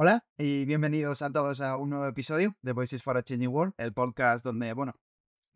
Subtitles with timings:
[0.00, 3.74] Hola y bienvenidos a todos a un nuevo episodio de Voices for a Changing World,
[3.78, 4.94] el podcast donde, bueno,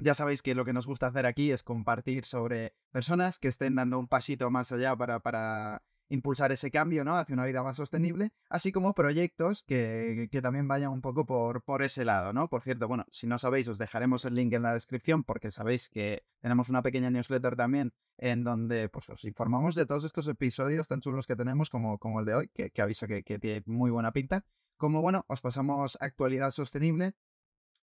[0.01, 3.77] ya sabéis que lo que nos gusta hacer aquí es compartir sobre personas que estén
[3.77, 7.17] dando un pasito más allá para, para impulsar ese cambio, ¿no?
[7.17, 11.63] Hacia una vida más sostenible, así como proyectos que, que, también vayan un poco por,
[11.63, 12.49] por ese lado, ¿no?
[12.49, 15.89] Por cierto, bueno, si no sabéis, os dejaremos el link en la descripción porque sabéis
[15.89, 20.87] que tenemos una pequeña newsletter también en donde pues, os informamos de todos estos episodios
[20.87, 23.63] tan chulos que tenemos como, como el de hoy, que, que aviso que, que tiene
[23.67, 24.45] muy buena pinta.
[24.77, 27.15] Como bueno, os pasamos actualidad sostenible,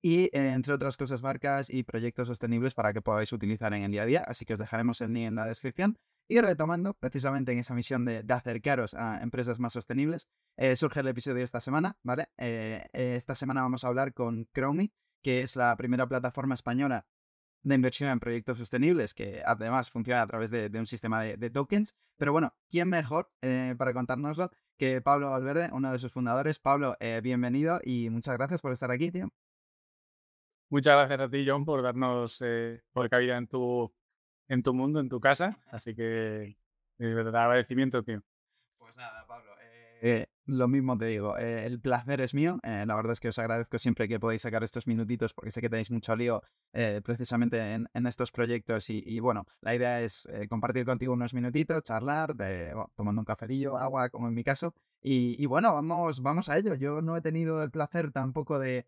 [0.01, 3.91] y eh, entre otras cosas marcas y proyectos sostenibles para que podáis utilizar en el
[3.91, 4.23] día a día.
[4.27, 5.97] Así que os dejaremos el link en la descripción.
[6.27, 11.07] Y retomando precisamente en esa misión de, acercaros a empresas más sostenibles, eh, surge el
[11.07, 12.29] episodio de esta semana, ¿vale?
[12.37, 17.05] Eh, esta semana vamos a hablar con Chromie, que es la primera plataforma española
[17.63, 21.95] de inversión en proyectos sostenibles, que además funciona a través de, un sistema de, tokens.
[22.17, 23.31] Pero bueno, ¿quién mejor
[23.77, 26.59] para contárnoslo que Pablo Valverde, uno de sus fundadores?
[26.59, 29.29] Pablo, bienvenido y muchas gracias por estar aquí, tío.
[30.73, 33.93] Muchas gracias a ti, John, por darnos eh, por cabida en tu,
[34.53, 35.59] en tu mundo, en tu casa.
[35.69, 36.55] Así que,
[36.97, 38.21] de verdad, agradecimiento, tío.
[38.77, 39.51] Pues nada, Pablo.
[40.05, 42.59] Eh, lo mismo te digo, eh, el placer es mío.
[42.63, 45.61] Eh, la verdad es que os agradezco siempre que podáis sacar estos minutitos porque sé
[45.61, 46.43] que tenéis mucho lío
[47.05, 52.73] precisamente en, estos proyectos y, bueno, la idea es compartir contigo unos minutitos, charlar, de,
[52.95, 54.73] tomando un cafelillo, agua, como en mi caso.
[55.01, 56.73] Y, y, bueno, vamos, vamos a ello.
[56.75, 58.87] Yo no he tenido el placer tampoco de,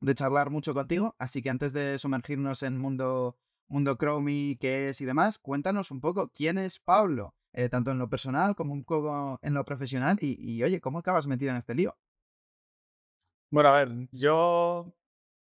[0.00, 3.36] de charlar mucho contigo, así que antes de sumergirnos en mundo,
[3.68, 7.98] mundo Chromie, qué es y demás, cuéntanos un poco quién es Pablo, eh, tanto en
[7.98, 11.74] lo personal como un poco en lo profesional, y, oye, ¿cómo acabas metido en este
[11.74, 11.96] lío?
[13.50, 14.94] Bueno, a ver, yo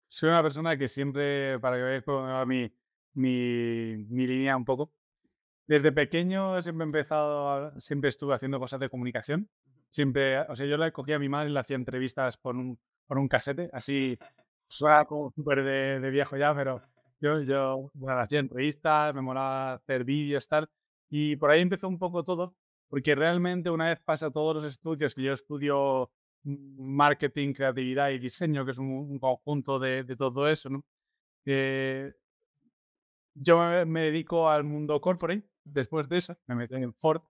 [0.09, 2.73] soy una persona que siempre, para que veáis me va mi,
[3.15, 4.93] mi, mi línea un poco,
[5.71, 9.49] desde pequeño siempre he empezado, siempre estuve haciendo cosas de comunicación.
[9.89, 12.77] Siempre, o sea, yo le cogía a mi madre y le hacía entrevistas por un,
[13.07, 14.19] por un casete, así
[14.69, 16.83] suena como súper de, viejo ya, pero
[17.21, 20.69] yo, yo bueno, hacía entrevistas, me molaba hacer vídeos, tal,
[21.09, 22.55] y por ahí empezó un poco todo,
[22.89, 26.11] porque realmente una vez pasa todos los estudios, que yo estudio
[26.45, 30.85] marketing, creatividad y diseño, que es un, conjunto de, de, todo eso, ¿no?
[31.45, 32.13] Eh,
[33.35, 37.23] yo me, dedico al mundo corporate, después de eso, me metí en Ford,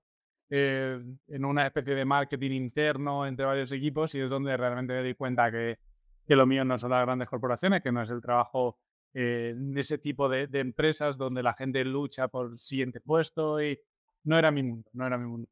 [0.48, 5.02] eh, en una especie de marketing interno entre varios equipos y es donde realmente me
[5.02, 5.78] di cuenta que,
[6.26, 8.78] que lo mío no son las grandes corporaciones, que no es el trabajo
[9.14, 13.78] eh, ese tipo de, de, empresas donde la gente lucha por el siguiente puesto y
[14.24, 15.48] no era mi mundo, no era mi mundo.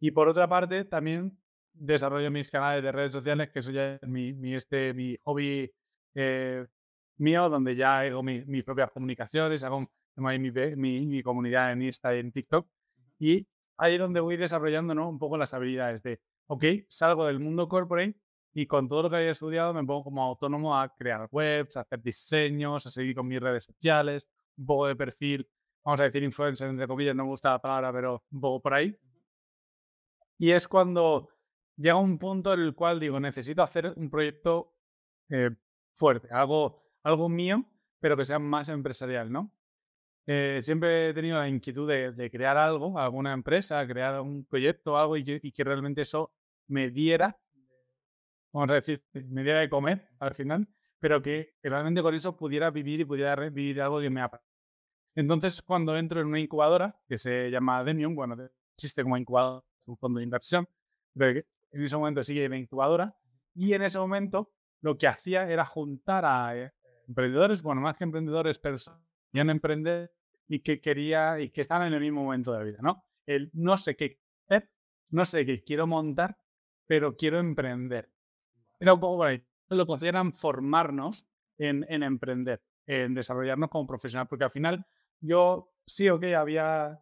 [0.00, 1.38] Y por otra parte, también
[1.74, 5.70] desarrollo mis canales de redes sociales, que eso ya es mi, mi este, mi hobby
[6.14, 6.66] eh,
[7.18, 12.20] mío, donde ya hago mis propias comunicaciones, hago mi, mi, mi, comunidad en Insta y
[12.20, 12.66] en TikTok.
[13.18, 13.46] Y
[13.78, 15.08] ahí es donde voy desarrollando ¿no?
[15.08, 18.16] un poco las habilidades de, ok, salgo del mundo corporate
[18.54, 21.80] y con todo lo que había estudiado me pongo como autónomo a crear webs, a
[21.80, 25.48] hacer diseños, a seguir con mis redes sociales, un poco de perfil,
[25.84, 28.74] vamos a decir influencer, entre comillas, no me gusta la palabra, pero un poco por
[28.74, 28.96] ahí.
[30.38, 31.28] Y es cuando
[31.76, 34.74] llega un punto en el cual digo, necesito hacer un proyecto
[35.30, 35.50] eh,
[35.94, 37.64] fuerte, algo, algo mío,
[38.00, 39.52] pero que sea más empresarial, ¿no?
[40.26, 45.16] Eh, siempre he tenido la inquietud de, crear algo, alguna empresa, crear un proyecto, algo
[45.16, 46.32] y que, realmente eso
[46.68, 47.38] me diera,
[48.52, 50.68] vamos a decir, me diera de comer al final,
[50.98, 54.52] pero que, realmente con eso pudiera vivir y pudiera vivir algo que me apasiona.
[55.14, 58.36] Entonces, cuando entro en una incubadora que se llama Demium, bueno,
[58.74, 60.66] existe como incubadora, es un fondo de inversión,
[61.14, 61.40] pero
[61.72, 63.16] en ese momento sigue la incubadora,
[63.54, 66.72] y en ese momento lo que hacía era juntar a eh,
[67.08, 70.12] emprendedores, bueno, más que emprendedores, personas querían emprender
[70.48, 73.04] y que quería y que estaban en el mismo momento de la vida, ¿no?
[73.26, 74.70] El no sé qué hacer,
[75.10, 76.36] no sé qué quiero montar,
[76.86, 78.11] pero quiero emprender.
[78.82, 79.40] Era un poco por ahí.
[79.68, 81.24] Lo que eran formarnos
[81.56, 84.84] en, en emprender, en desarrollarnos como profesional, porque al final
[85.20, 87.00] yo sí o okay, había,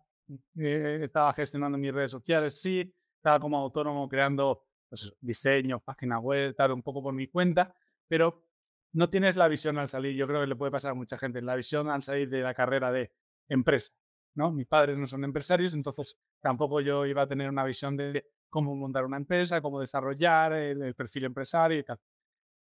[0.58, 6.54] eh, estaba gestionando mis redes sociales, sí, estaba como autónomo creando pues, diseños, páginas web,
[6.54, 7.74] tal, un poco por mi cuenta,
[8.06, 8.44] pero
[8.92, 11.40] no tienes la visión al salir, yo creo que le puede pasar a mucha gente,
[11.40, 13.10] la visión al salir de la carrera de
[13.48, 13.94] empresa,
[14.34, 14.52] ¿no?
[14.52, 18.74] Mis padres no son empresarios, entonces tampoco yo iba a tener una visión de cómo
[18.76, 21.98] montar una empresa, cómo desarrollar el, perfil empresario y tal.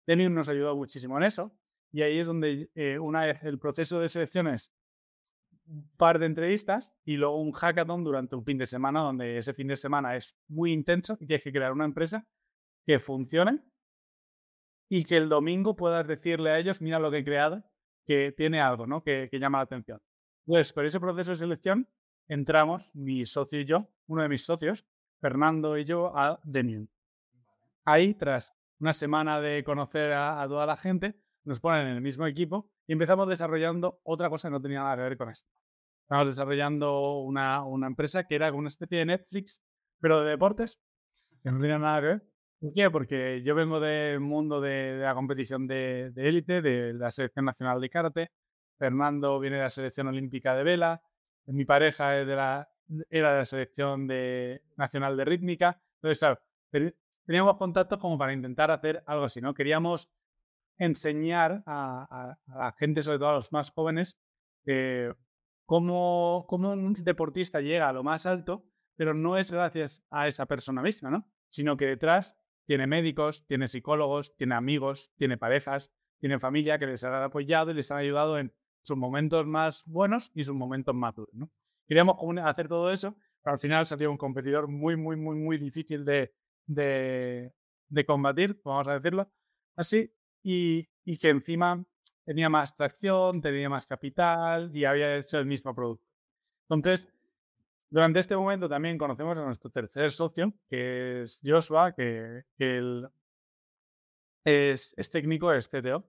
[0.06, 1.52] Denium nos ayudó muchísimo en eso
[1.90, 4.72] y ahí es donde eh, una vez el proceso de selecciones
[5.66, 9.52] un par de entrevistas y luego un hackathon durante un fin de semana, donde ese
[9.52, 12.26] fin de semana es muy intenso y tienes que crear una empresa
[12.86, 13.60] que funcione
[14.88, 17.62] y que el domingo puedas decirle a ellos, mira lo que he creado,
[18.06, 19.02] que tiene algo, ¿no?
[19.02, 20.00] Que, llama la atención.
[20.46, 21.88] Pues por ese proceso de selección
[22.26, 24.86] entramos, mi socio y yo, uno de mis socios,
[25.20, 26.86] Fernando y yo, a Demium.
[27.84, 32.26] ahí, tras una semana de conocer a, toda la gente, nos ponen en el mismo
[32.26, 35.50] equipo y empezamos desarrollando otra cosa que no tenía nada que ver con esto.
[36.02, 39.62] Estamos desarrollando una, una empresa que era una especie de Netflix,
[40.00, 40.80] pero de deportes,
[41.42, 42.28] que no tenía nada que ver.
[42.60, 42.90] ¿Por qué?
[42.90, 47.90] Porque yo vengo del mundo de, la competición de élite, de, la selección nacional de
[47.90, 48.30] karate.
[48.78, 51.02] Fernando viene de la selección olímpica de vela.
[51.46, 52.68] Mi pareja es de la,
[53.10, 55.80] era de la selección de, nacional de rítmica.
[56.02, 56.38] Entonces,
[57.26, 59.54] teníamos contactos como para intentar hacer algo así, ¿no?
[59.54, 60.10] Queríamos
[60.78, 64.18] enseñar a, la gente, sobre todo a los más jóvenes,
[64.64, 65.12] eh,
[65.66, 68.64] cómo, un deportista llega a lo más alto,
[68.96, 71.28] pero no es gracias a esa persona misma, ¿no?
[71.48, 77.04] Sino que detrás tiene médicos, tiene psicólogos, tiene amigos, tiene parejas, tiene familia que les
[77.04, 78.52] han apoyado y les han ayudado en
[78.82, 81.34] sus momentos más buenos y sus momentos más duros.
[81.88, 86.04] Queríamos hacer todo eso, pero al final salió un competidor muy, muy, muy, muy difícil
[86.04, 86.34] de,
[86.66, 89.30] de, combatir, vamos a decirlo
[89.74, 90.12] así,
[90.42, 90.86] y,
[91.16, 91.82] que encima
[92.24, 96.04] tenía más tracción, tenía más capital y había hecho el mismo producto.
[96.68, 97.08] Entonces,
[97.88, 103.08] durante este momento también conocemos a nuestro tercer socio, que es Joshua, que, él
[104.44, 106.04] es, técnico, es CTO.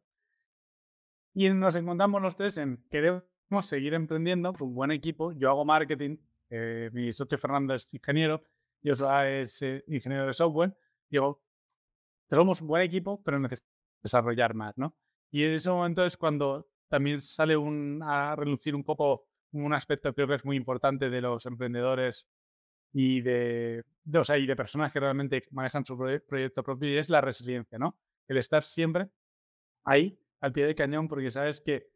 [1.33, 3.23] Y nos encontramos los tres en queremos
[3.61, 5.31] seguir emprendiendo, un buen equipo.
[5.33, 6.17] Yo hago marketing,
[6.49, 8.43] eh, mi socio Fernando es ingeniero,
[8.83, 10.75] Joshua es eh, ingeniero de software.
[11.09, 11.43] Digo,
[12.27, 14.95] tenemos un buen equipo, pero necesitamos desarrollar más, ¿no?
[15.31, 20.13] Y en ese momento es cuando también sale un, a relucir un poco un aspecto
[20.13, 22.27] creo que es muy importante de los emprendedores
[22.93, 26.97] y de, de, o sea, y de personas que realmente manejan su proyecto propio y
[26.97, 27.97] es la resiliencia, ¿no?
[28.27, 29.09] El estar siempre
[29.83, 31.91] ahí, al pie del cañón, porque sabes que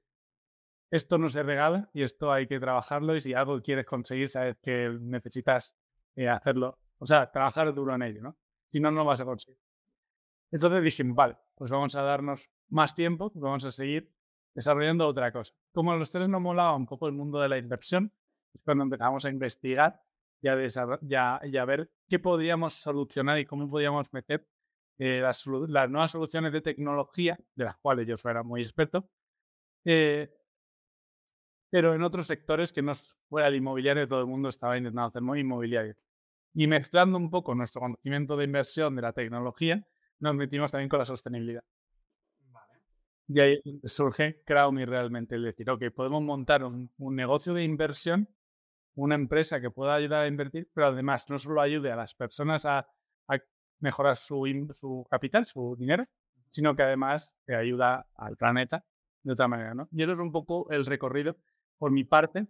[0.93, 4.57] esto no se regala y esto hay que trabajarlo y si algo quieres conseguir, sabes
[4.61, 5.75] que necesitas
[6.15, 8.37] eh, hacerlo, o sea, trabajar duro en ello, ¿no?
[8.71, 9.57] Si no, no vas a conseguir.
[10.51, 14.13] Entonces dije, vale, pues vamos a darnos más tiempo, vamos a seguir
[14.53, 15.55] desarrollando otra cosa.
[15.71, 18.13] Como los tres nos molaba un poco el mundo de la inversión,
[18.53, 19.99] es cuando empezamos a investigar
[20.43, 24.47] y a, ver qué podríamos solucionar y cómo podíamos meter
[24.99, 29.09] eh, las, nuevas soluciones de tecnología, de las cuales yo era muy experto,
[29.85, 30.31] eh,
[31.73, 32.91] pero en otros sectores que no
[33.27, 35.95] fuera el inmobiliario, todo el mundo estaba intentando hacer inmobiliario.
[36.53, 39.83] Y mezclando un poco nuestro conocimiento de inversión de la tecnología,
[40.19, 41.63] nos metimos también con la sostenibilidad.
[43.27, 48.29] Y ahí surge Crowmy realmente, el decir, ok, podemos montar un, negocio de inversión,
[48.93, 52.67] una empresa que pueda ayudar a invertir, pero además no solo ayude a las personas
[52.67, 52.87] a,
[53.79, 54.45] mejorar su,
[54.79, 56.05] su, capital, su dinero,
[56.51, 58.85] sino que además te ayuda al planeta
[59.23, 59.89] de otra manera, ¿no?
[59.91, 61.35] Y eso es un poco el recorrido
[61.77, 62.47] por mi parte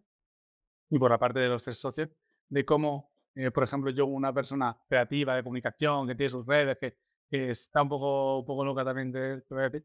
[0.89, 2.09] y por la parte de los tres socios,
[2.49, 6.77] de cómo, eh, por ejemplo, yo, una persona creativa de comunicación, que tiene sus redes,
[6.79, 6.97] que,
[7.31, 9.83] está un poco, un poco loca también, de, de,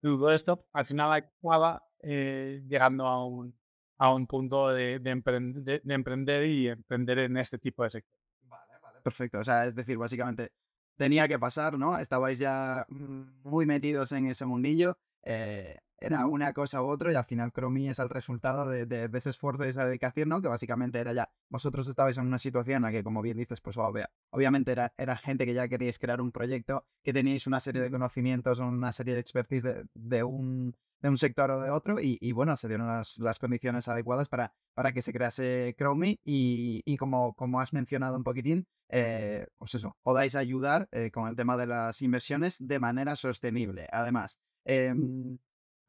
[0.00, 3.58] todo esto, al final acaba eh, llegando a un,
[3.98, 8.20] a un punto de, de, emprender, y emprender en este tipo de sector.
[8.42, 9.40] Vale, vale, perfecto.
[9.40, 10.52] O sea, es decir, básicamente
[10.96, 11.98] tenía que pasar, ¿no?
[11.98, 14.98] Estabais ya mm, muy metidos en ese mundillo.
[15.26, 19.10] Eh, era una cosa u otra y al final Chromie es el resultado de, de,
[19.14, 20.40] ese esfuerzo y esa dedicación, ¿no?
[20.40, 23.60] Que básicamente era ya, vosotros estabais en una situación en la que, como bien dices,
[23.60, 27.82] pues obviamente era, era gente que ya queríais crear un proyecto, que teníais una serie
[27.82, 31.96] de conocimientos, una serie de expertise de, de un, de un sector o de otro
[32.00, 36.82] y, bueno, se dieron las, las, condiciones adecuadas para, para que se crease Chromie y,
[36.84, 41.36] y como, como has mencionado un poquitín, eh, pues eso, podáis ayudar eh, con el
[41.36, 43.88] tema de las inversiones de manera sostenible.
[43.90, 44.94] Además, eh,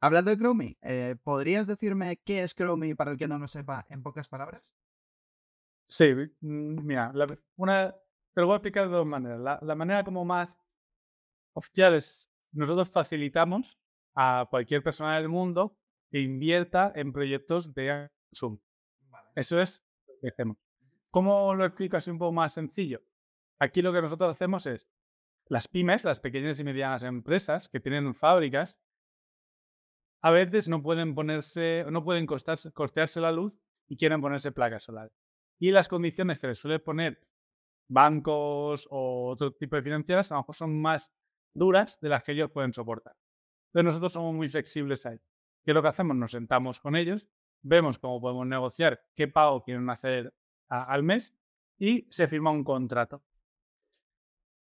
[0.00, 3.84] Hablando de Chromie, eh, ¿podrías decirme qué es Chromie para el que no lo sepa
[3.90, 4.70] en pocas palabras?
[5.88, 7.12] Sí, mira,
[7.56, 7.92] una,
[8.32, 9.60] te lo voy a explicar de dos maneras.
[9.60, 10.56] La, manera como más
[11.52, 13.76] oficial es, nosotros facilitamos
[14.14, 15.76] a cualquier persona del mundo
[16.10, 18.60] que invierta en proyectos de consumo.
[19.34, 20.58] Eso es lo que hacemos.
[21.10, 23.02] ¿Cómo lo explico así un poco más sencillo?
[23.58, 24.86] Aquí lo que nosotros hacemos es,
[25.48, 28.80] las pymes, las pequeñas y medianas empresas que tienen fábricas,
[30.20, 35.12] a veces no pueden ponerse, no pueden costearse la luz y quieren ponerse placas solares.
[35.58, 37.20] Y las condiciones que les suele poner
[37.88, 41.14] bancos o otro tipo de financieras a lo mejor son más
[41.54, 43.16] duras de las que ellos pueden soportar.
[43.72, 45.18] Pero nosotros somos muy flexibles ahí.
[45.64, 46.16] ¿Qué es lo que hacemos?
[46.16, 47.28] Nos sentamos con ellos,
[47.62, 50.34] vemos cómo podemos negociar qué pago quieren hacer
[50.68, 51.36] al mes
[51.78, 53.22] y se firma un contrato.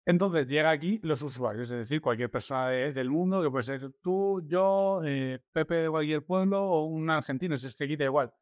[0.04, 4.42] Entonces llega aquí los usuarios, es decir, cualquier persona del mundo, que puede ser tú,
[4.48, 8.32] yo, eh, Pepe de cualquier pueblo o un argentino, si es que aquí da igual.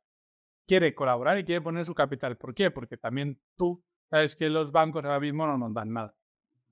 [0.67, 2.37] Quiere colaborar y quiere poner su capital.
[2.38, 2.71] ¿Por qué?
[2.71, 6.14] Porque también tú sabes que los bancos ahora mismo no nos dan nada.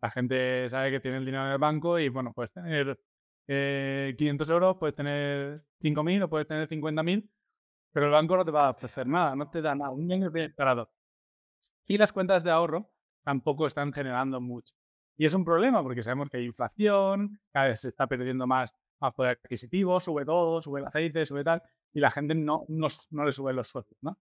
[0.00, 2.98] La gente sabe que tiene el dinero en el banco y, bueno, puedes tener
[3.46, 7.28] 500 eh, euros, puedes tener 5.000 o puedes tener 50.000,
[7.92, 10.22] pero el banco no te va a ofrecer nada, no te da nada, un bien
[10.22, 10.90] esperado.
[11.86, 12.90] Y las cuentas de ahorro
[13.24, 14.77] tampoco están generando mucho.
[15.18, 18.72] Y es un problema porque sabemos que hay inflación, cada vez se está perdiendo más,
[19.16, 21.60] poder adquisitivo, sube todo, sube el aceite, sube tal,
[21.92, 24.16] y la gente no, no, no le sube los sueldos, ¿no?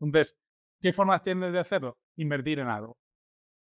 [0.00, 0.36] Entonces,
[0.80, 1.98] ¿qué formas tienes de hacerlo?
[2.16, 2.98] Invertir en algo.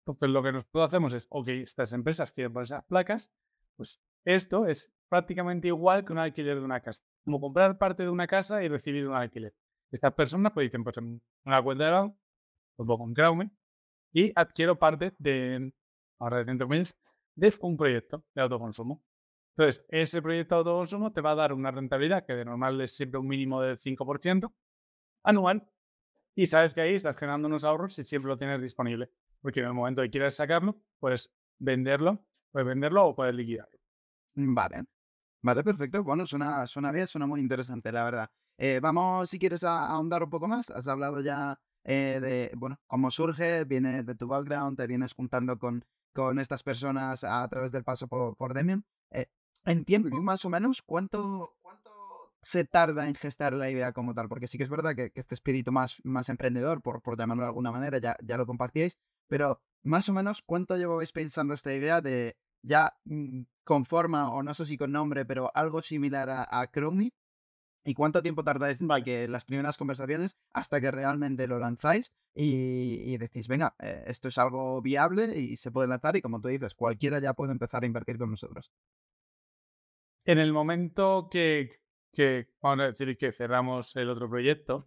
[0.04, 3.32] Entonces, lo que nosotros hacemos es, ok, estas empresas quieren poner esas placas,
[3.76, 7.04] pues esto es prácticamente igual que un alquiler de una casa.
[7.24, 9.54] Como comprar parte de una casa y recibir un alquiler.
[9.92, 12.16] Estas personas pues dicen, pues en una cuenta de banco,
[12.74, 13.50] pues pongo en Crowme
[14.12, 15.72] y adquiero parte de,
[16.22, 16.94] ahora de
[17.34, 19.02] de un proyecto de autoconsumo.
[19.56, 22.94] Entonces, ese proyecto de autoconsumo te va a dar una rentabilidad que de normal es
[22.94, 24.52] siempre un mínimo del 5%
[25.24, 25.68] anual
[26.34, 29.10] y sabes que ahí estás generando unos ahorros si siempre lo tienes disponible.
[29.40, 33.78] Porque en el momento que quieras sacarlo, puedes venderlo, puedes venderlo o puedes liquidarlo.
[34.34, 34.84] Vale.
[35.42, 36.04] Vale, perfecto.
[36.04, 38.30] Bueno, suena, suena bien, suena muy interesante, la verdad.
[38.56, 40.70] Eh, vamos, si quieres, ahondar un poco más.
[40.70, 45.58] Has hablado ya eh, de, bueno, cómo surge, viene de tu background, te vienes juntando
[45.58, 48.85] con, con estas personas a través del paso por, por Demian.
[49.11, 49.26] Eh,
[49.64, 51.90] en tiempo, más o menos, ¿cuánto, ¿cuánto
[52.40, 54.28] se tarda en gestar la idea como tal?
[54.28, 57.49] Porque sí que es verdad que, este espíritu más, más emprendedor, por, por llamarlo de
[57.49, 62.00] alguna manera, ya, ya lo compartíais, pero más o menos, ¿cuánto llevabais pensando esta idea
[62.00, 66.42] de ya mm, con forma, o no sé si con nombre, pero algo similar a,
[66.42, 66.71] a?
[67.84, 73.16] ¿Y cuánto tiempo tardáis desde que las primeras conversaciones hasta que realmente lo lanzáis y,
[73.16, 76.74] decís, venga, eh, esto es algo viable y se puede lanzar y como tú dices,
[76.74, 78.72] cualquiera ya puede empezar a invertir con nosotros?
[80.24, 81.80] En el momento que,
[82.12, 84.86] que vamos a decir que cerramos el otro proyecto,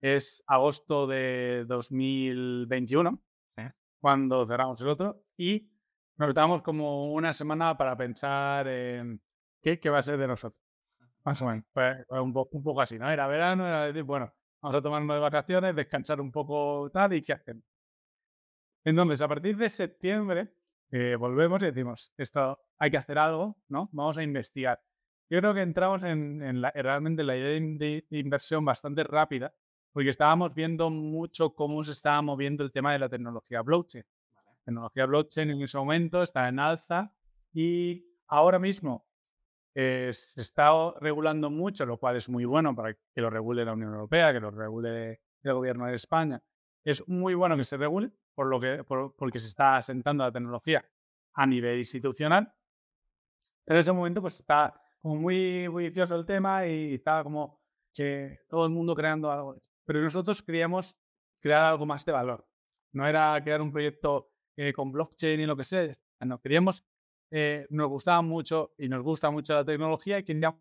[0.00, 3.22] es agosto de 2021
[4.00, 5.70] cuando cerramos el otro y
[6.16, 9.22] nos damos como una semana para pensar en
[9.62, 10.60] qué, qué va a ser de nosotros.
[11.24, 11.64] Más o menos.
[11.72, 13.10] Pues, pues un, poco así, ¿no?
[13.10, 17.22] Era verano, era decir, bueno, vamos a tomarnos de vacaciones, descansar un poco tal y
[17.22, 17.64] qué hacemos.
[18.84, 20.52] Entonces, a partir de septiembre,
[20.90, 23.88] eh, volvemos y decimos, esto hay que hacer algo, ¿no?
[23.92, 24.80] Vamos a investigar.
[25.30, 29.54] Yo creo que entramos en, en la, realmente la idea de, de, inversión bastante rápida
[29.92, 34.04] porque estábamos viendo mucho cómo se estaba moviendo el tema de la tecnología blockchain.
[34.34, 37.14] La tecnología blockchain en ese momento está en alza
[37.52, 39.06] y ahora mismo
[39.74, 43.72] eh, se está regulando mucho, lo cual es muy bueno para que lo regule la
[43.72, 46.42] Unión Europea, que lo regule el gobierno de España.
[46.84, 50.84] Es muy bueno que se regule por lo que, porque se está asentando la tecnología
[51.34, 52.52] a nivel institucional.
[53.64, 57.60] Pero en ese momento pues está como muy vicioso el tema y está como
[57.92, 60.96] que todo el mundo creando algo pero nosotros queríamos
[61.40, 62.46] crear algo más de valor.
[62.92, 65.90] No era crear un proyecto eh, con blockchain y lo que sea.
[66.20, 66.86] No, queríamos,
[67.34, 70.60] eh, nos gustaba mucho y nos gusta mucho la tecnología y queríamos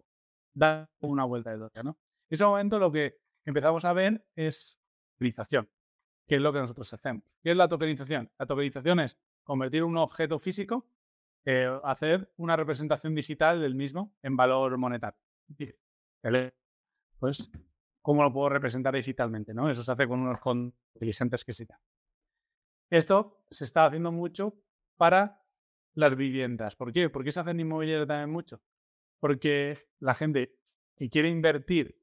[0.54, 1.84] dar una vuelta de toque.
[1.84, 1.92] ¿no?
[2.30, 4.80] En ese momento lo que empezamos a ver es
[5.18, 5.70] tokenización,
[6.26, 7.24] que es lo que nosotros hacemos.
[7.44, 8.32] ¿Qué es la tokenización?
[8.40, 10.88] La tokenización es convertir un objeto físico,
[11.44, 15.20] eh, hacer una representación digital del mismo en valor monetario.
[17.20, 17.52] Pues
[18.02, 19.70] cómo lo puedo representar digitalmente, ¿no?
[19.70, 20.40] Eso se hace con unos
[20.96, 21.84] inteligentes que se llaman.
[22.90, 24.56] Esto se está haciendo mucho
[24.96, 25.41] para
[25.94, 26.76] las viviendas.
[26.76, 27.10] ¿Por qué?
[27.10, 28.62] ¿Por qué se hace en inmobiliario también mucho?
[29.20, 30.58] Porque la gente
[30.96, 32.00] que quiere invertir,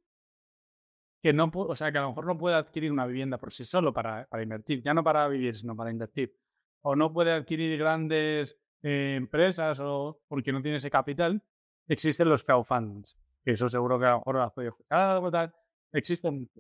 [1.23, 3.65] que no o sea, que a lo mejor no puede adquirir una vivienda por sí
[3.65, 6.37] solo para, invertir, ya no para vivir, sino para invertir,
[6.83, 11.43] o no puede adquirir grandes eh, empresas o porque no tiene ese capital,
[11.89, 13.19] existen los crowdfundings.
[13.45, 15.55] Eso seguro que a lo mejor has podido tal
[15.93, 16.51] existen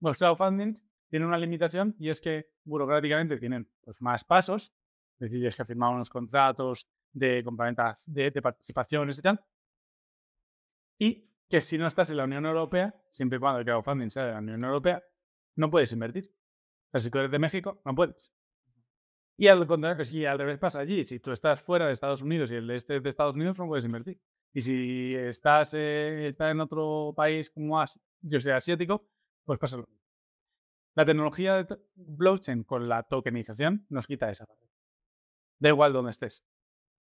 [0.00, 4.74] los crowdfundings tienen una limitación y es que burocráticamente tienen pues, más pasos,
[5.20, 9.40] es decir, es que firmar unos contratos de compraventas de, participaciones y tal,
[10.98, 14.26] y que si no estás en la Unión Europea, siempre y cuando el crowdfunding sea
[14.26, 15.02] de la Unión Europea,
[15.56, 16.32] no puedes invertir.
[16.90, 18.32] Sea, si tú eres de México, no puedes.
[19.36, 22.50] Y al contrario, si al revés pasa allí, si tú estás fuera de Estados Unidos
[22.50, 24.20] y el este de Estados Unidos, no puedes invertir.
[24.52, 27.82] Y si estás, eh, estás en otro país como
[28.20, 29.08] yo sé, asiático,
[29.44, 29.98] pues pasa lo mismo.
[30.96, 34.67] La tecnología de blockchain con la tokenización nos quita esa parte.
[35.58, 36.44] Da igual donde estés.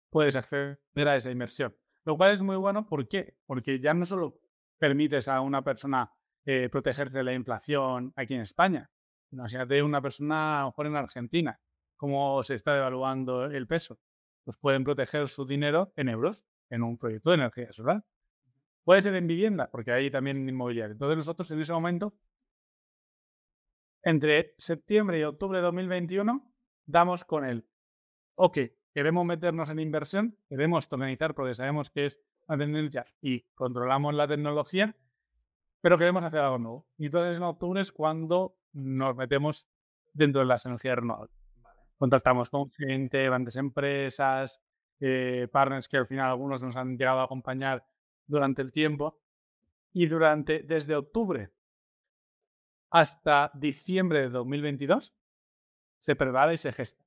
[0.10, 1.76] Puedes acceder a esa inversión.
[2.06, 2.88] Lo cual es muy bueno.
[2.88, 3.38] ¿Por qué?
[3.46, 4.40] Porque ya no solo
[4.78, 6.12] permites a una persona
[6.46, 8.92] eh, protegerse de la inflación aquí en España,
[9.30, 11.60] sino de una persona a lo mejor en Argentina,
[11.96, 14.00] cómo se está devaluando el peso.
[14.44, 18.06] Pues pueden proteger su dinero en euros en un proyecto de energía solar.
[18.84, 20.94] Puede ser en vivienda, porque hay también inmobiliario.
[20.94, 22.16] Entonces nosotros en ese momento,
[24.04, 26.54] entre septiembre y octubre de 2021,
[26.86, 27.68] damos con el,
[28.36, 28.58] ok,
[28.94, 34.28] queremos meternos en inversión, queremos tokenizar porque sabemos que es una tendencia y controlamos la
[34.28, 34.96] tecnología,
[35.82, 36.88] pero queremos hacer algo nuevo.
[36.98, 39.68] Y entonces en octubre es cuando nos metemos
[40.14, 41.36] dentro de las energías renovables.
[41.98, 44.62] Contactamos con gente, grandes empresas,
[45.00, 47.86] eh, partners que al final algunos nos han llegado a acompañar
[48.26, 49.20] durante el tiempo.
[49.94, 51.54] Y durante, desde octubre
[52.90, 55.16] hasta diciembre de 2022,
[56.00, 57.05] se prepara y se gesta.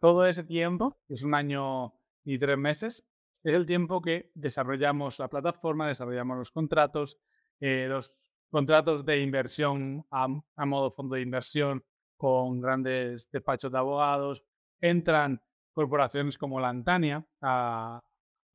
[0.00, 1.92] Todo ese tiempo, que es un año
[2.24, 3.06] y tres meses,
[3.44, 7.18] es el tiempo que desarrollamos la plataforma, desarrollamos los contratos,
[7.60, 10.26] eh, los contratos de inversión a,
[10.66, 11.84] modo fondo de inversión
[12.16, 14.42] con grandes despachos de abogados,
[14.80, 15.42] entran
[15.72, 18.00] corporaciones como Lantania a,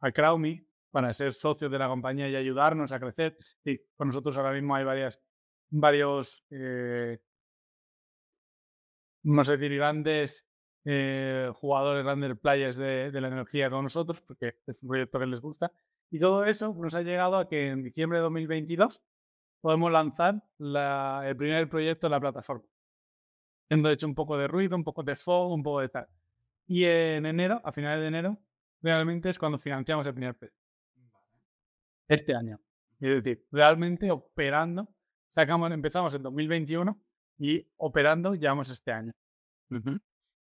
[0.01, 3.37] a Crowme para ser socios de la compañía y ayudarnos a crecer.
[3.63, 5.21] Y con nosotros ahora mismo hay varias,
[5.69, 7.19] varios, eh,
[9.23, 10.47] no sé decir, grandes
[10.85, 15.25] eh, jugadores, grandes players de, de, la energía con nosotros, porque es un proyecto que
[15.25, 15.71] les gusta.
[16.11, 19.01] Y todo eso nos ha llegado a que en diciembre de 2022
[19.61, 22.65] podemos lanzar el primer proyecto de la plataforma.
[23.67, 26.07] Hemos hecho un poco de ruido, un poco de fog, un poco de tal.
[26.67, 28.39] Y en enero, a finales de enero,
[28.81, 30.61] realmente es cuando financiamos el primer proyecto.
[32.07, 32.59] Este año.
[32.99, 34.87] Es decir, realmente operando,
[35.27, 37.01] sacamos, empezamos en 2021
[37.39, 39.13] y operando llevamos este año.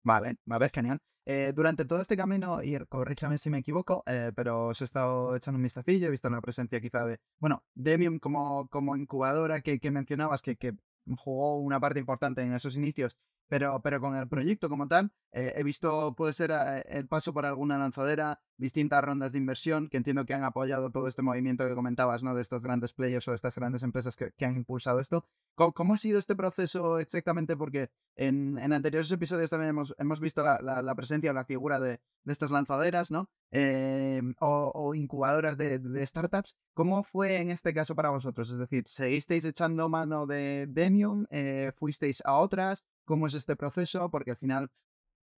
[0.09, 0.99] Vale, vale, genial.
[1.27, 5.37] Eh, durante todo este camino, y corrígeme si me equivoco, eh, pero os he estado
[5.37, 9.79] echando un vistacillo, he visto la presencia quizá de, bueno, Demium como, como incubadora que,
[9.79, 10.73] que mencionabas, que, que
[11.19, 15.55] jugó una parte importante en esos inicios pero, pero con el proyecto como tal, eh,
[15.57, 19.97] he visto, puede ser eh, el paso por alguna lanzadera, distintas rondas de inversión que
[19.97, 22.35] entiendo que han apoyado todo este movimiento que comentabas, ¿no?
[22.35, 25.25] De estos grandes players o estas grandes empresas que, han impulsado esto.
[25.55, 27.57] ¿Cómo, ha sido este proceso exactamente?
[27.57, 31.81] Porque en, en anteriores episodios también hemos, hemos visto la, la, presencia o la figura
[31.81, 33.29] de, de estas lanzaderas, ¿no?
[33.51, 36.57] Eh, o, o, incubadoras de, de, startups.
[36.75, 38.51] ¿Cómo fue en este caso para vosotros?
[38.51, 41.27] Es decir, ¿seguisteis echando mano de Demium?
[41.75, 42.85] ¿Fuisteis a otras?
[43.09, 44.71] Cómo es este proceso, porque al final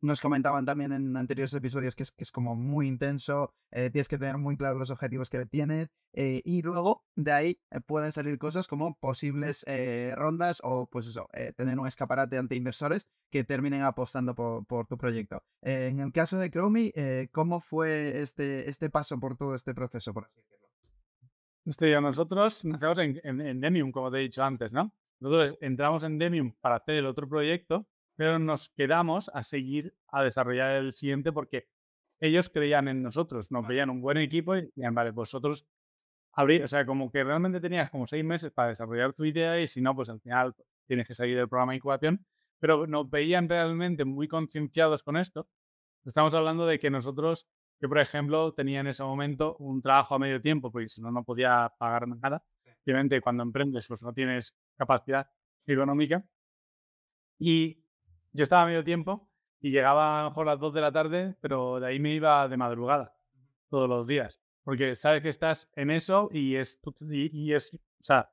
[0.02, 4.38] nos comentaban también en anteriores episodios que es, como muy intenso, eh, tienes que tener
[4.38, 8.66] muy claros los objetivos que tienes eh, y luego de ahí eh, pueden salir cosas
[8.66, 9.64] como posibles
[10.16, 15.44] rondas o pues eso, tener un escaparate ante inversores que terminen apostando por, tu proyecto.
[15.62, 20.24] en el caso de Chromie, ¿cómo fue este, este paso por todo este proceso, por
[20.24, 22.00] así decirlo?
[22.00, 24.92] Nosotros nacemos en, en, en Demium, como te he dicho antes, ¿no?
[25.20, 30.24] Nosotros entramos en Demium para hacer el otro proyecto, pero nos quedamos a seguir a
[30.24, 31.68] desarrollar el siguiente porque
[32.20, 35.66] ellos creían en nosotros, nos veían un buen equipo y decían, vale, vosotros
[36.32, 39.66] abrí, o sea, como que realmente tenías como seis meses para desarrollar tu idea y
[39.66, 40.54] si no, pues al final
[40.86, 42.26] tienes que salir del programa de incubación,
[42.58, 45.48] pero nos veían realmente muy concienciados con esto.
[46.04, 47.46] Estamos hablando de que nosotros,
[47.80, 51.10] yo por ejemplo, tenía en ese momento un trabajo a medio tiempo, porque si no,
[51.10, 52.42] no podía pagar nada.
[52.84, 55.30] Obviamente, cuando emprendes, pues no tienes capacidad
[55.66, 56.24] económica.
[57.38, 57.84] Y
[58.32, 60.92] yo estaba a medio tiempo y llegaba a lo mejor a las 2 de la
[60.92, 63.14] tarde, pero de ahí me iba de madrugada
[63.68, 64.40] todos los días.
[64.62, 68.30] Porque sabes que estás en eso y es, y, es, o sea,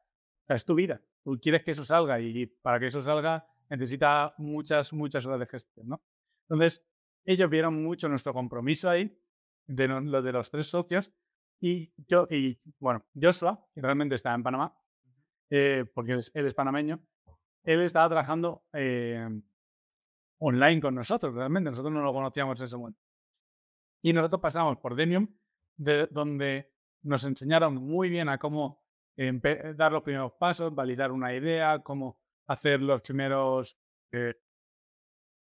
[0.47, 1.01] es tu vida.
[1.23, 5.45] Tú quieres que eso salga y para que eso salga necesita muchas, muchas horas de
[5.47, 6.01] gestión, ¿no?
[6.49, 6.85] Entonces,
[7.25, 9.19] ellos vieron mucho nuestro compromiso ahí,
[9.65, 11.11] de lo de los tres socios,
[11.59, 14.77] y yo, y bueno, Joshua, que realmente está en Panamá,
[15.49, 17.01] eh, porque él es, panameño,
[17.63, 19.27] él estaba trabajando eh,
[20.39, 21.69] online con nosotros, realmente.
[21.69, 22.99] Nosotros no lo conocíamos en ese momento.
[24.01, 25.27] Y nosotros pasamos por Demium,
[25.77, 28.83] de, donde nos enseñaron muy bien a cómo
[29.75, 33.79] dar los primeros pasos, validar una idea, cómo hacer los primeros,
[34.11, 34.35] eh,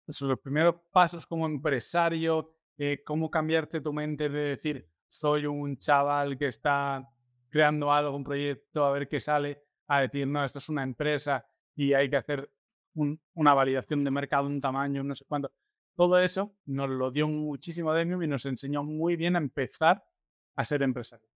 [0.07, 2.57] los primeros pasos como empresario,
[3.05, 7.09] cómo cambiarte tu mente de decir, soy un chaval que está
[7.49, 11.47] creando algo, un proyecto, a ver qué sale, a decir, no, esto es una empresa
[11.75, 12.51] y hay que hacer
[12.95, 15.53] una validación de mercado, un tamaño, no sé cuánto.
[15.95, 20.07] Todo eso nos lo dio muchísimo Demium y nos enseñó muy bien a empezar
[20.55, 21.29] a ser empresario.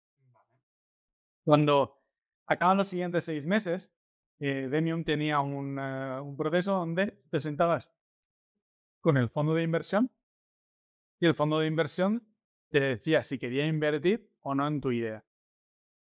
[1.44, 2.02] Cuando
[2.46, 3.94] acaban los siguientes seis meses,
[4.40, 7.92] eh, Demium tenía un, eh, un proceso donde te sentabas
[9.02, 10.12] con el fondo de inversión
[11.20, 12.29] y el fondo de inversión
[12.70, 15.24] te decía si quería invertir o no en tu idea.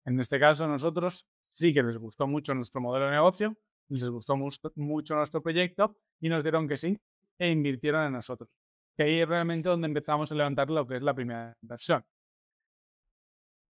[0.04, 3.56] En este caso, nosotros sí que les gustó mucho nuestro modelo de negocio,
[3.88, 6.98] les gustó mucho nuestro proyecto y nos dieron que sí
[7.38, 8.48] e invirtieron en nosotros.
[8.96, 12.04] Que ahí es realmente donde empezamos a levantar lo que es la primera inversión.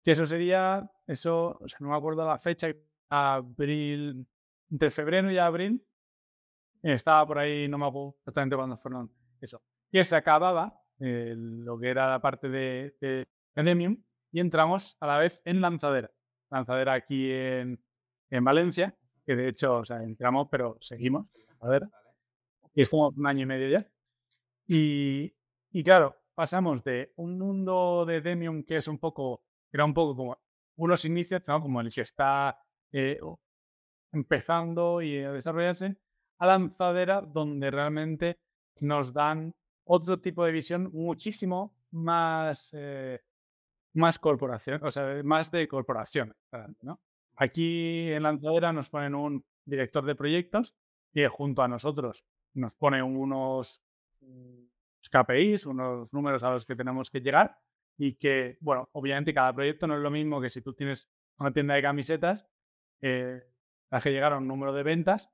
[0.04, 2.68] Que eso sería, eso, o sea, no me acuerdo la fecha,
[3.10, 4.26] abril,
[4.72, 5.86] entre febrero y abril,
[6.82, 9.62] estaba por ahí, no me acuerdo exactamente cuándo fueron eso.
[9.92, 15.08] Que se acababa eh, lo que era la parte de, de Demium y entramos a
[15.08, 16.12] la vez en Lanzadera.
[16.50, 17.84] Lanzadera aquí en,
[18.30, 21.90] en Valencia, que de hecho, o sea, entramos, pero seguimos Lanzadera.
[22.74, 23.88] Y estamos un año y medio ya.
[24.68, 25.34] Y,
[25.72, 30.16] y claro, pasamos de un mundo de Demium que es un poco, era un poco
[30.16, 30.40] como
[30.78, 31.62] unos inicios, ¿no?
[31.62, 32.58] como el que está
[32.92, 33.20] eh,
[34.12, 35.98] empezando y a desarrollarse,
[36.38, 38.40] a lanzadera donde realmente
[38.80, 39.54] nos dan
[39.92, 43.20] otro tipo de visión muchísimo más, eh,
[43.94, 46.36] más corporación, o sea, más de corporación.
[46.82, 47.02] ¿no?
[47.36, 50.76] Aquí en lanzadera nos ponen un director de proyectos
[51.12, 52.24] y junto a nosotros
[52.54, 53.82] nos pone unos
[55.10, 57.58] KPIs, unos números a los que tenemos que llegar
[57.98, 61.52] y que, bueno, obviamente cada proyecto no es lo mismo que si tú tienes una
[61.52, 62.46] tienda de camisetas,
[63.02, 63.42] eh,
[63.90, 65.32] las que llegar a un número de ventas,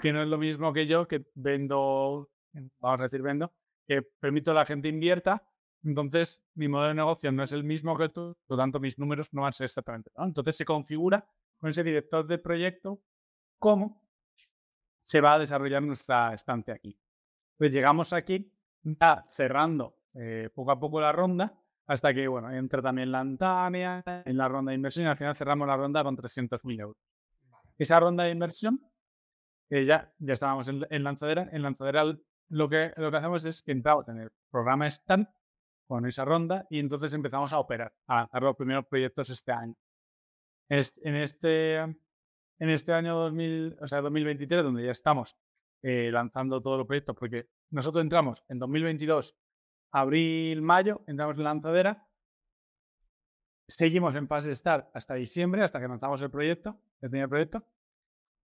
[0.00, 2.32] que no es lo mismo que yo que vendo,
[2.80, 3.52] vamos a decir vendo,
[3.86, 5.42] que permito a la gente invierta,
[5.84, 8.98] entonces mi modelo de negocio no es el mismo que tú, por lo tanto mis
[8.98, 10.10] números no van a ser exactamente.
[10.16, 11.26] Entonces se configura
[11.58, 13.00] con ese director de proyecto
[13.58, 14.02] cómo
[15.02, 16.96] se va a desarrollar nuestra estancia aquí.
[17.56, 22.80] Pues llegamos aquí ya cerrando eh, poco a poco la ronda hasta que, bueno, entra
[22.80, 26.16] también la Antania en la ronda de inversión y al final cerramos la ronda con
[26.16, 26.96] 300.000 euros.
[27.76, 28.80] Esa ronda de inversión,
[29.68, 32.16] que ya, ya estábamos en, lanzadera, en lanzadera
[32.48, 35.28] lo que, lo que hacemos es que entramos en el programa STAN
[35.86, 39.74] con esa ronda y entonces empezamos a operar, a hacer los primeros proyectos este año.
[40.68, 41.96] En este, en
[42.58, 45.36] este año 2000, o sea, 2023, donde ya estamos
[45.82, 49.36] eh, lanzando todos los proyectos, porque nosotros entramos en 2022
[49.90, 52.08] abril, mayo, entramos en lanzadera,
[53.68, 57.66] seguimos en fase Start hasta diciembre, hasta que lanzamos el proyecto, el primer proyecto,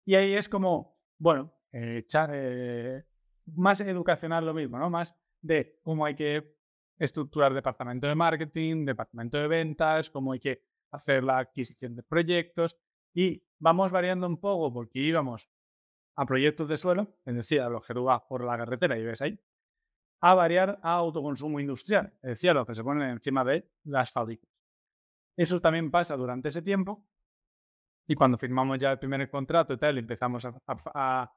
[0.07, 3.05] y ahí es como, bueno, eh, eh,
[3.47, 4.91] más educacional lo mismo, ¿no?
[4.91, 6.57] Más de cómo hay que
[6.99, 12.79] estructurar departamento de marketing, departamento de ventas, cómo hay que hacer la adquisición de proyectos
[13.13, 15.49] y vamos variando un poco porque íbamos
[16.17, 19.05] a proyectos de suelo, es decir, a los que tú vas por la carretera y
[19.05, 19.39] ves ahí,
[20.21, 24.13] a variar a autoconsumo industrial, es decir, a los que se ponen encima de las
[24.13, 24.49] fábricas.
[25.37, 27.05] Eso también pasa durante ese tiempo
[28.07, 31.35] y cuando firmamos ya el primer contrato y tal, empezamos a, ya a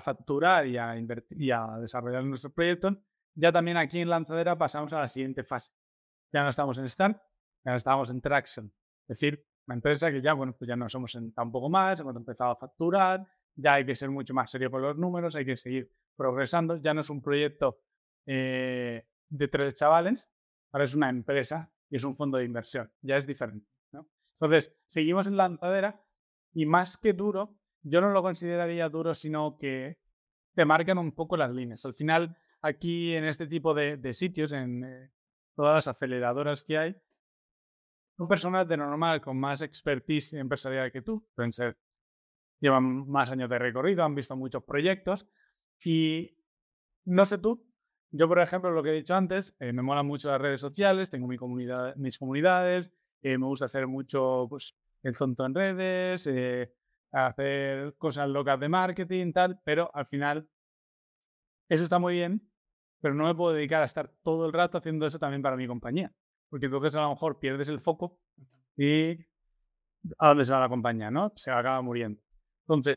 [0.00, 2.96] facturar y a, invertir, y a desarrollar nuestros proyectos,
[3.34, 5.72] ya también aquí en Lanzadera pasamos a la siguiente fase.
[6.32, 7.16] Ya no estamos en Start,
[7.64, 8.72] ya no estamos en Traction.
[9.08, 12.14] Es decir, una empresa que ya, bueno, pues ya no somos en tampoco más, hemos
[12.16, 15.56] empezado a facturar, ya hay que ser mucho más serio con los números, hay que
[15.56, 17.80] seguir progresando, ya no es un proyecto
[18.26, 20.28] eh, de tres chavales,
[20.72, 23.66] ahora es una empresa y es un fondo de inversión, ya es diferente.
[24.40, 26.02] Entonces, seguimos en lanzadera
[26.54, 29.98] y más que duro, yo no lo consideraría duro, sino que
[30.54, 31.84] te marcan un poco las líneas.
[31.84, 35.10] Al final, aquí en este tipo de, sitios, en eh,
[35.54, 36.96] todas las aceleradoras que hay,
[38.16, 41.78] son personas de normal con más expertise empresarial que tú, pueden ser,
[42.60, 45.26] llevan más años de recorrido, han visto muchos proyectos
[45.82, 46.36] y
[47.06, 47.66] no sé tú,
[48.12, 51.10] yo, por ejemplo, lo que he dicho antes, eh, me molan mucho las redes sociales,
[51.10, 56.26] tengo mi comunidad, mis comunidades, eh, me gusta hacer mucho pues, el tonto en redes,
[56.26, 56.74] eh,
[57.12, 60.48] hacer cosas locas de marketing, tal, pero al final
[61.68, 62.50] eso está muy bien,
[63.00, 65.66] pero no me puedo dedicar a estar todo el rato haciendo eso también para mi
[65.66, 66.12] compañía,
[66.48, 68.18] porque entonces a lo mejor pierdes el foco
[68.76, 69.12] y
[70.18, 71.32] a dónde se va la compañía, ¿no?
[71.36, 72.20] Se acaba muriendo.
[72.66, 72.96] Entonces,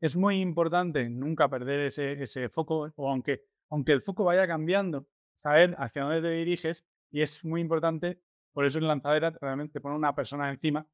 [0.00, 5.06] es muy importante nunca perder ese, ese foco, o aunque aunque el foco vaya cambiando,
[5.34, 8.20] saber hacia dónde te diriges y es muy importante,
[8.52, 10.86] por eso en lanzadera realmente te pone una persona encima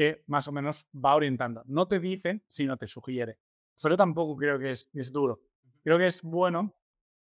[0.00, 1.62] que más o menos va orientando.
[1.66, 3.36] No te dice, sino te sugiere.
[3.82, 5.42] Pero tampoco creo que es, es duro.
[5.84, 6.74] Creo que es bueno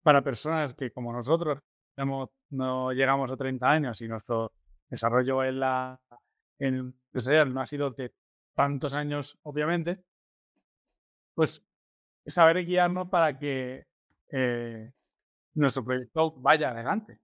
[0.01, 1.59] para personas que como nosotros
[2.49, 4.51] no llegamos a 30 años y nuestro
[4.89, 6.01] desarrollo en la
[6.57, 8.15] en empresarial no ha sido de
[8.55, 10.03] tantos años, obviamente,
[11.35, 11.63] pues
[12.25, 13.85] saber guiarnos para que
[14.31, 14.91] eh,
[15.53, 17.19] nuestro proyecto vaya adelante.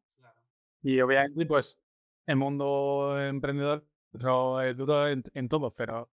[0.84, 1.82] Y obviamente, pues,
[2.28, 6.10] el mundo emprendedor es duro en, todo, pero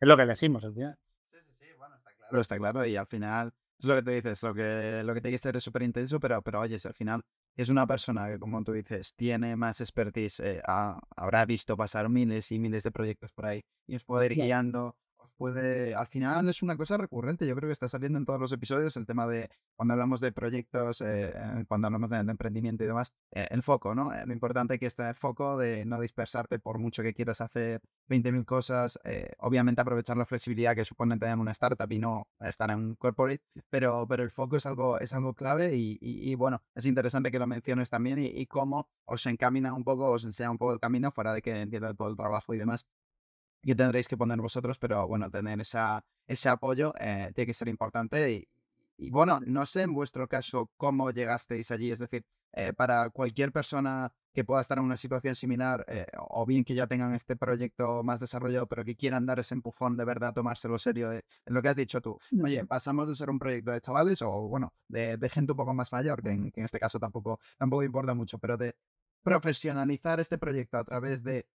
[0.00, 0.98] es lo que le decimos al final.
[1.22, 2.40] Sí, sí, sí, bueno, está claro.
[2.40, 5.34] está claro, y al final es lo que te dices, lo que, lo que tiene
[5.34, 7.22] que ser es súper intenso, pero, pero oye, al final
[7.54, 12.50] es una persona que, como tú dices, tiene más expertise, eh, habrá visto pasar miles
[12.52, 14.96] y miles de proyectos por ahí y os puede ir guiando,
[15.38, 18.52] puede, al final es una cosa recurrente, yo creo que está saliendo en todos los
[18.52, 21.32] episodios el tema de cuando hablamos de proyectos, eh,
[21.68, 24.10] cuando hablamos de, emprendimiento y demás, eh, el foco, ¿no?
[24.26, 28.44] lo importante que está el foco de no dispersarte por mucho que quieras hacer 20.000
[28.44, 28.98] cosas,
[29.38, 33.42] obviamente aprovechar la flexibilidad que supone tener una startup y no estar en un corporate,
[33.70, 37.46] pero, pero el foco es algo, es algo clave y, bueno, es interesante que lo
[37.46, 41.32] menciones también y, cómo os encamina un poco, os enseña un poco el camino fuera
[41.32, 42.86] de que entienda todo el trabajo y demás
[43.62, 47.68] que tendréis que poner vosotros, pero bueno, tener esa, ese apoyo eh, tiene que ser
[47.68, 48.32] importante.
[48.32, 48.48] Y,
[48.96, 53.52] y, bueno, no sé en vuestro caso cómo llegasteis allí, es decir, eh, para cualquier
[53.52, 57.36] persona que pueda estar en una situación similar, eh, o bien que ya tengan este
[57.36, 61.60] proyecto más desarrollado, pero que quieran dar ese empujón de verdad, tomárselo serio, en lo
[61.60, 62.18] que has dicho tú.
[62.42, 65.74] Oye, pasamos de ser un proyecto de chavales o, bueno, de, de gente un poco
[65.74, 68.74] más mayor, que en, que en este caso tampoco, tampoco importa mucho, pero de
[69.22, 71.46] profesionalizar este proyecto a través de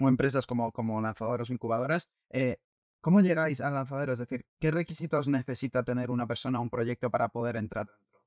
[0.00, 2.58] o empresas como, como lanzadoras o incubadoras, eh,
[3.00, 4.12] ¿cómo llegáis al lanzadero?
[4.12, 8.20] Es decir, ¿qué requisitos necesita tener una persona o un proyecto para poder entrar dentro?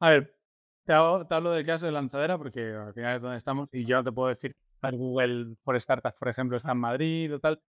[0.00, 0.36] A ver,
[0.84, 4.04] te, hablo del caso de lanzadera porque al final es donde estamos y yo no
[4.04, 7.60] te puedo decir, Google for Startups, por ejemplo, está en Madrid o tal.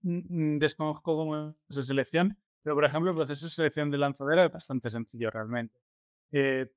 [0.00, 4.52] Desconozco cómo es su selección, pero por ejemplo, el proceso de selección de lanzadera es
[4.52, 5.76] bastante sencillo realmente.
[6.30, 6.70] Eh,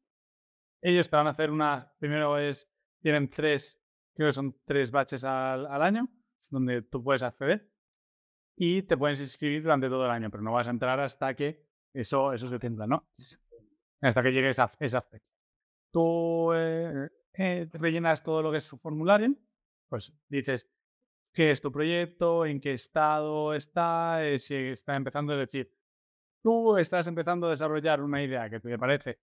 [0.81, 2.67] ellos te van a hacer una, primero es,
[3.01, 3.78] tienen tres
[4.19, 6.09] creo que son tres batches al, año,
[6.49, 7.71] donde tú puedes acceder
[8.53, 11.65] y te puedes inscribir durante todo el año, pero no vas a entrar hasta que
[11.93, 13.07] eso, eso se cumpla, ¿no?
[14.01, 15.31] Hasta que llegue esa, esa fecha.
[15.89, 19.33] Tú eh, eh, rellenas todo lo que es su formulario,
[19.87, 20.69] pues dices
[21.31, 25.73] qué es tu proyecto, en qué estado está, eh, si está empezando, a decir,
[26.43, 29.21] tú estás empezando a desarrollar una idea que te parece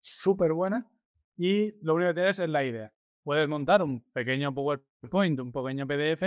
[0.00, 0.90] súper buena
[1.36, 5.86] y lo único que tienes es la idea puedes montar un pequeño PowerPoint, un pequeño
[5.86, 6.24] PDF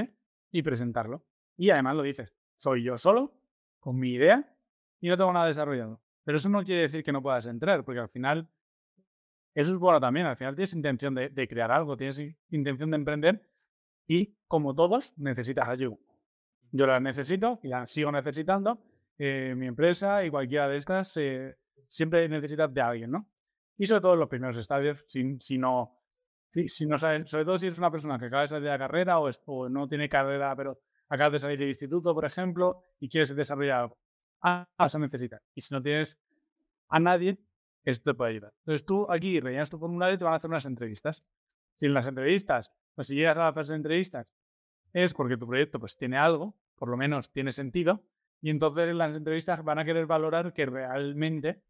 [0.51, 1.25] y presentarlo.
[1.57, 3.33] Y además lo dices, soy yo solo,
[3.79, 4.55] con mi idea,
[4.99, 6.01] y no tengo nada desarrollado.
[6.23, 8.49] Pero eso no quiere decir que no puedas entrar, porque al final,
[9.53, 13.49] eso es bueno también, al final tienes intención de, crear algo, tienes intención de emprender
[14.07, 15.97] y como todos necesitas ayuda.
[16.71, 18.81] Yo la necesito y la sigo necesitando.
[19.17, 21.55] Eh, mi empresa y cualquiera de estas eh,
[21.87, 23.29] siempre necesitas de alguien, ¿no?
[23.77, 26.04] Y sobre todo en los primeros estadios, si, si no
[26.67, 29.19] Si no sobre todo si eres una persona que acaba de salir de la carrera
[29.19, 33.79] o, no tiene carrera, pero acabas de salir del instituto, por ejemplo, y quieres desarrollar
[33.81, 33.97] algo.
[34.41, 35.41] Ah, eso necesitas.
[35.53, 36.19] Y si no tienes
[36.89, 37.37] a nadie,
[37.83, 38.53] esto te puede ayudar.
[38.59, 41.25] Entonces tú aquí rellenas tu formulario y te van a hacer unas entrevistas.
[41.75, 44.27] Si en las entrevistas, pues si llegas a hacer entrevistas,
[44.93, 48.05] es porque tu proyecto pues tiene algo, por lo menos tiene sentido,
[48.41, 51.61] y entonces en las entrevistas van a querer valorar que realmente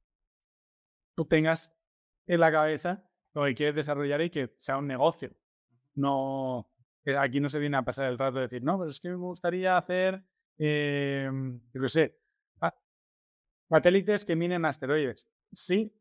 [1.16, 1.76] tú tengas
[2.28, 5.32] en la cabeza lo que quieres desarrollar y que sea un negocio.
[5.96, 6.70] No,
[7.18, 9.16] aquí no se viene a pasar el rato de decir, no, pero es que me
[9.16, 10.24] gustaría hacer,
[10.58, 11.30] eh,
[11.74, 12.20] yo qué sé,
[13.70, 15.30] satélites que minen asteroides.
[15.52, 15.94] Sí,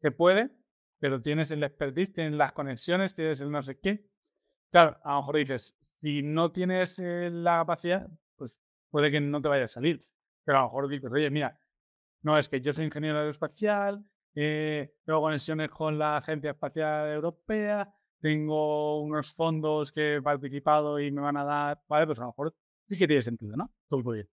[0.00, 0.50] se puede,
[0.98, 4.08] pero tienes el expertise, tienes las conexiones, tienes el no sé qué.
[4.70, 9.40] Claro, a lo mejor dices, si no tienes eh, la capacidad, pues puede que no
[9.40, 9.98] te vaya a salir.
[10.44, 11.58] Pero a lo mejor dices, oye, mira,
[12.22, 14.04] no, es que yo soy ingeniero aeroespacial,
[14.38, 21.10] eh, tengo conexiones con la Agencia Espacial Europea, tengo unos fondos que he participado y
[21.10, 22.54] me van a dar, vale, pues a lo mejor
[22.86, 23.72] sí que tiene sentido, ¿no?
[23.88, 24.28] Todo bien.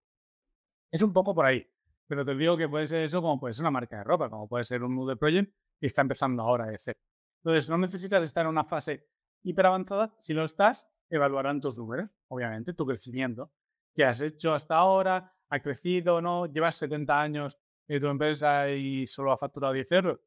[0.92, 1.66] Es un poco por ahí,
[2.06, 4.48] pero te digo que puede ser eso como puede ser una marca de ropa, como
[4.50, 6.98] puede ser un nude project y está empezando ahora a ser.
[7.38, 9.08] Entonces, no necesitas estar en una fase
[9.42, 13.52] hiper avanzada, si lo estás, evaluarán tus números, obviamente, tu crecimiento,
[13.96, 16.46] que has hecho hasta ahora, ha crecido, ¿no?
[16.46, 17.58] Llevas 70 años
[17.95, 20.19] y tu empresa y solo ha facturado 10 euros,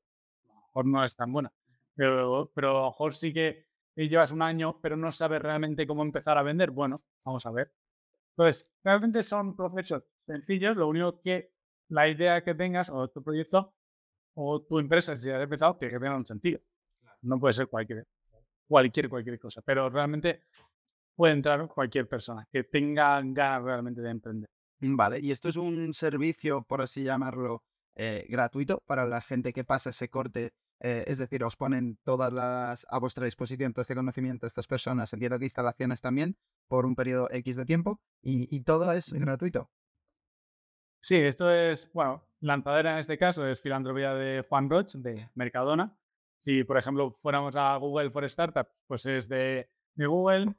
[0.48, 1.52] a lo mejor no es tan buena.
[1.94, 6.02] Pero, pero a lo mejor sí que llevas un año, pero no sabes realmente cómo
[6.02, 6.70] empezar a vender.
[6.70, 7.72] Bueno, vamos a ver.
[8.31, 10.76] Entonces, realmente son procesos sencillos.
[10.76, 11.52] Lo único que
[11.88, 13.74] la idea que tengas o tu proyecto
[14.35, 16.61] o tu empresa, si has empezado, tiene que tener un sentido.
[17.22, 18.07] No puede ser cualquier,
[18.68, 19.62] cualquier, cualquier cosa.
[19.62, 20.42] Pero realmente
[21.14, 24.50] puede entrar cualquier persona que tenga ganas realmente de emprender.
[24.81, 27.62] Vale, y esto es un servicio, por así llamarlo,
[27.95, 30.53] eh, gratuito para la gente que pasa ese corte.
[30.81, 35.11] Eh, es decir, os ponen todas las a vuestra disposición todo este conocimiento, estas personas,
[35.15, 36.37] entiendo que instalaciones también,
[36.69, 39.71] por un periodo X de tiempo, y, todo es gratuito.
[41.01, 45.97] Sí, esto es, bueno, lanzadera en este caso es filantropía de Juan Roch, de Mercadona.
[46.41, 50.55] Si, por ejemplo, fuéramos a Google for Startup, pues es de, de Google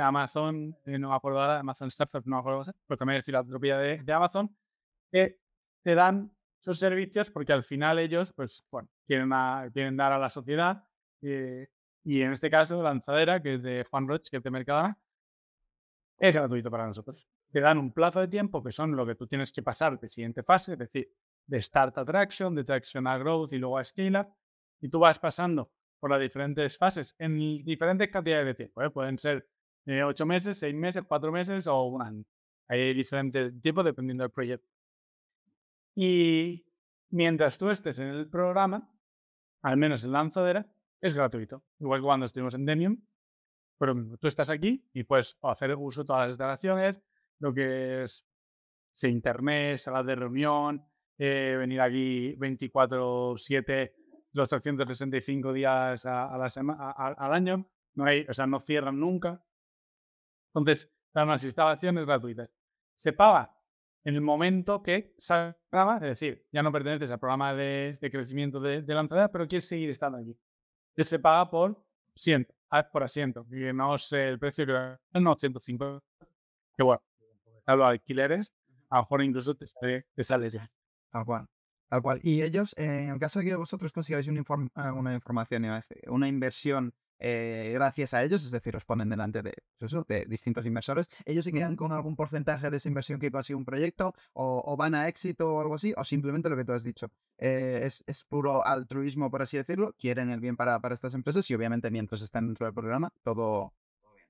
[0.00, 3.78] Amazon, eh, no me acuerdo ahora, Amazon Startup, no me acuerdo, pero también es filantropía
[3.78, 4.54] de, de Amazon,
[5.12, 5.38] que
[5.82, 9.30] te dan sus servicios porque al final ellos, pues, bueno, quieren,
[9.72, 10.84] quieren dar a la sociedad
[11.22, 11.68] eh,
[12.04, 14.98] y en este caso, Lanzadera, que es de Juan Roch, que es de Mercadona,
[16.18, 17.28] es gratuito para nosotros.
[17.50, 20.08] Te dan un plazo de tiempo que son lo que tú tienes que pasar de
[20.08, 21.12] siguiente fase, es decir,
[21.46, 24.28] de Start a Traction, de Traction a Growth y luego a Scale Up.
[24.80, 28.82] Y tú vas pasando por las diferentes fases en diferentes cantidades de tiempo.
[28.82, 28.90] ¿eh?
[28.90, 29.46] Pueden ser
[29.90, 32.24] eh, ocho meses, seis meses, cuatro meses o un año.
[32.68, 34.68] Hay diferentes tiempos dependiendo del proyecto.
[35.94, 36.64] Y
[37.10, 38.88] mientras tú estés en el programa,
[39.62, 40.66] al menos en lanzadera,
[41.00, 41.64] es gratuito.
[41.78, 43.00] Igual que cuando estuvimos en Demium,
[43.78, 47.02] pero tú estás aquí y puedes hacer uso de todas las instalaciones,
[47.38, 48.26] lo que es
[49.08, 50.84] internet, salas de reunión,
[51.18, 53.92] eh, venir aquí 24-7,
[54.32, 57.66] los 365 días a, la al año.
[57.94, 59.42] No hay, o sea, no cierran nunca.
[60.54, 62.50] Entonces, las instalaciones gratuitas.
[62.94, 63.56] Se paga
[64.04, 68.82] en el momento que salga, es decir, ya no perteneces al programa de, crecimiento de,
[68.82, 70.36] de lanzadera, pero quieres seguir estando aquí.
[70.94, 71.84] Que se paga por
[72.14, 72.54] siempre
[72.92, 73.46] por asiento.
[73.50, 76.02] Y no sé el precio que no 105.
[76.76, 77.02] Que bueno,
[77.66, 78.54] hablo de alquileres,
[78.88, 80.70] a lo mejor incluso te sale, ya.
[81.10, 81.46] Tal cual.
[81.88, 82.20] Tal cual.
[82.22, 84.28] Y ellos, en el caso de que vosotros consigáis
[84.74, 85.64] ah, una información,
[86.06, 90.64] una inversión eh, gracias a ellos, es decir, os ponen delante de, pues de distintos
[90.64, 94.76] inversores, ellos se quedan con algún porcentaje de esa inversión que consigue un proyecto o,
[94.76, 98.24] van a éxito o algo así, o simplemente lo que tú has dicho, eh, es,
[98.24, 102.22] puro altruismo, por así decirlo, quieren el bien para, para estas empresas y obviamente mientras
[102.22, 103.74] están dentro del programa, todo,
[104.14, 104.26] bien.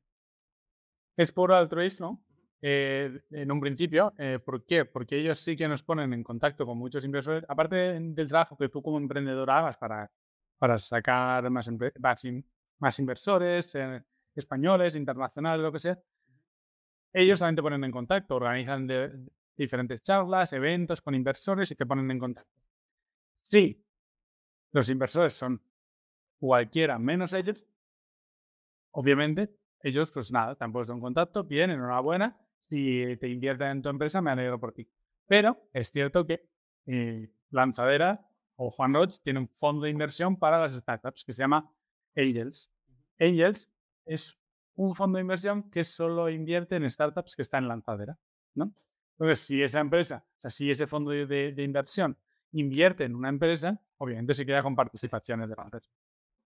[1.16, 2.24] Es puro altruismo.
[2.62, 4.12] Eh, en un principio,
[4.44, 4.84] ¿por qué?
[4.84, 8.68] Porque ellos sí que nos ponen en contacto con muchos inversores, aparte del trabajo que
[8.68, 10.10] tú como emprendedor hagas para,
[10.58, 12.24] para sacar más, más,
[12.80, 14.02] más inversores eh,
[14.34, 15.98] españoles, internacionales, lo que sea,
[17.12, 18.88] ellos solamente ponen en contacto, organizan
[19.56, 22.60] diferentes charlas, eventos con inversores y te ponen en contacto.
[23.34, 23.84] Si
[24.72, 25.62] los inversores son
[26.38, 27.66] cualquiera menos ellos,
[28.92, 32.38] obviamente ellos, pues nada, te han puesto en contacto, bien, enhorabuena,
[32.68, 34.88] si te invierten en tu empresa, me alegro por ti.
[35.26, 36.48] Pero es cierto que
[36.86, 41.42] eh, Lanzadera o Juan Roch tiene un fondo de inversión para las startups que se
[41.42, 41.70] llama
[42.16, 42.70] Angels.
[43.18, 43.70] Angels
[44.04, 44.38] es
[44.74, 48.18] un fondo de inversión que solo invierte en startups que están en lanzadera,
[48.54, 48.74] ¿no?
[49.18, 52.16] Entonces, si esa empresa, o sea, si ese fondo de, inversión
[52.52, 55.90] invierte en una empresa, obviamente se queda con participaciones de la empresa.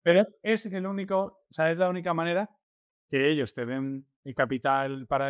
[0.02, 2.50] Pero es el único, o sea, es la única manera
[3.08, 5.30] que ellos te den el capital para,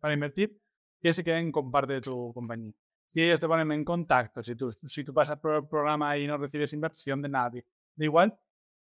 [0.00, 0.58] para invertir
[1.00, 2.72] que se queden con parte de tu compañía.
[3.08, 6.26] Si ellos te ponen en contacto, si tú, si tú pasas por el programa y
[6.26, 8.38] no recibes inversión de nadie, da igual,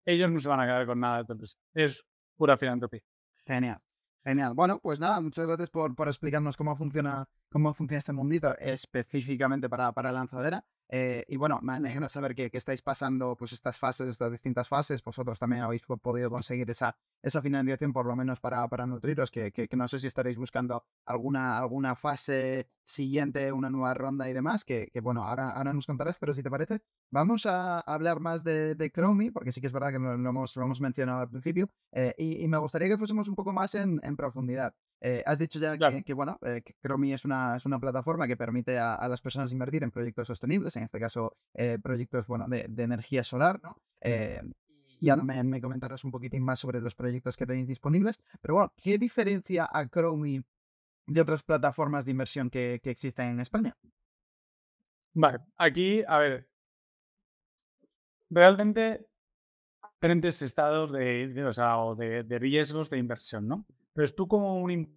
[0.07, 1.59] ellos no se van a quedar con nada de empresa.
[1.75, 3.03] Es pura filantropía.
[3.45, 3.81] Genial.
[4.25, 4.55] Genial.
[4.55, 9.69] Bueno, pues nada, muchas gracias por, por explicarnos cómo funciona, cómo funciona este mundito específicamente
[9.69, 10.65] para, para lanzadera.
[10.89, 14.69] Eh, y bueno, me alegra saber que, que, estáis pasando pues estas fases, estas distintas
[14.69, 15.03] fases.
[15.03, 19.53] Vosotros también habéis podido conseguir esa, esa financiación, por lo menos para, para nutriros, que,
[19.53, 24.65] que, no sé si estaréis buscando alguna, alguna fase siguiente, una nueva ronda y demás,
[24.65, 28.75] que, bueno, ahora, ahora nos contarás, pero si te parece, vamos a hablar más de,
[28.75, 31.69] de Chromie, porque sí que es verdad que lo, hemos, lo hemos mencionado al principio,
[31.93, 34.75] eh, y, me gustaría que fuésemos un poco más en, en profundidad.
[35.01, 38.79] Eh, has dicho ya que, bueno, eh, Chromie es una, es una plataforma que permite
[38.79, 43.23] a, las personas invertir en proyectos sostenibles, en este caso eh, proyectos bueno, de, energía
[43.25, 43.77] solar, ¿no?
[44.99, 48.19] y ahora me, comentarás un poquitín más sobre los proyectos que tenéis disponibles.
[48.41, 50.43] Pero bueno, ¿qué diferencia a Chromie
[51.07, 53.77] de otras plataformas de inversión que, existen en España?
[55.13, 56.49] Vale, aquí, a ver,
[58.31, 59.07] realmente
[60.01, 63.67] diferentes estados de, o sea, de, de riesgos de inversión, ¿no?
[63.97, 64.95] Pero tú como un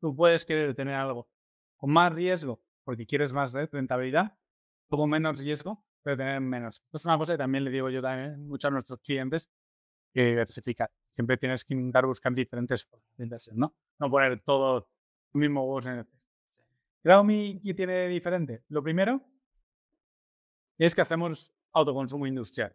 [0.00, 1.28] tú puedes querer tener algo
[1.76, 4.36] con más riesgo porque quieres más rentabilidad,
[4.88, 6.84] como menos riesgo, pero tener menos.
[6.92, 9.48] es una cosa que también le digo yo también mucho a nuestros clientes,
[10.12, 10.90] que diversificar.
[11.10, 13.76] Siempre tienes que intentar buscar diferentes formas de inversión, ¿no?
[14.00, 14.88] No poner todo
[15.34, 16.32] mismo huevos en el cesto.
[17.04, 18.64] Xiaomi, ¿qué tiene diferente?
[18.68, 19.22] Lo primero
[20.78, 22.74] es que hacemos autoconsumo industrial.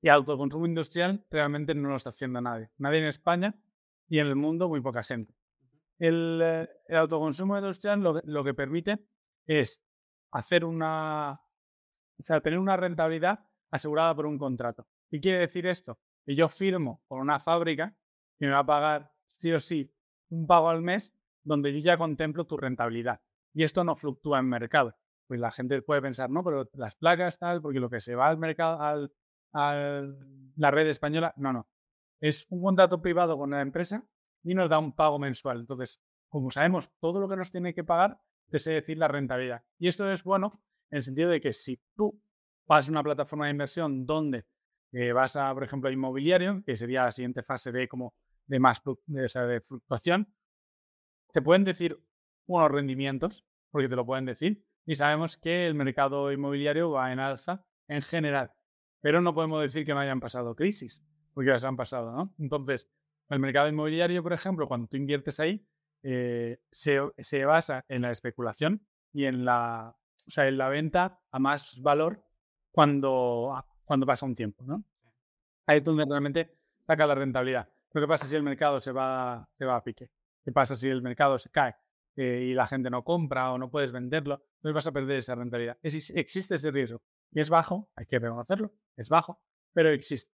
[0.00, 2.70] Y autoconsumo industrial realmente no lo está haciendo nadie.
[2.78, 3.54] Nadie en España
[4.12, 5.34] y en el mundo muy poca gente.
[5.98, 8.98] El, eh, autoconsumo industrial lo, que permite
[9.46, 9.82] es
[10.32, 11.40] hacer una,
[12.18, 14.86] o sea, tener una rentabilidad asegurada por un contrato.
[15.10, 15.98] ¿Qué quiere decir esto?
[16.26, 17.96] Que yo firmo con una fábrica
[18.38, 19.90] que me va a pagar sí o sí
[20.28, 23.22] un pago al mes donde yo ya contemplo tu rentabilidad.
[23.54, 24.94] Y esto no fluctúa en mercado.
[25.26, 28.28] Pues la gente puede pensar, no, pero las placas tal, porque lo que se va
[28.28, 29.10] al mercado, al,
[29.54, 30.02] a
[30.56, 31.66] la red española, no, no
[32.22, 34.06] es un contrato privado con la empresa
[34.44, 35.60] y nos da un pago mensual.
[35.60, 38.18] Entonces, como sabemos todo lo que nos tiene que pagar,
[38.48, 39.64] te sé decir la rentabilidad.
[39.78, 42.22] Y esto es bueno en el sentido de que si tú
[42.66, 44.46] vas a una plataforma de inversión donde
[44.92, 48.14] eh, vas a, por ejemplo, inmobiliario, que sería la siguiente fase de como
[48.46, 50.32] de más de, fluctuación,
[51.32, 52.00] te pueden decir
[52.46, 57.18] unos rendimientos, porque te lo pueden decir, y sabemos que el mercado inmobiliario va en
[57.18, 58.52] alza en general,
[59.00, 61.02] pero no podemos decir que no hayan pasado crisis,
[61.34, 62.34] porque las han pasado, ¿no?
[62.38, 62.90] Entonces,
[63.28, 65.64] el mercado inmobiliario, por ejemplo, cuando tú inviertes ahí,
[66.02, 71.20] eh, se, se, basa en la especulación y en la, o sea, en la venta
[71.30, 72.24] a más valor
[72.70, 73.54] cuando,
[73.84, 74.84] cuando pasa un tiempo, ¿no?
[75.66, 77.68] Ahí es donde realmente saca la rentabilidad.
[77.92, 80.10] Pero ¿qué pasa si el mercado se va, se va a pique?
[80.44, 81.76] ¿Qué pasa si el mercado se cae
[82.16, 84.42] eh, y la gente no compra o no puedes venderlo?
[84.56, 85.78] Entonces vas a perder esa rentabilidad.
[85.82, 87.02] existe ese riesgo.
[87.30, 89.40] Y es bajo, hay que reconocerlo, es bajo,
[89.72, 90.32] pero existe.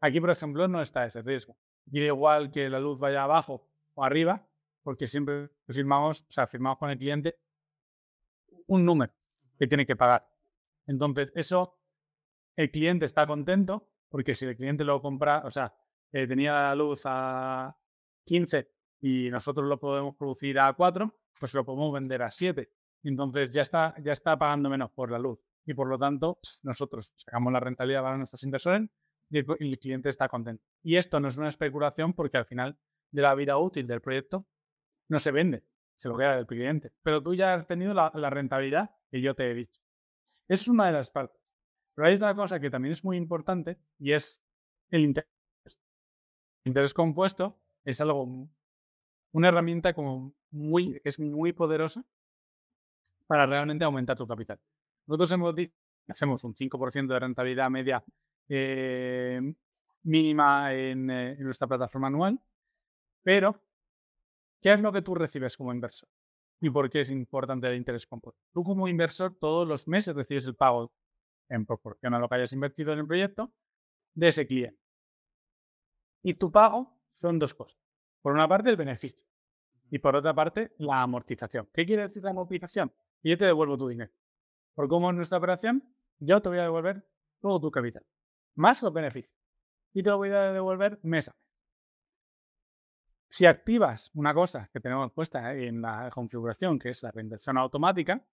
[0.00, 1.56] Aquí, por ejemplo, no está ese riesgo.
[1.90, 4.46] Y da igual que la luz vaya abajo o arriba,
[4.82, 7.38] porque siempre firmamos, o sea, firmamos con el cliente
[8.66, 9.12] un número
[9.58, 10.28] que tiene que pagar.
[10.86, 11.78] Entonces, eso,
[12.56, 15.74] el cliente está contento, porque si el cliente lo compra, o sea,
[16.12, 17.76] eh, tenía la luz a
[18.24, 18.70] 15
[19.00, 22.70] y nosotros lo podemos producir a 4, pues lo podemos vender a 7.
[23.02, 25.38] Entonces ya está, ya está pagando menos por la luz.
[25.64, 28.88] Y por lo tanto, nosotros sacamos la rentabilidad para nuestros inversores
[29.30, 30.64] y el, cliente está contento.
[30.82, 32.78] Y esto no es una especulación porque al final
[33.10, 34.46] de la vida útil del proyecto
[35.08, 35.64] no se vende,
[35.96, 36.92] se lo queda el cliente.
[37.02, 39.80] Pero tú ya has tenido la, la rentabilidad que yo te he dicho.
[40.48, 41.40] Esa es una de las partes.
[41.94, 44.42] Pero hay otra cosa que también es muy importante y es
[44.90, 45.30] el interés.
[46.64, 48.48] El interés compuesto es algo,
[49.32, 52.04] una herramienta como muy, es muy poderosa
[53.26, 54.60] para realmente aumentar tu capital.
[55.06, 55.54] Nosotros hemos
[56.08, 58.04] hacemos un 5% de rentabilidad media
[58.48, 59.40] eh,
[60.02, 62.40] mínima en, eh, en, nuestra plataforma anual,
[63.22, 63.62] pero
[64.60, 66.08] ¿qué es lo que tú recibes como inversor?
[66.60, 68.42] ¿Y por qué es importante el interés compuesto?
[68.52, 70.92] Tú como inversor todos los meses recibes el pago
[71.48, 73.52] en proporción a lo que hayas invertido en el proyecto
[74.14, 74.80] de ese cliente.
[76.22, 77.78] Y tu pago son dos cosas.
[78.22, 79.24] Por una parte, el beneficio.
[79.90, 81.68] Y por otra parte, la amortización.
[81.72, 82.92] ¿Qué quiere decir la amortización?
[83.22, 84.12] Y yo te devuelvo tu dinero.
[84.74, 85.82] Por cómo es nuestra operación,
[86.18, 87.06] yo te voy a devolver
[87.40, 88.04] todo tu capital,
[88.58, 89.34] más los beneficios.
[89.94, 91.38] Y te lo voy a devolver mes a mes.
[93.30, 98.24] Si activas una cosa que tenemos puesta en la configuración, que es la reinversión automática,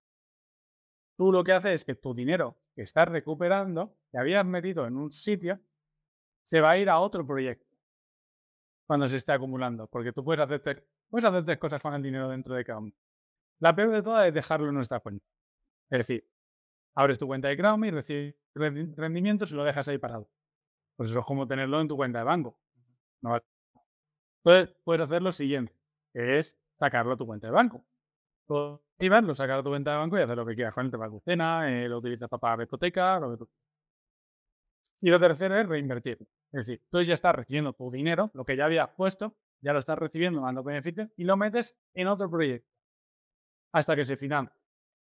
[1.18, 4.98] tú lo que haces es que tu dinero que estás recuperando, que habías metido en
[4.98, 5.60] un sitio,
[6.44, 7.66] se va a ir a otro proyecto
[8.88, 12.30] cuando se esté acumulando, porque tú puedes hacer, puedes hacer tres cosas con el dinero
[12.30, 12.94] dentro de cada uno.
[13.60, 15.26] La peor de todas es dejarlo en nuestra cuenta.
[15.90, 16.28] Es decir,
[16.96, 20.30] abres tu cuenta de Crowdme y recibes rendimientos y lo dejas ahí parado.
[20.96, 22.58] Pues eso es como tenerlo en tu cuenta de banco.
[23.22, 23.38] No
[24.44, 25.74] Entonces, puedes hacer lo siguiente,
[26.14, 27.86] que es sacarlo a tu cuenta de banco.
[28.94, 30.92] Activarlo, sacar a tu cuenta de banco y hacer lo que quieras con él.
[30.92, 33.50] Te va a cena, eh, lo utilizas para pagar hipoteca, que tú
[35.02, 36.18] Y lo tercero es reinvertir.
[36.52, 39.80] Es decir, tú ya estás recibiendo tu dinero, lo que ya habías puesto, ya lo
[39.80, 42.70] estás recibiendo dando beneficios y lo metes en otro proyecto
[43.74, 44.56] hasta que se financia.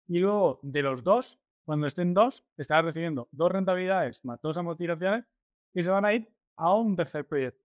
[0.07, 1.41] Y luego de los dos,
[1.71, 5.25] cuando estén dos, estarás recibiendo dos rentabilidades más dos amortizaciones
[5.73, 7.65] y se van a ir a un tercer proyecto.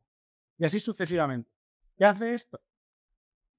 [0.60, 1.50] Y así sucesivamente.
[1.98, 2.62] ¿Qué hace esto?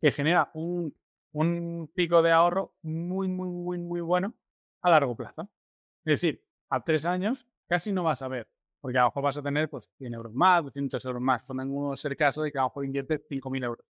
[0.01, 0.97] Que genera un,
[1.33, 4.35] un pico de ahorro muy, muy, muy, muy bueno
[4.83, 5.51] a largo plazo.
[6.05, 8.49] Es decir, a tres años casi no vas a ver,
[8.81, 11.45] porque a lo mejor vas a tener pues, 100 euros más, 200 euros más.
[11.45, 13.85] Son uno ser caso de que a lo mejor inviertes 5.000 euros.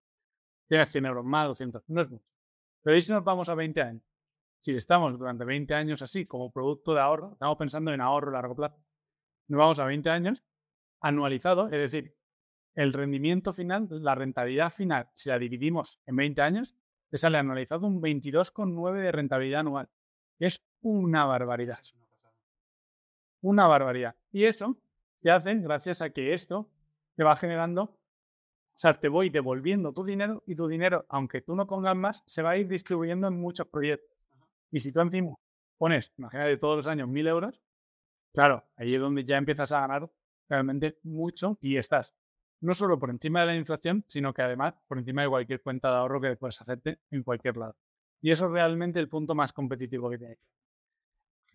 [0.66, 2.24] Tienes 100 euros más, 200, no es mucho.
[2.82, 4.02] Pero ahí si nos vamos a 20 años,
[4.66, 8.32] si estamos durante 20 años así como producto de ahorro, estamos pensando en ahorro a
[8.32, 8.76] largo plazo,
[9.46, 10.42] nos vamos a 20 años
[11.00, 12.16] anualizado, es decir,
[12.74, 16.74] el rendimiento final, la rentabilidad final, si la dividimos en 20 años,
[17.10, 19.88] te sale anualizado un 22,9 de rentabilidad anual.
[20.40, 21.78] Es una barbaridad.
[23.42, 24.16] Una barbaridad.
[24.32, 24.76] Y eso
[25.22, 26.68] se hace gracias a que esto
[27.14, 27.98] te va generando, o
[28.74, 32.42] sea, te voy devolviendo tu dinero y tu dinero, aunque tú no pongas más, se
[32.42, 34.15] va a ir distribuyendo en muchos proyectos.
[34.70, 35.34] Y si tú encima
[35.78, 37.60] pones, imagínate, todos los años mil euros,
[38.32, 40.10] claro, ahí es donde ya empiezas a ganar
[40.48, 42.14] realmente mucho y estás
[42.60, 45.90] no solo por encima de la inflación, sino que además por encima de cualquier cuenta
[45.90, 47.76] de ahorro que puedes hacerte en cualquier lado.
[48.20, 50.38] Y eso es realmente el punto más competitivo que tiene.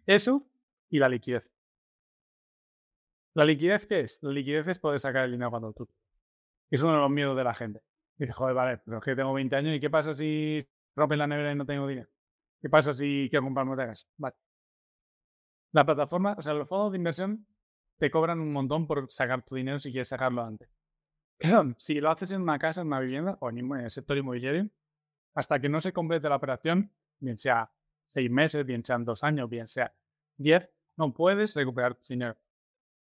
[0.06, 0.48] Eso
[0.90, 1.52] y la liquidez.
[3.34, 4.22] ¿La liquidez qué es?
[4.22, 5.88] La liquidez es poder sacar el dinero cuando tú.
[6.70, 7.82] Es uno de los miedos de la gente.
[8.18, 11.28] Dice, joder, vale, pero es que tengo 20 años y ¿qué pasa si rompen la
[11.28, 12.10] nevera y no tengo dinero?
[12.62, 14.08] ¿Qué pasa si quiero comprarme otra casa?
[14.18, 14.36] Vale.
[15.74, 17.48] La plataforma, o sea, los fondos de inversión
[17.98, 20.70] te cobran un montón por sacar tu dinero si quieres sacarlo antes.
[21.78, 24.70] si lo haces en una casa, en una vivienda o en el sector inmobiliario,
[25.34, 27.72] hasta que no se complete la operación, bien sea
[28.08, 29.94] seis meses, bien sean dos años, bien sea
[30.38, 32.38] diez, no puedes recuperar tu dinero.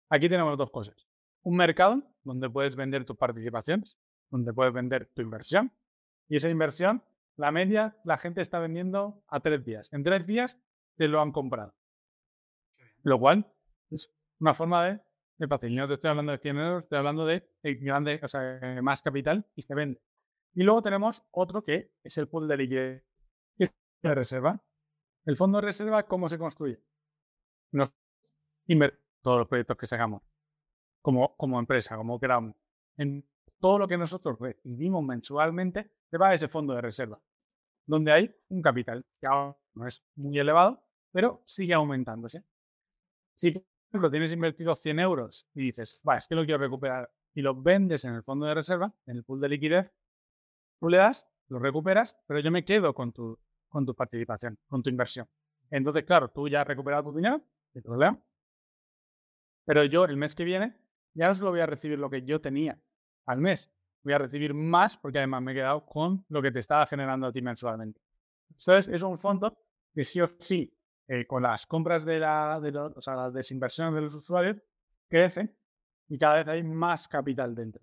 [0.08, 1.06] Aquí tenemos dos cosas.
[1.42, 3.98] Un mercado donde puedes vender tus participaciones,
[4.30, 5.72] donde puedes vender tu inversión,
[6.28, 7.02] y esa inversión
[7.42, 9.92] la media, la gente está vendiendo a tres días.
[9.92, 10.62] En tres días
[10.96, 11.74] te lo han comprado.
[13.02, 13.52] Lo cual
[13.90, 15.00] es una forma de,
[15.38, 15.74] de fácil.
[15.74, 17.44] No te estoy hablando de 100 euros, estoy hablando de,
[17.80, 20.00] grande, o sea, más capital y se vende.
[20.54, 23.04] Y luego tenemos otro que es el pool de liquidez
[23.58, 24.62] de reserva.
[25.24, 26.80] El fondo de reserva, ¿cómo se construye?
[27.72, 27.92] Nos
[28.68, 30.22] invertimos todos los proyectos que sacamos
[31.00, 32.54] como, como empresa, como queramos.
[32.96, 33.28] En
[33.58, 37.20] todo lo que nosotros recibimos mensualmente, se va a ese fondo de reserva,
[37.86, 42.44] donde hay un capital que ahora no es muy elevado, pero sigue aumentándose.
[43.34, 47.10] Si, por ejemplo, tienes invertido 100 euros y dices, va, es que lo quiero recuperar
[47.34, 49.92] y lo vendes en el fondo de reserva, en el pool de liquidez,
[50.78, 54.82] tú le das, lo recuperas, pero yo me quedo con tu, con tu participación, con
[54.82, 55.28] tu inversión.
[55.70, 58.20] Entonces, claro, tú ya has recuperado tu dinero, sin problema.
[59.64, 60.76] Pero yo el mes que viene
[61.14, 62.78] ya no solo voy a recibir lo que yo tenía
[63.26, 63.72] al mes,
[64.02, 67.26] voy a recibir más porque además me he quedado con lo que te estaba generando
[67.26, 68.00] a ti mensualmente.
[68.50, 69.56] Entonces, es un fondo
[69.94, 70.72] que sí o sí,
[71.08, 74.56] eh, con las compras de, la, de o sea, las desinversiones de los usuarios,
[75.08, 75.54] crece
[76.08, 77.82] y cada vez hay más capital dentro.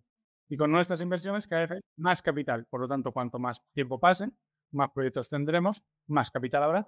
[0.49, 2.65] Y con nuestras inversiones cada vez hay más capital.
[2.65, 4.32] Por lo tanto, cuanto más tiempo pase,
[4.72, 6.88] más proyectos tendremos, más capital habrá.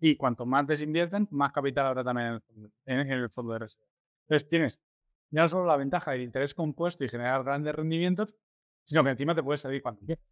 [0.00, 2.42] Y cuanto más desinvierten, más capital habrá también
[2.86, 3.86] en el, fondo de reserva.
[4.22, 4.82] Entonces tienes
[5.30, 8.34] ya no solo la ventaja del interés compuesto y generar grandes rendimientos,
[8.84, 10.24] sino que encima te puedes salir cuando quieras.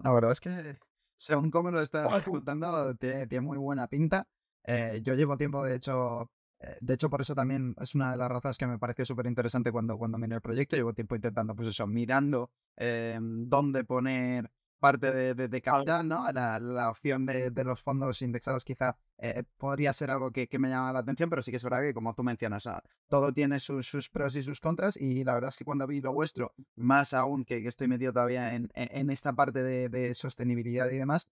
[0.00, 0.78] La verdad es que,
[1.16, 4.26] según cómo lo estás contando, tiene, muy buena pinta.
[4.64, 8.16] Eh, yo llevo tiempo, de hecho, eh, de hecho, por eso también es una de
[8.16, 10.76] las razones que me pareció súper interesante cuando, cuando miré el proyecto.
[10.76, 14.50] Llevo tiempo intentando, pues eso, mirando eh, dónde poner
[14.84, 16.30] parte de, de, capital, ¿no?
[16.30, 20.58] La, la opción de, de, los fondos indexados quizá eh, podría ser algo que, que,
[20.58, 22.68] me llama la atención, pero sí que es verdad que como tú mencionas,
[23.08, 26.02] todo tiene sus, sus, pros y sus contras y la verdad es que cuando vi
[26.02, 30.90] lo vuestro, más aún que, que estoy metido todavía en, en esta parte de, sostenibilidad
[30.90, 31.30] y demás,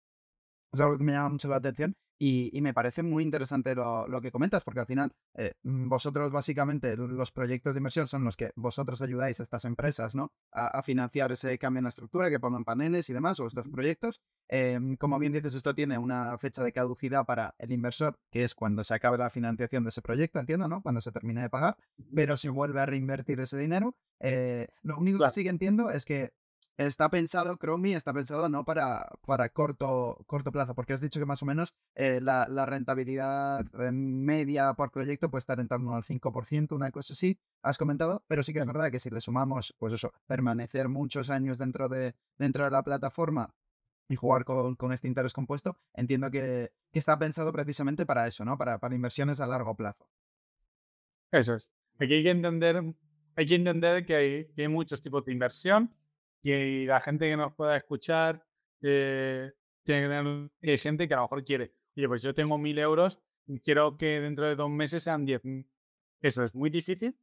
[0.73, 1.95] es algo que me llama mucho la atención
[2.25, 6.97] y, me parece muy interesante lo, que comentas, porque al final eh, mm, vosotros básicamente
[6.97, 10.33] los proyectos de inversión son los que vosotros ayudáis a estas empresas ¿no?
[10.53, 14.21] a, financiar ese cambio en la estructura, que pongan paneles y demás, o estos proyectos.
[14.49, 18.55] Em, como bien dices, esto tiene una fecha de caducidad para el inversor, que es
[18.55, 20.81] cuando se acabe la financiación de ese proyecto, entiendo, ¿no?
[20.81, 21.77] Cuando se termine de pagar,
[22.15, 23.97] pero si vuelve a reinvertir ese dinero.
[24.21, 26.33] Eh, lo único que sí que entiendo es que
[26.77, 31.27] está pensado, Chromie está pensado no para, para corto, corto plazo, porque has dicho que
[31.27, 36.05] más o menos eh, la, la, rentabilidad media por proyecto puede estar en torno al
[36.05, 39.75] 5%, una cosa así, has comentado, pero sí que es verdad que si le sumamos,
[39.79, 43.55] pues eso, permanecer muchos años dentro de, dentro de la plataforma
[44.09, 48.45] y jugar con, con este interés compuesto, entiendo que, que, está pensado precisamente para eso,
[48.45, 48.59] ¿no?
[48.59, 50.07] Para, para inversiones a largo plazo.
[51.31, 51.71] Eso es.
[51.99, 52.95] Aquí hay que entender,
[53.37, 55.95] hay que, entender que hay, que hay muchos tipos de inversión
[56.43, 58.45] y la gente que nos pueda escuchar
[58.83, 59.53] eh,
[59.85, 61.73] tiene que tener gente que a lo mejor quiere.
[61.97, 65.43] Oye, pues yo tengo mil euros y quiero que dentro de dos meses sean diez.
[66.21, 67.17] Eso es muy difícil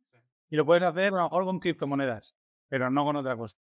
[0.50, 2.36] y lo puedes hacer a lo mejor con criptomonedas,
[2.68, 3.58] pero no con otra cosa.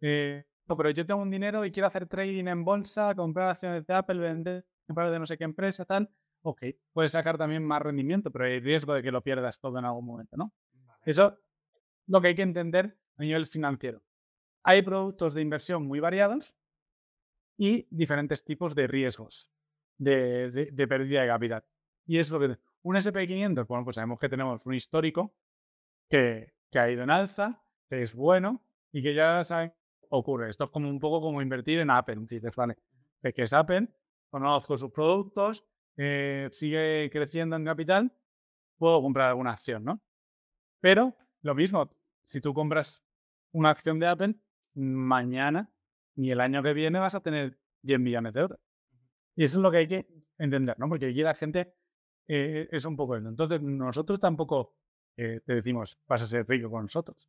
[0.00, 3.86] Eh, no, pero yo tengo un dinero y quiero hacer trading en bolsa, comprar acciones
[3.86, 6.10] de Apple, vender, comprar de no sé qué empresa, tal.
[6.42, 6.62] Ok,
[6.92, 10.06] puedes sacar también más rendimiento, pero hay riesgo de que lo pierdas todo en algún
[10.06, 10.54] momento, ¿no?
[11.04, 11.38] Eso
[12.06, 14.02] lo que hay que entender a nivel financiero.
[14.62, 16.54] Hay productos de inversión muy variados
[17.56, 19.50] y diferentes tipos de riesgos
[19.98, 21.64] de, pérdida de capital.
[22.06, 22.58] Y es lo que...
[22.82, 25.34] Un SP500, bueno, pues sabemos que tenemos un histórico
[26.08, 29.74] que, ha ido en alza, que es bueno y que ya saben
[30.08, 30.48] ocurre.
[30.48, 32.16] Esto es como un poco como invertir en Apple.
[32.20, 32.76] Dices, vale,
[33.22, 33.88] que es Apple,
[34.30, 38.12] conozco sus productos, eh, sigue creciendo en capital,
[38.78, 40.02] puedo comprar alguna acción, ¿no?
[40.80, 41.90] Pero lo mismo,
[42.24, 43.04] si tú compras
[43.52, 44.34] una acción de Apple,
[44.74, 45.72] mañana
[46.16, 48.58] ni el año que viene vas a tener 10 millones de euros.
[49.36, 50.06] Y eso es lo que hay que
[50.38, 50.88] entender, ¿no?
[50.88, 51.74] Porque aquí la gente
[52.28, 53.28] eh, es un poco eso.
[53.28, 54.74] Entonces, nosotros tampoco
[55.16, 57.28] eh, te decimos, vas a ser rico con nosotros.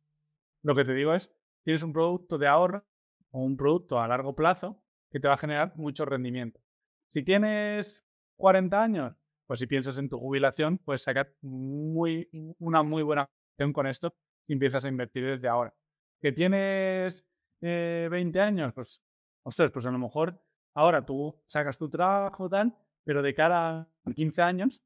[0.62, 1.34] Lo que te digo es,
[1.64, 2.84] tienes un producto de ahorro
[3.30, 6.60] o un producto a largo plazo que te va a generar mucho rendimiento.
[7.08, 9.14] Si tienes 40 años,
[9.46, 12.28] pues si piensas en tu jubilación, puedes sacar muy,
[12.58, 14.14] una muy buena acción con esto
[14.46, 15.74] y empiezas a invertir desde ahora.
[16.20, 17.28] Que tienes
[17.62, 19.02] 20 eh, años, pues,
[19.44, 20.42] ostras, pues a lo mejor
[20.74, 24.82] ahora tú sacas tu trabajo, tal, pero de cara a 15 años,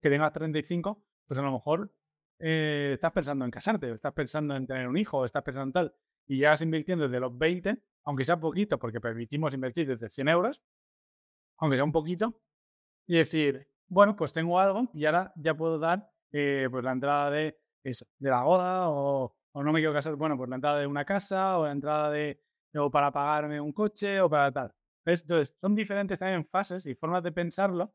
[0.00, 1.92] que tengas 35, pues a lo mejor
[2.38, 5.94] eh, estás pensando en casarte, estás pensando en tener un hijo, estás pensando en tal,
[6.26, 10.28] y ya vas invirtiendo desde los 20, aunque sea poquito, porque permitimos invertir desde 100
[10.28, 10.62] euros,
[11.58, 12.40] aunque sea un poquito,
[13.06, 17.30] y decir, bueno, pues tengo algo y ahora ya puedo dar eh, pues la entrada
[17.30, 20.86] de de la boda o o no me quiero casar, bueno, pues la entrada de
[20.86, 22.40] una casa o la entrada de,
[22.74, 24.74] o para pagarme un coche o para tal.
[25.04, 27.94] Entonces, son diferentes también fases y formas de pensarlo,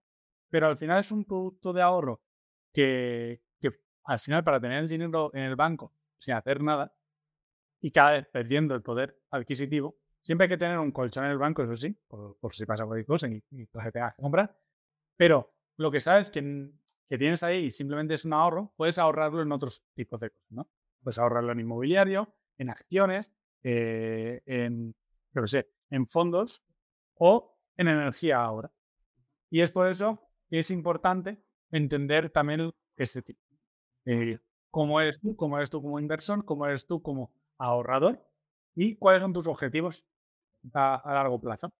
[0.49, 2.21] pero al final es un producto de ahorro
[2.73, 3.69] que, que
[4.05, 6.93] al final para tener el dinero en el banco sin hacer nada
[7.81, 11.37] y cada vez perdiendo el poder adquisitivo, siempre hay que tener un colchón en el
[11.37, 14.49] banco, eso sí, por, si pasa cualquier cosa y, y te tengas que.
[15.17, 16.71] Pero lo que sabes que,
[17.07, 20.69] que tienes ahí simplemente es un ahorro, puedes ahorrarlo en otros tipos de cosas, ¿no?
[21.03, 23.33] Puedes ahorrarlo en inmobiliario, en acciones,
[23.63, 24.95] eh, en,
[25.33, 26.63] no sé, en fondos
[27.15, 28.71] o en energía ahora.
[29.49, 33.41] Y es por eso que es importante entender también ese tipo.
[34.05, 34.39] Eh,
[34.71, 38.25] cómo eres tú, cómo eres tú como inversor, cómo eres tú como ahorrador
[38.75, 40.05] y cuáles son tus objetivos
[40.73, 41.71] a, largo plazo.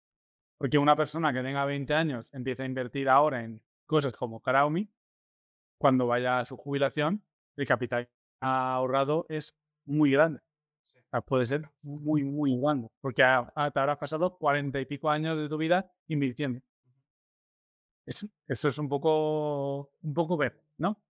[0.58, 4.88] Porque una persona que tenga 20 años empieza a invertir ahora en cosas como Karaomi,
[5.78, 7.22] cuando vaya a su jubilación,
[7.56, 8.08] el capital
[8.44, 10.40] ahorrado es muy grande
[11.22, 15.56] puede ser muy, muy grande, porque te habrás pasado cuarenta y pico años de tu
[15.56, 16.60] vida invirtiendo.
[18.06, 21.00] Eso, eso es un poco, un poco ver, ¿no?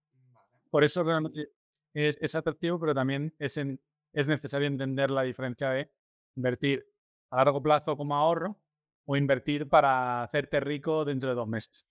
[0.70, 1.48] Por eso realmente
[1.92, 3.58] es, es atractivo, pero también es,
[4.12, 5.90] es necesario entender la diferencia de
[6.36, 6.86] invertir
[7.30, 8.60] a largo plazo como ahorro
[9.06, 11.86] o invertir para hacerte rico dentro de dos meses.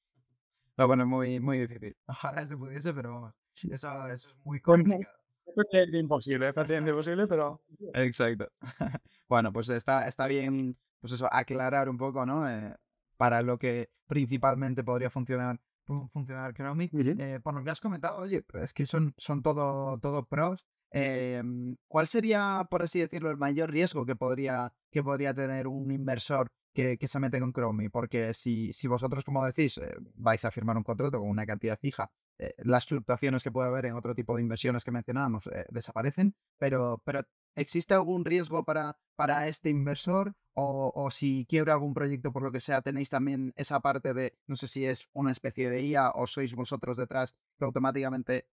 [0.78, 1.96] No, bueno, es muy, muy difícil.
[2.08, 3.34] Ojalá se pudiese, pero vamos,
[3.70, 5.23] eso, eso es muy complicado.
[5.72, 7.62] Es imposible, es prácticamente imposible, pero...
[7.94, 8.52] Exacto.
[9.30, 12.50] bueno, pues está, está bien, pues eso, aclarar un poco, ¿no?
[12.50, 12.76] Eh,
[13.18, 16.90] para lo que principalmente podría funcionar funcionar Chromie.
[16.94, 20.66] Eh, por lo que has comentado, oye, es que son, son todo, todo pros.
[20.92, 25.92] Em, ¿Cuál sería, por así decirlo, el mayor riesgo que podría, que podría tener un
[25.92, 27.90] inversor que, que se mete con Chromie?
[27.90, 31.80] Porque si, si vosotros, como decís, eh, vais a firmar un contrato con una cantidad
[31.80, 35.66] fija eh, las fluctuaciones que puede haber en otro tipo de inversiones que mencionábamos eh,
[35.70, 37.22] desaparecen, pero, pero
[37.56, 40.36] ¿existe algún riesgo para, para este inversor?
[40.56, 44.38] O, o, si quiebra algún proyecto por lo que sea, tenéis también esa parte de,
[44.46, 48.48] no sé si es una especie de IA o sois vosotros detrás que automáticamente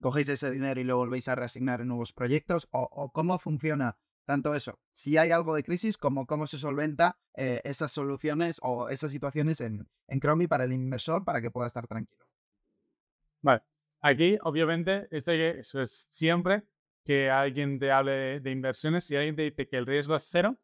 [0.00, 2.68] cogéis ese dinero y lo volvéis a reasignar en nuevos proyectos?
[2.70, 4.78] ¿O, cómo funciona tanto eso?
[4.92, 9.60] Si hay algo de crisis, como cómo se solventa eh, esas soluciones o esas situaciones
[9.60, 12.27] en, en Chromie para el inversor para que pueda estar tranquilo.
[13.42, 13.62] Vale.
[14.00, 16.62] Aquí, obviamente, esto eso es siempre
[17.04, 20.56] que alguien te hable de, inversiones, si alguien te dice que el riesgo es cero,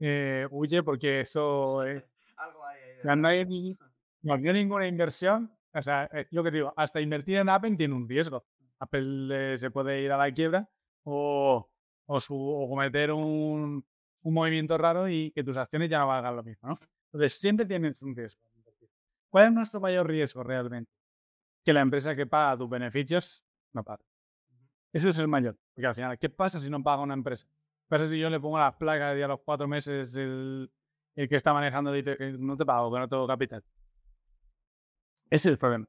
[0.00, 1.80] eh, huye porque eso...
[2.36, 2.60] Algo
[3.16, 3.76] no, hay,
[4.22, 5.52] no hay ninguna inversión.
[5.72, 8.44] O sea, eh, yo que digo, hasta invertir en Apple tiene un riesgo.
[8.78, 10.68] Apple se puede ir a la quiebra
[11.04, 11.68] o,
[12.06, 13.84] o, su, o cometer un,
[14.22, 16.68] un, movimiento raro y que tus acciones ya no valgan lo mismo.
[16.68, 16.78] ¿no?
[17.12, 18.40] Entonces, siempre tienes un riesgo.
[19.30, 20.90] ¿Cuál es nuestro mayor riesgo realmente?
[21.64, 24.04] Que la empresa que paga tus beneficios no paga.
[24.92, 25.56] Ese es el mayor.
[25.74, 27.46] Porque al final, ¿qué pasa si no paga una empresa?
[27.46, 30.70] ¿Qué pasa si yo le pongo las placas y a los cuatro meses el,
[31.14, 33.64] el que está manejando dice que no te pago, que no tengo capital?
[35.30, 35.86] Ese es el problema.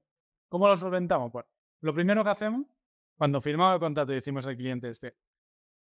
[0.50, 1.32] ¿Cómo lo solventamos?
[1.32, 1.46] Pues
[1.82, 2.66] lo primero que hacemos,
[3.18, 5.16] cuando firmamos el contrato y decimos al cliente este,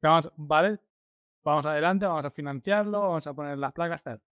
[0.01, 0.79] vamos, vale,
[1.45, 4.23] vamos adelante, vamos a financiarlo, vamos a poner las placas, tal.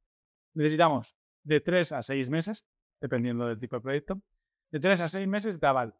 [0.54, 2.66] Necesitamos de tres a seis meses,
[3.00, 4.22] dependiendo del tipo de proyecto,
[4.70, 5.94] de tres a seis meses de aval.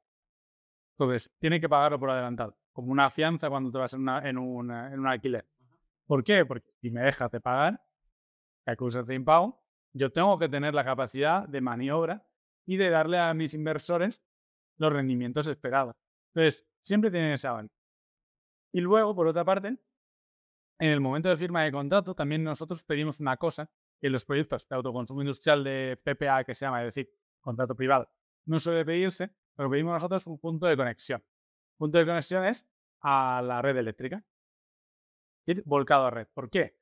[0.99, 5.07] Entonces, tiene que pagarlo por adelantado, como una fianza cuando te vas en, en, un
[5.07, 5.47] alquiler.
[6.07, 6.45] ¿Por qué?
[6.45, 7.83] Porque si me dejas de pagar,
[8.64, 9.62] que acusas de impago,
[9.93, 12.27] yo tengo que tener la capacidad de maniobra
[12.66, 14.23] y de darle a mis inversores
[14.77, 15.97] los rendimientos esperados.
[16.35, 17.71] Entonces, siempre tienen ese aval.
[18.73, 19.68] Y luego, por otra parte,
[20.79, 24.25] en el momento de firma de contrato, también nosotros pedimos una cosa que en los
[24.25, 27.11] proyectos de autoconsumo industrial de PPA, que se llama, es decir,
[27.41, 28.09] contrato privado,
[28.51, 31.23] no suele pedirse, pero pedimos nosotros un punto de conexión.
[31.79, 32.69] Punto de conexión es
[33.01, 34.25] a la red eléctrica.
[35.65, 36.27] Volcado a red.
[36.35, 36.77] ¿Por qué?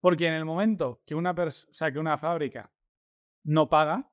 [0.00, 2.72] Porque en el momento que una, o que una fábrica
[3.44, 4.12] no paga,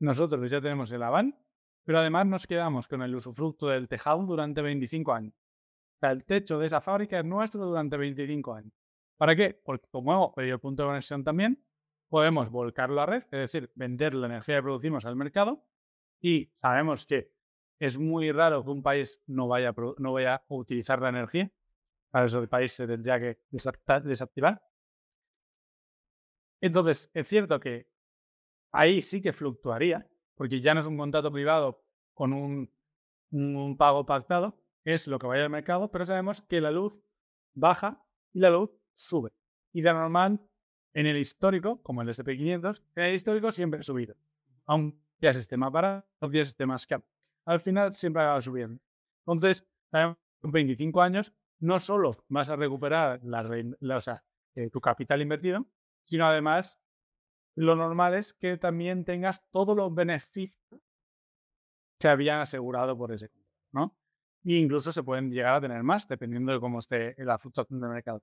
[0.00, 1.38] nosotros ya tenemos el aval,
[1.84, 5.34] pero además nos quedamos con el usufructo del tejado durante 25 años.
[5.34, 8.72] O sea, el techo de esa fábrica es nuestro durante 25 años.
[9.18, 9.60] ¿Para qué?
[9.62, 11.62] Porque como hemos pedido el punto de conexión también,
[12.08, 15.66] podemos volcarlo a red, es decir, vender la energía que producimos al mercado
[16.22, 17.32] y sabemos que
[17.80, 21.52] es muy raro que un país no vaya a, no vaya a utilizar la energía.
[22.10, 24.62] Para eso el país se tendría que desactivar.
[26.60, 27.88] Entonces, es cierto que
[28.70, 32.72] ahí sí que fluctuaría, porque ya no es un contrato privado con un,
[33.32, 37.02] un pago pactado, es lo que vaya al mercado, pero sabemos que la luz
[37.52, 39.32] baja y la luz sube.
[39.72, 40.40] Y de normal,
[40.94, 44.14] en el histórico, como el SP500, en el histórico siempre ha subido.
[44.66, 45.01] Aún
[45.56, 47.04] más barato, días esté más caro.
[47.44, 48.80] Al final siempre va subiendo.
[49.26, 54.22] Entonces, con 25 años, no solo vas a recuperar la,
[54.54, 55.66] eh, tu capital invertido,
[56.02, 56.80] sino además
[57.54, 60.80] lo normal es que también tengas todos los beneficios
[61.98, 63.30] que habían asegurado por ese
[63.72, 63.96] ¿no?
[64.44, 67.90] E incluso se pueden llegar a tener más, dependiendo de cómo esté la fluctuación del
[67.90, 68.22] mercado.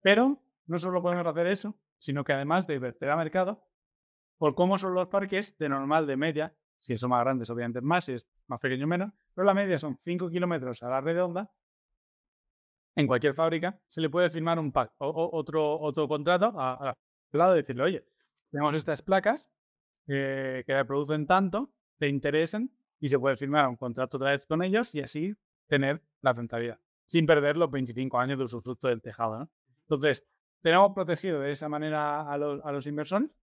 [0.00, 3.62] Pero no solo podemos hacer eso, sino que además de invertir a mercado,
[4.40, 8.06] por cómo son los parques, de normal, de media, si son más grandes, obviamente más,
[8.06, 11.52] si es más pequeño, menos, pero la media son 5 kilómetros a la redonda,
[12.96, 16.96] en cualquier fábrica se le puede firmar un pack o, otro, otro contrato al
[17.32, 18.06] lado y decirle, oye,
[18.50, 19.50] tenemos estas placas
[20.08, 24.62] eh, que producen tanto, te interesan, y se puede firmar un contrato otra vez con
[24.62, 25.34] ellos y así
[25.66, 29.50] tener la rentabilidad, sin perder los 25 años de usufructo del tejado.
[29.82, 30.26] Entonces,
[30.62, 33.36] tenemos protegido de esa manera a los, a los inversores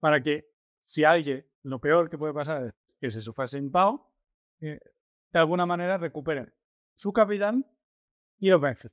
[0.00, 0.48] para que
[0.82, 4.12] si alguien, lo peor que puede pasar es que se sufra sin pago,
[4.60, 4.78] eh,
[5.32, 6.52] de alguna manera recuperen
[6.94, 7.66] su capital
[8.38, 8.92] y los beneficios.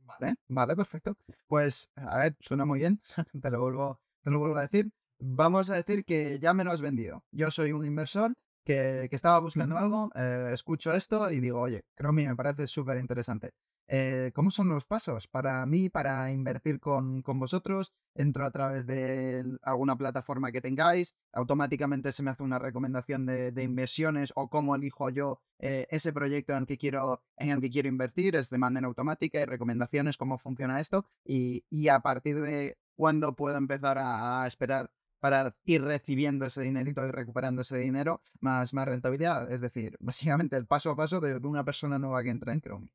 [0.00, 1.16] Vale, vale, perfecto.
[1.46, 3.00] Pues, a ver, suena muy bien,
[3.42, 4.90] te lo vuelvo, te lo vuelvo a decir.
[5.18, 7.24] Vamos a decir que ya me lo has vendido.
[7.32, 8.34] Yo soy un inversor
[8.64, 13.52] que, estaba buscando algo, eh, escucho esto y digo, oye, Chromie me parece súper interesante.
[13.88, 17.92] Eh, ¿Cómo son los pasos para mí para invertir con, vosotros?
[18.14, 23.62] Entro a través de alguna plataforma que tengáis, automáticamente se me hace una recomendación de,
[23.62, 27.70] inversiones o cómo elijo yo eh, ese proyecto en el, que quiero, en el que
[27.70, 32.78] quiero invertir, es de manera automática y recomendaciones, cómo funciona esto y, a partir de
[32.96, 38.74] cuándo puedo empezar a esperar para ir recibiendo ese dinerito y recuperando ese dinero, más,
[38.74, 39.50] más rentabilidad.
[39.50, 42.88] Es decir, básicamente el paso a paso de una persona nueva que entra en Chrome.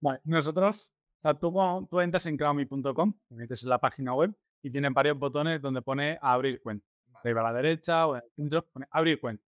[0.00, 1.52] Vale, nosotros, o sea, tú,
[1.90, 6.18] tú entras en chromie.com, metes en la página web y tienen varios botones donde pone
[6.20, 6.86] abrir cuenta.
[7.14, 9.44] Arriba a la derecha o en el centro pone abrir cuenta.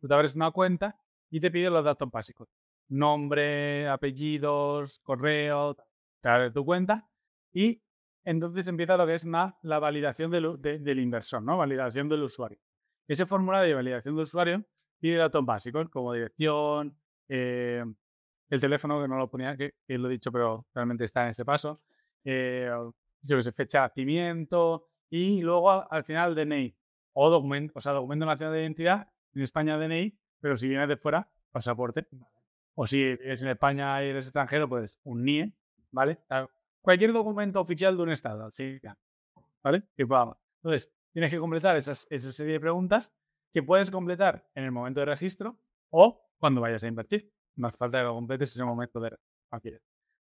[0.00, 0.98] Tú te abres una cuenta
[1.30, 2.48] y te pide los datos básicos.
[2.88, 5.76] Nombre, apellidos, correo,
[6.20, 7.08] te tu cuenta
[7.52, 7.82] y
[8.24, 11.56] entonces empieza lo que es la validación del, inversor, ¿no?
[11.56, 12.58] Validación del usuario.
[13.08, 14.64] Ese formulario de validación del usuario
[14.98, 16.96] pide datos básicos como dirección,
[17.28, 17.84] eh,
[18.50, 21.44] el teléfono, que no lo ponía, que, lo he dicho, pero realmente está en ese
[21.44, 21.80] paso,
[22.24, 22.70] eh,
[23.22, 26.76] yo que sé, fecha de nacimiento y luego al final DNI
[27.12, 30.96] o documento, o sea, documento nacional de identidad, en España DNI, pero si vienes de
[30.96, 32.06] fuera, pasaporte.
[32.74, 35.52] O si eres en España y eres extranjero, pues un NIE,
[35.90, 36.18] ¿vale?
[36.80, 38.80] cualquier documento oficial de un estado, así
[39.62, 39.82] ¿vale?
[39.96, 43.14] Que Entonces, tienes que completar esas, esa serie de preguntas
[43.52, 45.58] que puedes completar en el momento de registro
[45.90, 47.32] o cuando vayas a invertir.
[47.56, 49.16] No hace falta que lo completes en el momento de
[49.50, 49.82] alquiler.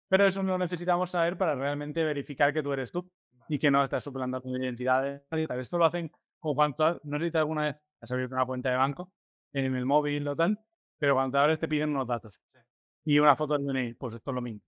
[0.10, 3.10] Pero eso lo necesitamos saber para realmente verificar que tú eres tú
[3.48, 5.24] y que no estás suplando tu identidad.
[5.58, 8.76] Esto lo hacen como cuando no sé si alguna vez has abierto una cuenta de
[8.76, 9.12] banco
[9.54, 10.60] en el móvil o tal,
[10.98, 12.42] pero cuando te abres te piden unos datos
[13.06, 13.94] y una foto del DNI.
[13.94, 14.62] Pues esto es lo mismo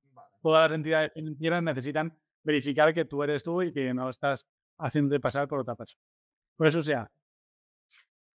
[0.44, 4.46] todas las entidades financieras necesitan verificar que tú eres tú y que no estás
[4.78, 6.02] haciendo pasar por otra persona.
[6.58, 7.10] Por eso sea,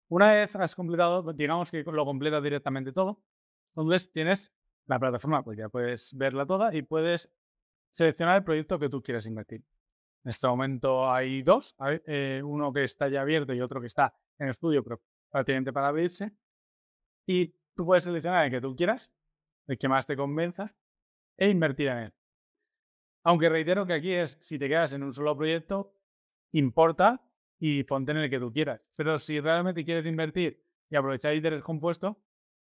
[0.09, 3.22] una vez has completado, digamos que lo completas directamente todo,
[3.84, 4.51] entonces tienes
[4.88, 7.32] la plataforma, ya puedes verla toda y puedes
[7.91, 9.63] seleccionar el proyecto que tú quieras invertir.
[10.23, 11.75] En este momento hay dos,
[12.05, 15.89] eh, uno que está ya abierto y otro que está en estudio, pero prácticamente para
[15.89, 16.32] abrirse.
[17.25, 19.13] Y tú puedes seleccionar el que tú quieras,
[19.67, 20.75] el que más te convenza,
[21.38, 22.13] e invertir en él.
[23.23, 25.93] Aunque reitero que aquí es, si te quedas en un solo proyecto,
[26.53, 27.21] importa
[27.59, 28.82] y ponte en el que tú quieras.
[28.95, 32.17] Pero si realmente quieres invertir y aprovechar interés compuesto,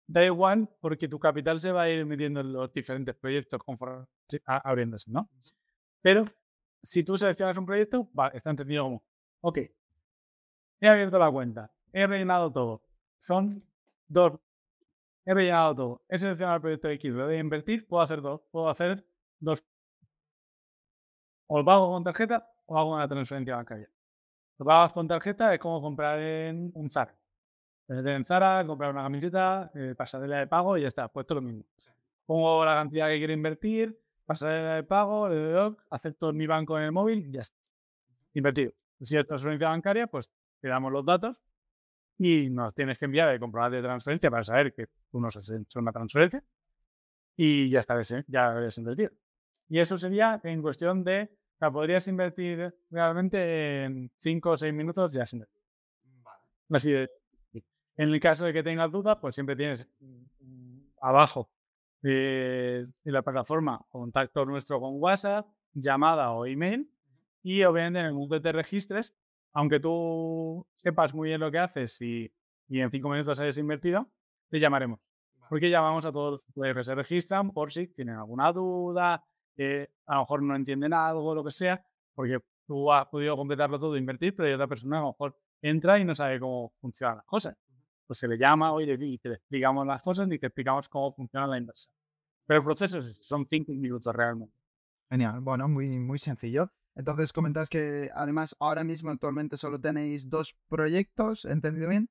[0.07, 4.07] da igual porque tu capital se va a ir metiendo en los diferentes proyectos conforme
[4.47, 5.29] abriéndose, ¿no?
[6.01, 6.25] Pero
[6.83, 9.05] si tú seleccionas un proyecto, va, está entendido como,
[9.41, 9.59] ok,
[10.81, 12.83] he abierto la cuenta, he rellenado todo,
[13.21, 13.65] son
[14.07, 14.39] dos
[15.27, 18.69] he rellenado todo, he seleccionado el proyecto de quiero de invertir, puedo hacer dos, puedo
[18.69, 19.05] hacer
[19.41, 19.65] dos.
[21.49, 23.91] O lo pago con tarjeta o hago una transferencia bancaria.
[24.59, 27.15] Lo pagas con tarjeta es como comprar en un Zara.
[27.89, 31.65] En Zara, comprar una camiseta, eh, pasarela de pago y ya está, puesto lo mismo.
[32.25, 36.85] Pongo la cantidad que quiero invertir, pasarela de pago, le doy, acepto mi banco en
[36.85, 37.57] el móvil y ya está.
[38.35, 38.73] Invertido.
[39.01, 40.31] Si es transferencia bancaria, pues
[40.63, 41.41] le damos los datos
[42.19, 45.49] y nos tienes que enviar el comprobante de transferencia para saber que tú nos has
[45.51, 46.43] hecho una transferencia
[47.37, 49.11] y ya está, ya habrías invertido.
[49.69, 51.31] Y eso sería en cuestión de,
[51.61, 55.63] o podrías invertir realmente en 5 o 6 minutos, ya has invertido.
[56.71, 57.11] Así de,
[57.97, 59.89] en el caso de que tengas dudas, pues siempre tienes
[61.01, 61.51] abajo
[62.03, 66.91] eh, en la plataforma contacto nuestro con WhatsApp, llamada o email.
[67.43, 69.17] Y obviamente en el momento que te registres,
[69.53, 72.31] aunque tú sepas muy bien lo que haces y,
[72.69, 74.11] en cinco minutos hayas invertido,
[74.51, 75.01] te llamaremos.
[75.49, 79.25] Porque llamamos a todos los que se registran por si tienen alguna duda,
[80.07, 81.85] a lo mejor no entienden algo, lo que sea,
[82.15, 85.99] porque tú has podido completarlo todo, invertir, pero hay otra persona a lo mejor entra
[85.99, 87.57] y no sabe cómo funcionan las cosas.
[88.07, 91.47] Pues se le llama, oye, y te explicamos las cosas y te explicamos cómo funciona
[91.47, 91.93] la inversión.
[92.47, 94.55] Pero el proceso son cinco minutos realmente.
[95.11, 96.71] Genial, bueno, muy, muy sencillo.
[96.95, 102.09] Entonces comentas que además ahora mismo actualmente solo tenéis dos proyectos, ¿entendido bien?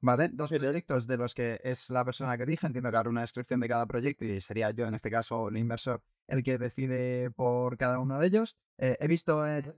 [0.00, 2.66] Vale, dos proyectos de los que es la persona que elige.
[2.66, 5.56] Entiendo que habrá una descripción de cada proyecto y sería yo, en este caso, el
[5.56, 8.56] inversor, el que decide por cada uno de ellos.
[8.78, 9.72] Eh, he visto en,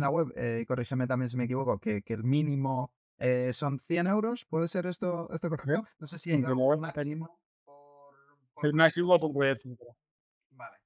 [0.00, 4.46] la web, eh, corrígeme también si me equivoco, que, el mínimo eh, son 100 euros.
[4.46, 5.86] ¿Puede ser esto, esto correcto?
[5.98, 9.32] No sé si hay un máximo por, El máximo por.
[10.50, 10.76] Vale,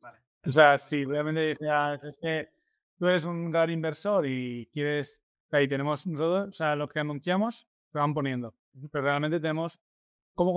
[0.00, 0.18] vale.
[0.46, 2.48] O sea, si realmente es que
[2.96, 5.22] tú eres un gran inversor y quieres...
[5.52, 8.54] Ahí tenemos nosotros, o sea, lo que anunciamos se van poniendo.
[8.92, 9.80] Pero realmente tenemos,
[10.36, 10.54] ¿cómo,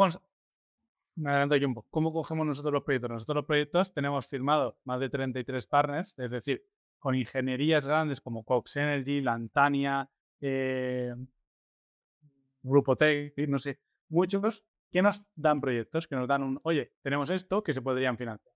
[1.15, 3.09] me adelanto aquí un poco, ¿cómo cogemos nosotros los proyectos?
[3.09, 6.63] Nosotros los proyectos tenemos firmado más de 33 partners, es decir,
[6.99, 10.09] con ingenierías grandes como Cox Energy, Lantania,
[10.45, 11.15] eh,
[12.61, 13.79] Grupo Tech, no sé,
[14.09, 18.17] muchos que nos dan proyectos, que nos dan un, oye, tenemos esto que se podrían
[18.17, 18.53] financiar.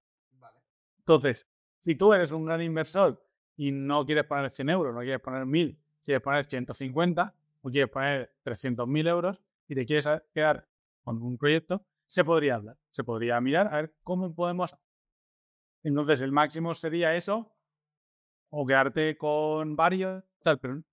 [0.99, 1.47] Entonces,
[1.79, 3.25] si tú eres un gran inversor
[3.55, 7.89] y no quieres poner 100 euros, no quieres poner 1000, quieres poner 150, o quieres
[7.89, 10.67] poner 300.000 euros y te quieres quedar
[11.03, 14.75] con un proyecto, se podría hablar, se podría mirar a ver cómo podemos.
[15.83, 17.55] Entonces, el máximo sería eso,
[18.49, 20.83] o quedarte con varios, tal, pero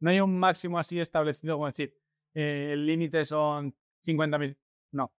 [0.00, 1.94] no hay un máximo así establecido como decir,
[2.34, 3.74] eh, el límite son
[4.04, 4.56] 50.000.
[4.92, 5.12] No,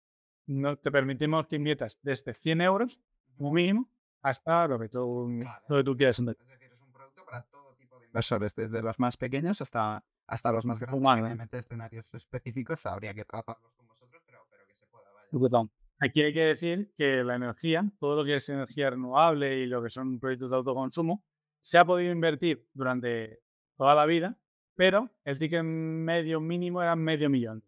[0.48, 3.00] no te permitimos que inviertas desde 100 euros
[3.38, 3.90] como mínimo
[4.22, 5.30] hasta lo que tú,
[5.68, 6.20] lo que tú quieras.
[6.20, 10.04] Es decir, es un producto para todo tipo de inversores, desde los más pequeños hasta
[10.32, 11.06] hasta los más grandes.
[11.06, 15.10] Obviamente, escenarios específicos habría que tratarlos con vosotros, pero, pero que se pueda.
[15.32, 15.70] Vaya.
[16.00, 19.84] Aquí hay que decir que la energía, todo lo que es energía renovable y lo
[19.84, 21.24] que son proyectos de autoconsumo,
[21.60, 23.42] se ha podido invertir durante
[23.78, 24.40] toda la vida,
[24.76, 27.64] pero el ticket medio mínimo era medio millón.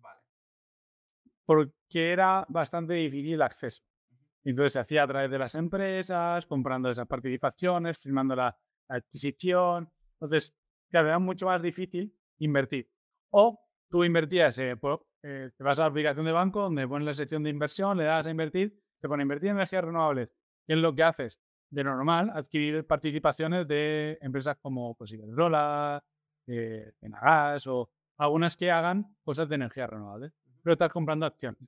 [0.00, 0.20] Vale.
[1.44, 3.82] Porque era bastante difícil el acceso.
[4.44, 8.56] Entonces se hacía a través de las empresas, comprando esas participaciones, firmando la
[8.88, 9.90] adquisición.
[10.14, 10.56] Entonces,
[10.88, 12.90] claro, era mucho más difícil invertir.
[13.30, 14.74] O tú invertías, eh,
[15.22, 18.04] eh, te vas a la aplicación de banco donde pones la sección de inversión, le
[18.04, 20.30] das a invertir, te pone invertir en energías renovables.
[20.66, 21.40] ¿Qué es lo que haces?
[21.70, 26.02] De normal, adquirir participaciones de empresas como pues, Iberdrola,
[26.48, 30.32] eh, Enagas o algunas que hagan cosas de energía renovable,
[30.62, 31.62] pero estás comprando acciones.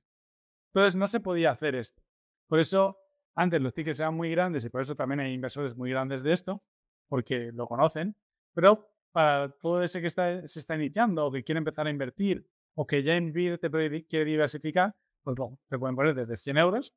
[0.67, 2.01] Entonces no se podía hacer esto.
[2.47, 2.97] Por eso
[3.35, 6.33] antes los tickets eran muy grandes y por eso también hay inversores muy grandes de
[6.33, 6.63] esto,
[7.07, 8.15] porque lo conocen,
[8.53, 12.47] pero para todo ese que está, se está iniciando o que quiere empezar a invertir
[12.75, 16.93] o que ya invierte pero quiere diversificar, pues bueno, se pueden poner desde 100 euros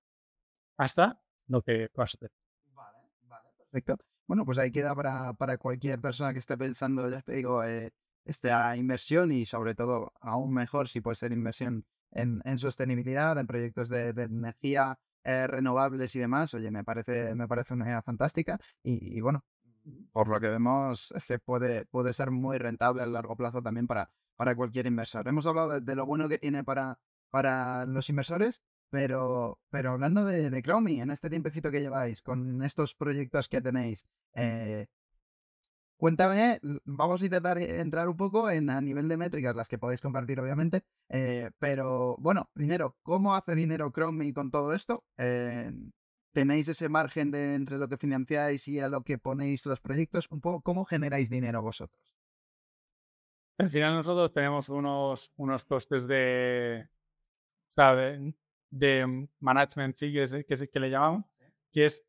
[0.77, 2.31] hasta lo que puedas hacer.
[2.73, 4.14] Vale, vale, perfecto.
[4.27, 7.93] Bueno, pues ahí queda para, para cualquier persona que esté pensando, ya te digo, eh,
[8.25, 13.47] esta inversión y sobre todo, aún mejor si puede ser inversión en, en sostenibilidad, en
[13.47, 16.55] proyectos de, de energía eh, renovables y demás.
[16.55, 19.45] Oye, me parece, me parece una idea fantástica y, y bueno,
[20.13, 23.87] por lo que vemos, es que puede, puede ser muy rentable a largo plazo también
[23.87, 25.29] para, para cualquier inversor.
[25.29, 26.99] Hemos hablado de, lo bueno que tiene para,
[27.31, 28.63] para los inversores,
[28.95, 30.63] pero, pero hablando de, de
[31.03, 34.87] en este tiempecito que lleváis, con estos proyectos que tenéis, eh,
[35.97, 40.01] cuéntame, vamos a intentar entrar un poco en a nivel de métricas, las que podéis
[40.01, 45.03] compartir obviamente, eh, pero bueno, primero, ¿cómo hace dinero Chromie con todo esto?
[45.19, 45.73] Eh,
[46.33, 50.29] tenéis ese margen de entre lo que financiáis y a lo que ponéis los proyectos,
[50.31, 52.01] un poco cómo generáis dinero vosotros.
[53.59, 56.89] Al final nosotros tenemos unos, unos costes de,
[57.77, 58.35] de
[59.41, 61.25] management, sí, que, es, que, que le llamamos,
[61.73, 62.07] que es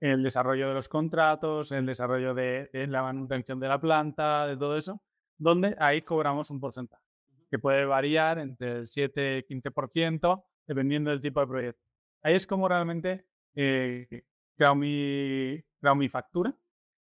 [0.00, 4.56] el desarrollo de los contratos, el desarrollo de, de, la manutención de la planta, de
[4.56, 5.02] todo eso,
[5.36, 7.04] donde ahí cobramos un porcentaje,
[7.50, 11.82] que puede variar entre el 7 y 15%, dependiendo del tipo de proyecto.
[12.22, 14.24] Ahí es como realmente eh,
[14.56, 15.62] creo, mi,
[15.96, 16.54] mi factura.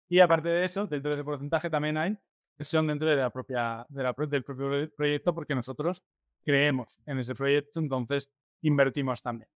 [0.08, 2.16] Y aparte de eso, dentro de ese porcentaje también hay
[2.60, 6.04] son dentro de la propia, de la, del propio proyecto porque nosotros
[6.42, 8.32] creemos en ese proyecto, entonces
[8.62, 9.48] invertimos también.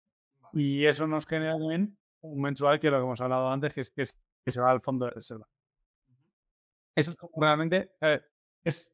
[0.52, 3.90] Y eso nos genera también un mensual que lo que hemos hablado antes, que es
[3.90, 5.48] que, se va al fondo de reserva.
[6.94, 7.92] Eso es realmente,
[8.64, 8.92] es,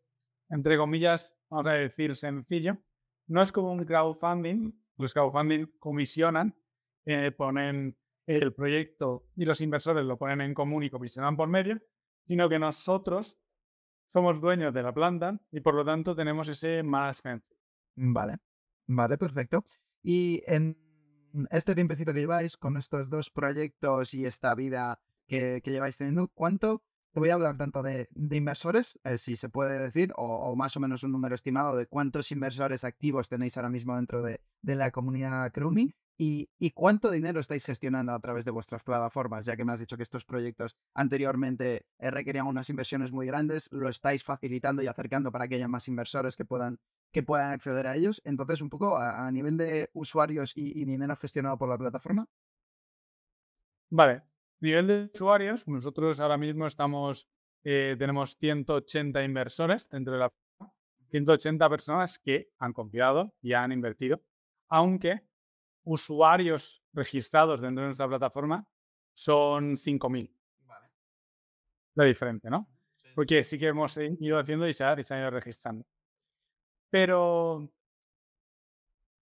[0.51, 2.79] entre comillas, vamos a decir, sencillo.
[3.27, 4.73] No es como un crowdfunding.
[4.99, 6.55] Los crowdfunding comisionan
[7.05, 7.97] eh, ponen
[8.27, 11.81] el proyecto y los inversores lo ponen en común y comisionan por medio,
[12.27, 13.39] sino que nosotros
[14.07, 17.45] somos dueños de la planta y por lo tanto tenemos ese management.
[17.97, 18.37] Vale,
[18.87, 19.65] vale, perfecto.
[20.09, 20.79] Y en
[21.51, 26.85] este tiempecito que lleváis con estos dos proyectos y esta vida que, lleváis teniendo, ¿cuánto?
[27.13, 30.81] Te voy a hablar tanto de, inversores, eh, si se puede decir, o, más o
[30.81, 35.51] menos un número estimado de cuántos inversores activos tenéis ahora mismo dentro de, la comunidad
[35.53, 39.81] Chromie y, cuánto dinero estáis gestionando a través de vuestras plataformas, ya que me has
[39.81, 44.87] dicho que estos proyectos anteriormente eh, requerían unas inversiones muy grandes, lo estáis facilitando y
[44.87, 46.79] acercando para que haya más inversores que puedan,
[47.13, 48.21] que puedan acceder a ellos.
[48.25, 52.27] Entonces, un poco a, nivel de usuarios y, y dinero gestionado por la plataforma.
[53.91, 54.23] Vale,
[54.61, 57.29] Nivel de usuarios, nosotros ahora mismo estamos,
[57.63, 60.33] eh, tenemos 180 inversores dentro de la
[61.11, 64.23] 180 personas que han confiado y han invertido,
[64.69, 65.21] aunque
[65.85, 68.67] usuarios registrados dentro de nuestra plataforma
[69.15, 70.35] son 5.000.
[70.65, 70.89] Vale.
[71.95, 72.69] La diferencia, ¿no?
[73.15, 75.87] Porque sí que hemos ido haciendo y se, ha, ido registrando.
[76.91, 77.69] Pero,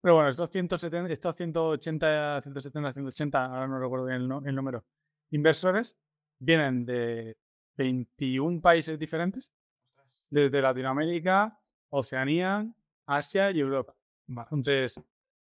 [0.01, 4.85] pero bueno, estos, 170, estos 180, 170, 180, ahora no recuerdo bien el número,
[5.31, 5.97] inversores
[6.39, 7.37] vienen de
[7.77, 9.53] 21 países diferentes,
[10.29, 11.59] desde Latinoamérica,
[11.91, 12.67] Oceanía,
[13.07, 13.95] Asia y Europa.
[14.27, 15.01] Entonces,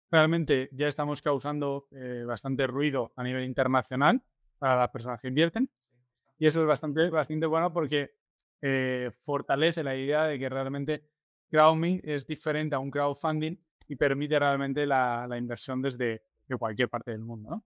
[0.09, 4.21] realmente ya estamos causando eh, bastante ruido a nivel internacional
[4.57, 5.69] para las personas que invierten.
[6.37, 8.15] Y eso es bastante, bastante bueno porque
[8.61, 11.09] eh, fortalece la idea de que realmente
[11.53, 13.55] crowdfunding es diferente a un crowdfunding
[13.87, 16.23] y permite realmente la, la inversión desde
[16.57, 17.63] cualquier parte del mundo.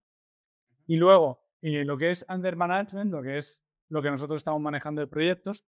[0.85, 4.61] Y luego, y lo que es under management, lo que es lo que nosotros estamos
[4.61, 5.65] manejando de proyectos,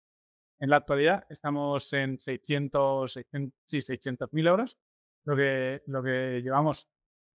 [0.59, 3.19] en la actualidad estamos en 600,
[3.65, 4.77] 600 mil euros,
[5.23, 6.89] lo que, lo que llevamos,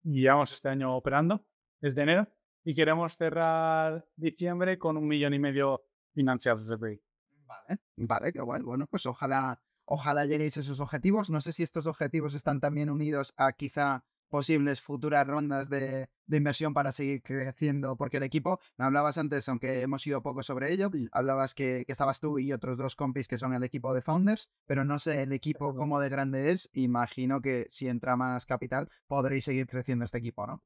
[0.02, 1.44] llevamos este año operando
[1.80, 2.26] desde enero
[2.64, 5.82] y queremos cerrar diciembre con un millón y medio
[6.14, 7.06] financiados de proyecto.
[7.46, 8.64] Vale, vale, qué bueno.
[8.64, 9.60] Bueno, pues ojalá,
[9.90, 11.30] ojalá lleguéis a esos objetivos.
[11.30, 16.72] No sé si estos objetivos están también unidos a quizá posibles futuras rondas de, inversión
[16.72, 20.92] para seguir creciendo, porque el equipo, me hablabas antes, aunque hemos ido poco sobre ello,
[21.10, 24.84] hablabas que, estabas tú y otros dos compis que son el equipo de founders, pero
[24.84, 29.44] no sé el equipo cómo de grande es, imagino que si entra más capital podréis
[29.44, 30.62] seguir creciendo este equipo, ¿no?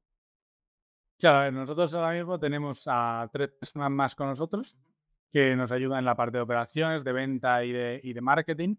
[1.17, 4.77] Claro, nosotros ahora mismo tenemos a tres personas más con nosotros
[5.31, 8.75] que nos ayudan en la parte de operaciones, de venta y de, y de marketing,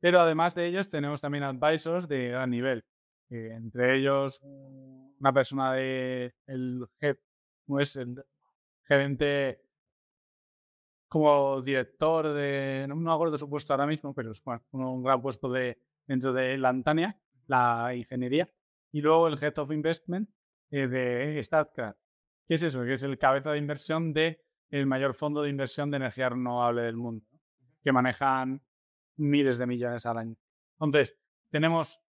[0.00, 2.84] pero además de ellos tenemos también advisors de gran nivel
[3.30, 4.40] eh, entre ellos
[5.20, 7.16] una persona de el head,
[7.66, 8.24] no es el
[8.84, 9.60] gerente
[11.08, 15.20] como director de, no me acuerdo su puesto ahora mismo, pero es bueno, un gran
[15.20, 18.50] puesto de, dentro de la Antania, la ingeniería,
[18.92, 20.30] y luego el Head of Investment
[20.70, 21.98] eh, de StatCraft.
[22.46, 22.84] ¿Qué es eso?
[22.84, 24.42] Que es el cabeza de inversión de
[24.86, 27.26] mayor fondo de inversión de energía renovable del mundo,
[27.82, 28.62] que manejan
[29.18, 30.36] miles de millones al año.
[30.80, 31.18] Entonces,
[31.50, 32.00] tenemos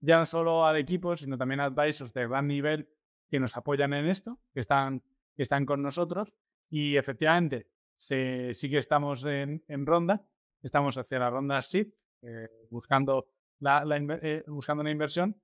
[0.00, 2.88] ya no solo al equipo, sino también a advisors de gran nivel
[3.28, 5.02] que nos apoyan en esto, que están,
[5.34, 6.34] que están con nosotros.
[6.68, 10.26] Y efectivamente, sí que estamos en, ronda,
[10.62, 11.88] estamos hacia la ronda SID,
[12.22, 13.28] eh, buscando,
[13.60, 13.84] la,
[14.22, 15.40] eh, buscando una inversión.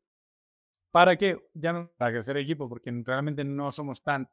[0.90, 4.28] ¿Para que Ya no para crecer el equipo, porque realmente no somos tan...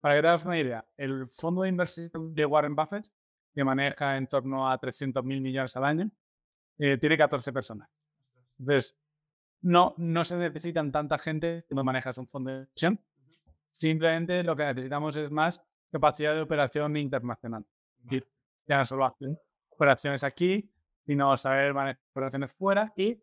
[0.00, 3.10] Para que te hagas una idea, el fondo de inversión de Warren Buffett,
[3.54, 6.10] que maneja en torno a 300 mil millones al año,
[6.78, 7.88] eh, tiene 14 personas.
[8.58, 8.96] Entonces,
[9.62, 13.00] no, no se necesitan tanta gente que no manejas un fondo de inversión.
[13.70, 17.64] Simplemente lo que necesitamos es más capacidad de operación internacional.
[18.66, 19.38] ya no solo hacer
[19.70, 20.70] operaciones aquí,
[21.06, 23.22] sino saber manejar operaciones fuera y,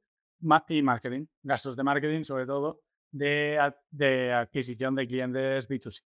[0.70, 3.60] y marketing, gastos de marketing, sobre todo de,
[3.90, 6.02] de adquisición de clientes B2C,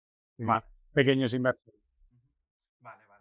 [0.93, 1.82] pequeños inversores.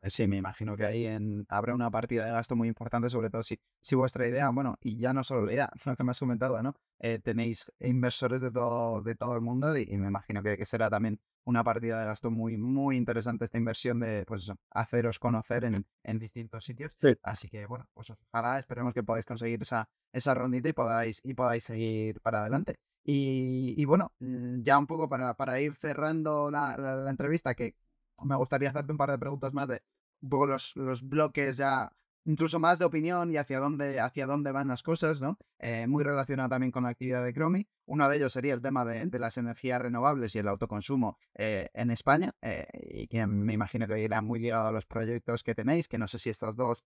[0.04, 1.06] Sí, me imagino que ahí
[1.48, 4.96] habrá una partida de gasto muy importante, sobre todo si, si vuestra idea, bueno, y
[4.96, 6.74] ya no solo la idea, lo que me has comentado, ¿no?
[6.98, 11.20] Eh, tenéis inversores de todo, de todo el mundo y, me imagino que, será también
[11.44, 15.86] una partida de gasto muy, muy interesante esta inversión de, pues eso, haceros conocer en,
[16.02, 16.96] en distintos sitios.
[17.22, 21.34] Así que, bueno, pues ojalá, esperemos que podáis conseguir esa, esa rondita y podáis, y
[21.34, 22.74] podáis seguir para adelante.
[23.04, 27.76] Y, bueno, mm, ya un poco para, para ir cerrando la, la entrevista, que
[28.22, 29.82] me gustaría hacerte un par de preguntas más de
[30.20, 31.92] un poco los, los bloques ya
[32.24, 35.38] incluso más de opinión y hacia dónde, hacia dónde van las cosas, ¿no?
[35.58, 37.68] Eh, muy relacionado también con la actividad de Chromie.
[37.86, 41.68] Uno de ellos sería el tema de, de las energías renovables y el autoconsumo eh,
[41.74, 45.54] en España, eh, y que me imagino que irá muy ligado a los proyectos que
[45.54, 46.84] tenéis, que no sé si estos dos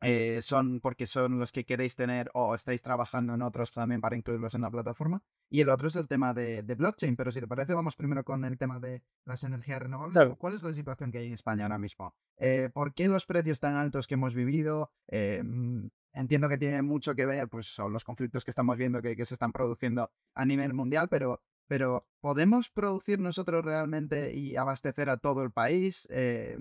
[0.00, 4.16] eh, son porque son los que queréis tener o estáis trabajando en otros también para
[4.16, 5.22] incluirlos en la plataforma.
[5.50, 8.44] Y el otro es el tema de, blockchain, pero si te parece, vamos primero con
[8.44, 10.36] el tema de las energías renovables.
[10.38, 12.14] ¿Cuál es la situación que hay en España ahora mismo?
[12.36, 14.92] Eh, ¿Por qué los precios tan altos que hemos vivido?
[15.08, 19.02] Eh, mm, entiendo que tiene mucho que ver, pues, son los conflictos que estamos viendo
[19.02, 24.56] que, que se están produciendo a nivel mundial, pero pero ¿podemos producir nosotros realmente y
[24.56, 26.08] abastecer a todo el país?
[26.10, 26.56] Eh,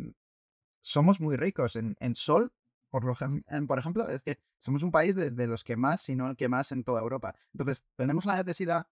[0.81, 2.51] somos muy ricos en, sol,
[2.89, 3.13] por, lo,
[3.67, 6.49] por ejemplo, es que somos un país de, los que más, si no el que
[6.49, 7.35] más en toda Europa.
[7.53, 8.87] Entonces, tenemos la necesidad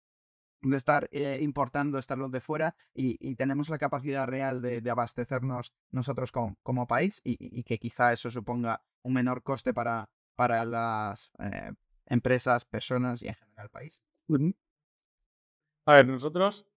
[0.62, 5.74] de estar eh, importando esta luz de fuera y, tenemos la capacidad real de, abastecernos
[5.92, 11.72] nosotros como, país y, que quizá eso suponga un menor coste para, para las eh,
[12.08, 14.04] empresas, personas y en general el país.
[15.86, 16.68] A ver, nosotros,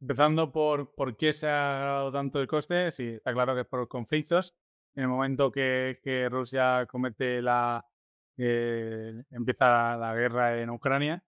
[0.00, 3.86] empezando por por qué se ha dado tanto el coste, sí, está claro que por
[3.88, 4.56] conflictos.
[4.98, 7.86] En el momento que, que Rusia comete la.
[8.36, 11.22] Eh, empieza la, guerra en Ucrania,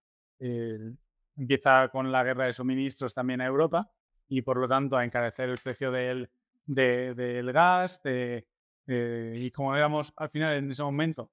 [1.36, 3.88] empieza con la guerra de suministros también a Europa
[4.26, 6.28] y por lo tanto a encarecer el precio del,
[6.66, 8.02] del gas.
[8.02, 8.48] De,
[8.88, 11.30] eh, y como éramos al final en ese momento,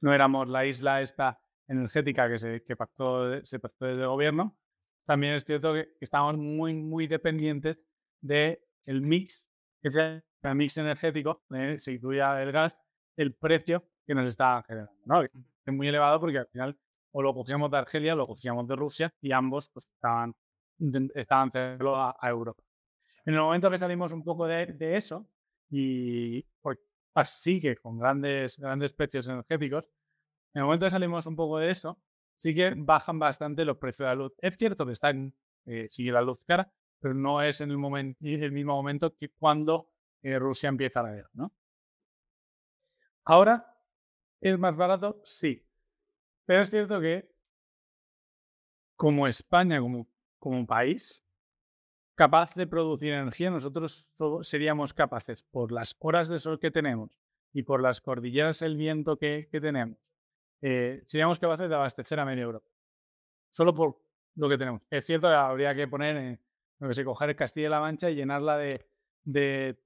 [0.00, 4.56] no éramos la isla esta energética que se, que pactó, se pactó desde el gobierno,
[5.04, 7.78] también es cierto que estamos muy, muy dependientes
[8.22, 9.50] del el mix,
[9.82, 12.80] que es el, mix energético, eh, se incluya el gas,
[13.16, 14.92] el precio que nos está generando.
[15.04, 15.22] ¿no?
[15.22, 16.78] Es muy elevado porque al final
[17.12, 20.34] o lo cogíamos de Argelia o lo cogíamos de Rusia y ambos pues, estaban,
[21.14, 22.62] estaban a, a, Europa.
[23.24, 25.26] En el momento que salimos un poco de, de eso
[25.70, 26.78] y pues,
[27.14, 29.84] así que con grandes, grandes precios energéticos,
[30.52, 31.98] en el momento que salimos un poco de eso,
[32.36, 34.32] sí que bajan bastante los precios de la luz.
[34.38, 35.34] Es cierto que están,
[35.64, 36.70] eh, sigue la luz cara,
[37.00, 39.90] pero no es en el, momento, el mismo momento que cuando
[40.26, 41.54] eh, Rusia empieza la guerra, ¿no?
[43.24, 43.78] Ahora,
[44.40, 45.20] ¿es más barato?
[45.22, 45.64] Sí.
[46.44, 47.32] Pero es cierto que
[48.96, 50.08] como España, como,
[50.40, 51.24] como país,
[52.16, 54.10] capaz de producir energía, nosotros
[54.42, 57.10] seríamos capaces, por las horas de sol que tenemos
[57.52, 60.12] y por las cordilleras, el viento que, que tenemos,
[60.60, 62.68] eh, seríamos capaces de abastecer a media Europa.
[63.50, 64.02] Solo por
[64.34, 64.82] lo que tenemos.
[64.90, 66.40] Es cierto que habría que poner, eh,
[66.80, 69.85] que sé, coger el Castilla-La Mancha y llenarla de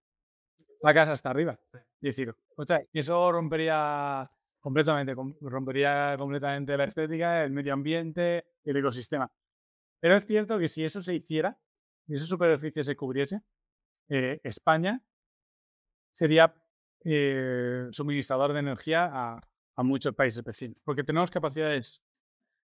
[0.80, 1.58] placas hasta arriba.
[2.00, 8.76] Y decir, o sea, eso rompería completamente, rompería completamente la estética, el medio ambiente, el
[8.76, 9.30] ecosistema.
[10.00, 11.58] Pero es cierto que si eso se hiciera,
[12.06, 13.42] y esa superficie se cubriese,
[14.08, 15.02] eh, España
[16.10, 16.54] sería
[17.04, 19.40] eh, suministrador de energía a,
[19.76, 22.02] a muchos países vecinos, porque tenemos capacidades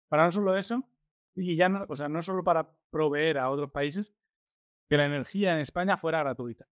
[0.09, 0.87] para no solo eso,
[1.35, 4.13] y ya no, o sea, no solo para proveer a otros países,
[4.89, 6.67] que la energía en España fuera gratuita.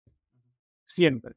[0.89, 1.35] Siempre.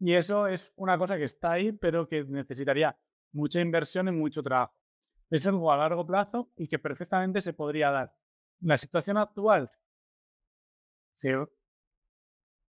[0.00, 2.98] Y eso es una cosa que está ahí, pero que necesitaría
[3.32, 4.74] mucha inversión y mucho trabajo.
[5.30, 8.14] Es algo a largo plazo y que perfectamente se podría dar.
[8.60, 9.70] La situación actual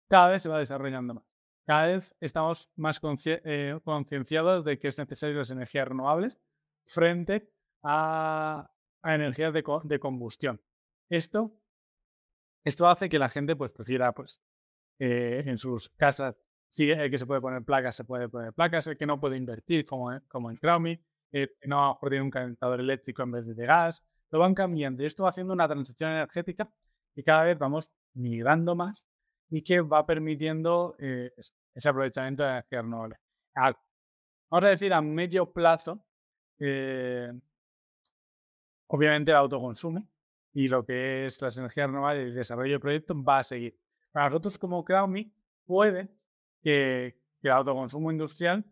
[0.08, 1.28] cada vez se va desarrollando más
[1.68, 6.40] cada vez estamos más eh, concienciados de que es necesario las energías renovables
[6.86, 7.52] frente
[7.82, 8.72] a,
[9.04, 10.62] energías de, combustión.
[11.10, 11.52] Esto,
[12.64, 14.40] esto hace que la gente pues, prefiera pues,
[14.98, 16.36] eh, en sus casas,
[16.70, 19.36] si el que se puede poner placas, se puede poner placas, el que no puede
[19.36, 23.54] invertir, como, eh, como en Crowmy, que no tiene un calentador eléctrico en vez de,
[23.54, 25.02] de gas, lo van cambiando.
[25.02, 26.70] Y esto va haciendo una transición energética
[27.14, 29.06] y cada vez vamos migrando más
[29.50, 31.32] y que va permitiendo eh,
[31.74, 33.16] ese aprovechamiento de energía renovable.
[33.54, 36.04] vamos a decir a medio plazo,
[36.58, 37.32] eh,
[38.88, 40.06] obviamente el autoconsumo
[40.52, 43.78] y lo que es las energías renovables y el desarrollo de proyectos va a seguir.
[44.18, 45.30] Para nosotros como CrowdMe
[45.64, 46.08] puede
[46.60, 48.64] que, el autoconsumo industrial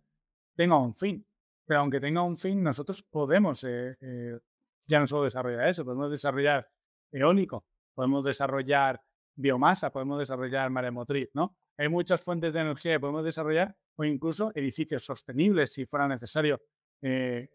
[0.56, 1.24] tenga un fin,
[1.64, 4.40] pero aunque tenga un fin, nosotros podemos eh,
[4.88, 6.68] ya no solo desarrollar eso, podemos desarrollar
[7.12, 9.00] eólico, podemos desarrollar
[9.36, 11.56] biomasa, podemos desarrollar maremotriz, ¿no?
[11.78, 16.60] Hay muchas fuentes de energía que podemos desarrollar o incluso edificios sostenibles si fuera necesario
[17.02, 17.48] eh,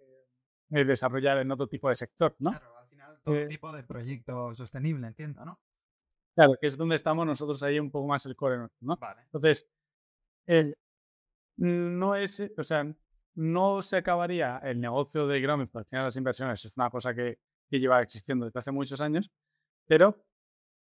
[0.69, 2.51] eh, desarrollar en otro tipo de sector, ¿no?
[2.51, 5.59] Claro, al final todo eh tipo de proyecto sostenible, entiendo, ¿no?
[6.35, 8.97] Claro, que es donde estamos nosotros ahí un poco más el core, ¿no?
[8.97, 9.21] Vale.
[9.23, 9.67] Entonces,
[11.57, 12.85] no es, o sea,
[13.35, 17.39] no se acabaría el negocio de Gromi por las inversiones, es una cosa que,
[17.69, 19.31] que lleva existiendo desde hace muchos años,
[19.87, 20.25] pero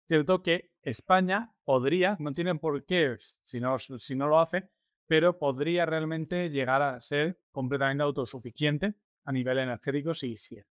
[0.07, 4.69] cierto que España podría, no tiene por qué si no, si no lo hace,
[5.07, 8.95] pero podría realmente llegar a ser completamente autosuficiente
[9.25, 10.67] a nivel energético si hiciera.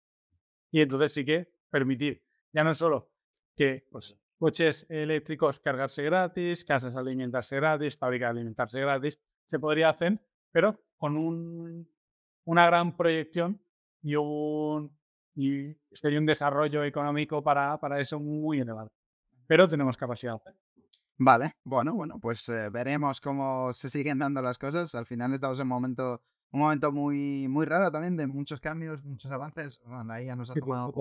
[0.72, 3.12] Y entonces sí que permitir, ya no solo
[3.56, 10.20] que pues, coches eléctricos cargarse gratis, casas alimentarse gratis, fábricas alimentarse gratis, se podría hacer,
[10.52, 11.90] pero con un,
[12.44, 13.62] una gran proyección
[14.02, 14.94] y un,
[15.34, 18.92] y sería un desarrollo económico para, para eso muy elevado
[19.48, 20.42] pero tenemos capacidad.
[21.18, 24.94] Vale, bueno, bueno, pues eh, veremos cómo se siguen dando las cosas.
[24.96, 26.22] Al final estamos en un momento,
[26.52, 29.80] un momento muy, muy raro también de muchos cambios, muchos avances.
[29.86, 30.92] Bueno, ahí ya nos ha tomado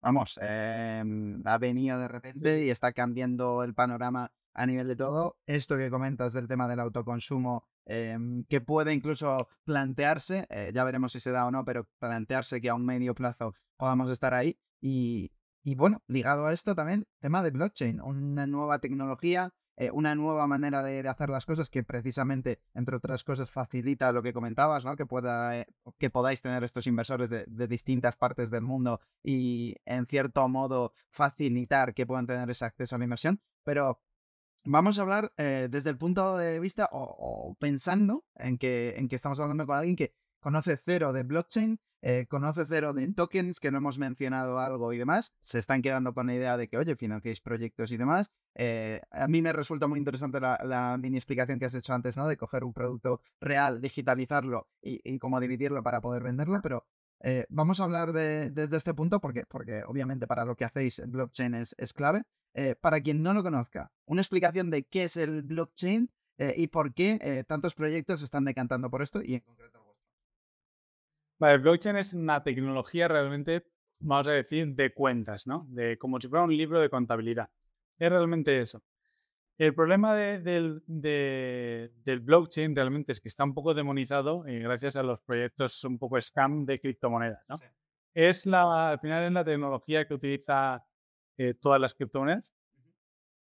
[0.00, 5.38] vamos, em, ha venido de repente y está cambiando el panorama a nivel de todo.
[5.46, 11.12] Esto que comentas del tema del autoconsumo, em, que puede incluso plantearse, eh, ya veremos
[11.12, 14.58] si se da o no, pero plantearse que a un medio plazo podamos estar ahí.
[14.80, 15.32] Y,
[15.62, 20.46] y bueno, ligado a esto también, tema de blockchain, una nueva tecnología eh, una nueva
[20.46, 24.96] manera de, hacer las cosas que precisamente, entre otras cosas, facilita lo que comentabas, ¿no?
[24.96, 25.66] Que, pueda, eh,
[25.98, 31.94] que podáis tener estos inversores de, distintas partes del mundo y, en cierto modo, facilitar
[31.94, 33.40] que puedan tener ese acceso a la inversión.
[33.64, 34.00] Pero
[34.64, 39.16] vamos a hablar eh, desde el punto de vista o, pensando en que, en que
[39.16, 43.70] estamos hablando con alguien que conoce cero de blockchain, eh, conoce cero de tokens, que
[43.70, 46.96] no hemos mencionado algo y demás, se están quedando con la idea de que, oye,
[46.96, 48.32] financiáis proyectos y demás.
[48.54, 52.26] Eh, a mí me resulta muy interesante la, mini explicación que has hecho antes, ¿no?
[52.26, 56.86] De coger un producto real, digitalizarlo y, cómo dividirlo para poder venderlo, pero
[57.20, 61.02] eh, vamos a hablar de, desde este punto porque, porque obviamente para lo que hacéis
[61.06, 62.22] blockchain es, es clave.
[62.80, 66.10] para quien no lo conozca, una explicación de qué es el blockchain
[66.56, 69.79] y por qué tantos proyectos están decantando por esto y en concreto
[71.40, 73.66] Vale, el blockchain es una tecnología realmente,
[74.00, 75.66] vamos a decir, de cuentas, ¿no?
[75.70, 77.50] De como si fuera un libro de contabilidad.
[77.98, 78.82] Es realmente eso.
[79.56, 80.82] El problema del,
[82.22, 86.20] blockchain realmente es que está un poco demonizado y gracias a los proyectos un poco
[86.20, 87.56] scam de criptomonedas, ¿no?
[88.12, 90.84] Es la, al final es la tecnología que utiliza
[91.38, 92.52] eh, todas las criptomonedas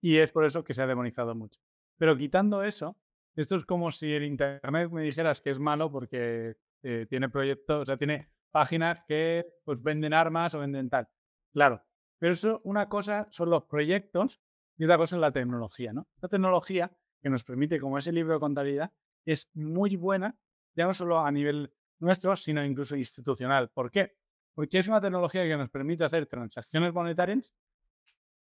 [0.02, 1.60] y es por eso que se ha demonizado mucho.
[1.98, 2.96] Pero quitando eso,
[3.36, 6.58] esto es como si el Internet me dijeras que es malo porque
[6.90, 11.10] eh, tiene proyectos, o sea, tiene páginas que pues venden armas o venden tal.
[11.52, 11.84] Claro,
[12.18, 14.40] pero eso, una cosa son los proyectos
[14.78, 16.08] y otra cosa es la tecnología, ¿no?
[16.22, 18.94] La tecnología que nos permite, como ese libro de contabilidad,
[19.26, 20.40] es muy buena,
[20.76, 23.70] ya no solo a nivel nuestro, sino incluso institucional.
[23.70, 24.16] ¿Por qué?
[24.54, 27.54] Porque es una tecnología que nos permite hacer transacciones monetarias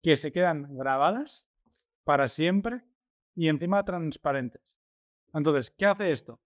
[0.04, 1.48] que se quedan grabadas
[2.04, 2.84] para siempre
[3.34, 4.62] y encima transparentes.
[5.32, 6.40] Entonces, ¿qué hace esto?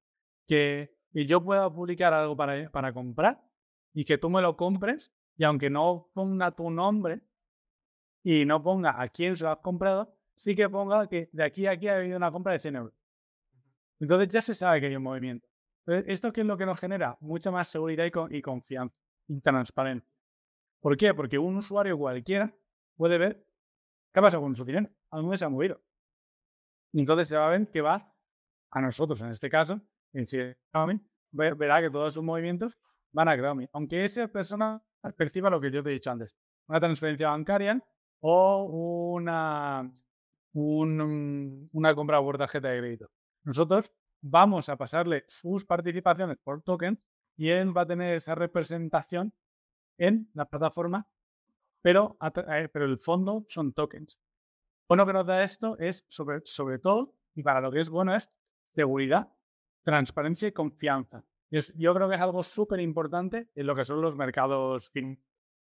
[0.48, 3.42] Que y yo pueda publicar algo para, para comprar
[3.92, 7.22] y que tú me lo compres y aunque no ponga tu nombre
[8.22, 11.66] y no ponga a quién se lo has comprado, sí que ponga que de aquí
[11.66, 12.94] a aquí ha habido una compra de 100 euros.
[13.98, 15.48] Entonces ya se sabe que hay un movimiento.
[15.86, 17.16] ¿esto es lo que nos genera?
[17.20, 18.94] Mucha más seguridad y, confianza
[19.26, 20.08] y transparencia.
[20.80, 21.14] ¿Por qué?
[21.14, 22.54] Porque un usuario cualquiera
[22.96, 23.46] puede ver
[24.12, 25.82] qué ha pasado con su dinero, a dónde se ha movido.
[26.92, 28.14] Y entonces se va a ver que va
[28.70, 29.80] a nosotros, en este caso,
[30.12, 31.00] en Xiaomi,
[31.32, 32.76] verá que todos sus movimientos
[33.12, 33.68] van a Xiaomi.
[33.72, 34.82] Aunque esa persona
[35.16, 36.36] perciba lo que yo te he dicho antes,
[36.68, 37.82] una transferencia bancaria
[38.20, 38.64] o
[39.14, 39.90] una,
[40.52, 43.10] una compra por tarjeta de crédito.
[43.44, 46.98] Nosotros vamos a pasarle sus participaciones por tokens
[47.36, 49.32] y él va a tener esa representación
[49.96, 51.08] en la plataforma,
[51.82, 54.20] pero, eh, pero el fondo son tokens.
[54.88, 58.14] Bueno que nos da esto es sobre, sobre todo, y para lo que es bueno
[58.14, 58.30] es
[58.74, 59.32] seguridad
[59.82, 61.24] transparencia y confianza.
[61.50, 65.26] yo creo que es algo súper importante en lo que son los mercados financieros,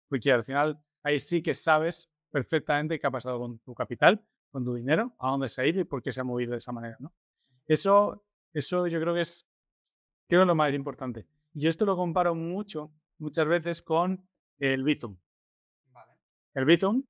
[0.08, 4.64] porque al final ahí sí que sabes perfectamente qué ha pasado con tu capital, con
[4.64, 6.72] tu dinero, a dónde se ha ido y por qué se ha movido de esa
[6.72, 6.96] manera.
[6.98, 7.14] ¿no?
[7.66, 9.46] Eso, eso yo creo que es,
[10.28, 11.26] creo lo más importante.
[11.52, 14.28] Yo esto lo comparo mucho, muchas veces con
[14.58, 15.16] el Bizum.
[16.54, 17.04] El Bizum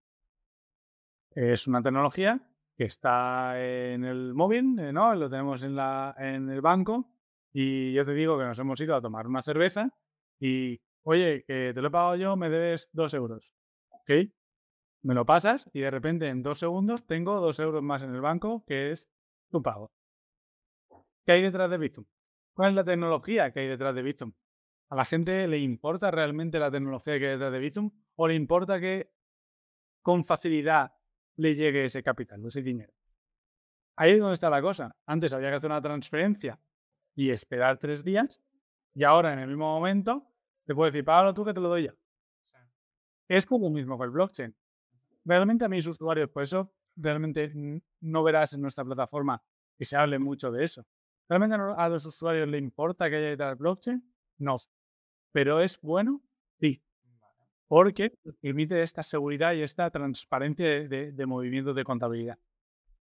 [1.30, 2.49] es una tecnología
[2.80, 5.14] que está en el móvil, eh, ¿no?
[5.14, 7.10] Lo tenemos en, la, en el banco
[7.52, 9.90] y yo te digo que nos hemos ido a tomar una cerveza
[10.40, 13.52] y, oye, que te lo he pagado yo, me debes dos euros.
[13.90, 14.30] ¿Ok?
[15.02, 18.22] Me lo pasas y de repente en dos segundos tengo dos euros más en el
[18.22, 19.10] banco, que es
[19.50, 19.92] tu pago.
[21.26, 22.06] ¿Qué hay detrás de Bizum?
[22.54, 24.32] ¿Cuál es la tecnología que hay detrás de Bizum?
[24.88, 27.90] ¿A la gente le importa realmente la tecnología que hay detrás de Bizum?
[28.14, 29.12] ¿O le importa que
[30.00, 30.94] con facilidad
[31.40, 32.92] le llegue ese capital, ese dinero.
[33.96, 34.94] Ahí es donde está la cosa.
[35.06, 36.60] Antes había que hacer una transferencia
[37.14, 38.42] y esperar tres días,
[38.94, 40.26] y ahora en el mismo momento
[40.66, 41.94] te puedo decir, págalo tú que te lo doy ya.
[43.26, 44.54] Es como lo mismo con el blockchain.
[45.24, 47.52] Realmente a mis usuarios, por eso realmente
[48.00, 49.42] no verás en nuestra plataforma
[49.78, 50.86] que se hable mucho de eso.
[51.28, 54.02] ¿Realmente a los usuarios le importa que haya detrás blockchain?
[54.38, 54.58] No.
[55.32, 56.20] ¿Pero es bueno?
[56.60, 56.82] Sí
[57.70, 62.36] porque permite esta seguridad y esta transparencia de, de, movimientos de contabilidad.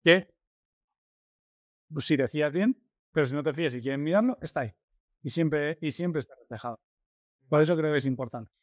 [0.02, 0.30] Que,
[1.92, 2.82] pues, si decías bien,
[3.12, 4.74] pero si no te fías y quieren mirarlo, está ahí.
[5.22, 6.80] Y siempre, y siempre está reflejado.
[7.50, 8.54] Por eso creo que es importante.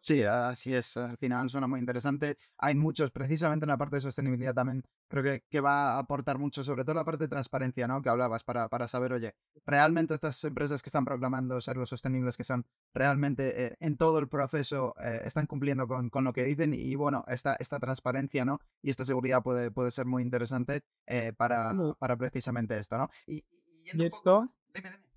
[0.00, 0.96] Sí, así es.
[0.96, 2.36] Al final suena muy interesante.
[2.56, 6.38] Hay muchos, precisamente en la parte de sostenibilidad también, creo que, que va a aportar
[6.38, 8.00] mucho, sobre todo la parte de transparencia, ¿no?
[8.02, 9.34] Que hablabas para, para saber, oye,
[9.66, 14.18] realmente estas empresas que están proclamando ser los sostenibles que son, realmente eh, en todo
[14.18, 18.44] el proceso eh, están cumpliendo con, con, lo que dicen y bueno, esta, esta transparencia,
[18.44, 18.60] ¿no?
[18.82, 23.10] Y esta seguridad puede, puede ser muy interesante eh, para, para precisamente esto, ¿no?
[23.26, 23.44] Y,
[23.84, 24.46] y, esto...
[24.74, 25.07] Dime, dime.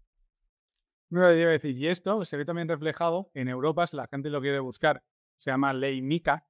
[1.11, 4.29] No, iba a decir, y esto se ve también reflejado en Europa, si la gente
[4.29, 5.03] lo quiere buscar,
[5.35, 6.47] se llama ley MICA,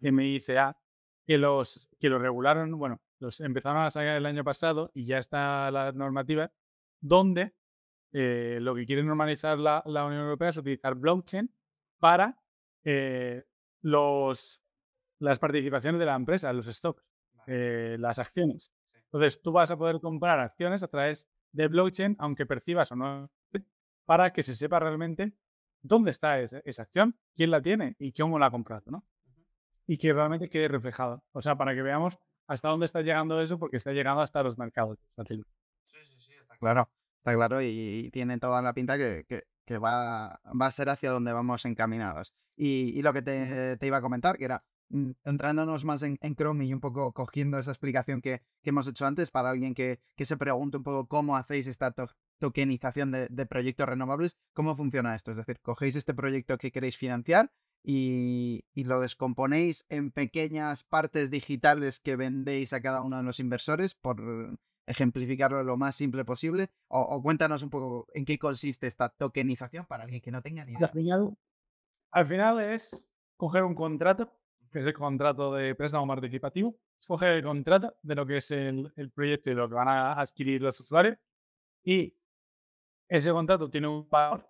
[0.00, 0.76] M-I-C-A,
[1.24, 5.18] que los, que lo regularon, bueno, los empezaron a sacar el año pasado y ya
[5.18, 6.50] está la normativa,
[7.00, 7.54] donde
[8.12, 11.48] eh, lo que quiere normalizar la, la, Unión Europea es utilizar blockchain
[12.00, 12.36] para
[12.82, 13.44] eh,
[13.82, 14.64] los,
[15.20, 17.04] las participaciones de la empresa, los stocks,
[17.46, 18.72] eh, las acciones.
[19.04, 23.30] Entonces, tú vas a poder comprar acciones a través de blockchain, aunque percibas o no
[24.04, 25.34] para que se sepa realmente
[25.82, 29.04] dónde está esa, acción, quién la tiene y cómo la ha comprado, ¿no?
[29.86, 31.24] Y que realmente quede reflejado.
[31.32, 34.58] O sea, para que veamos hasta dónde está llegando eso, porque está llegando hasta los
[34.58, 34.98] mercados.
[35.26, 36.90] Sí, sí, sí, está claro.
[37.18, 39.24] Está claro y, tiene toda la pinta que,
[39.64, 42.34] que, va, va, a ser hacia donde vamos encaminados.
[42.56, 46.64] Y, lo que te, te, iba a comentar, que era mm, entrándonos más en, Chrome
[46.64, 50.24] y un poco cogiendo esa explicación que, que hemos hecho antes para alguien que, que,
[50.24, 51.94] se pregunte un poco cómo hacéis esta
[52.42, 54.36] tokenización de, proyectos renovables.
[54.52, 55.30] ¿Cómo funciona esto?
[55.30, 57.52] Es decir, cogéis este proyecto que queréis financiar
[57.84, 63.94] y, lo descomponéis en pequeñas partes digitales que vendéis a cada uno de los inversores,
[63.94, 64.20] por
[64.86, 66.70] ejemplificarlo lo más simple posible.
[66.88, 70.72] O, cuéntanos un poco en qué consiste esta tokenización para alguien que no tenga ni
[70.72, 70.90] idea.
[72.10, 74.32] Al final, es coger un contrato,
[74.72, 78.50] que es el contrato de préstamo participativo, es coger el contrato de lo que es
[78.50, 81.16] el, el proyecto y lo que van a adquirir los usuarios
[81.84, 82.16] y
[83.16, 84.48] ese contrato tiene un valor,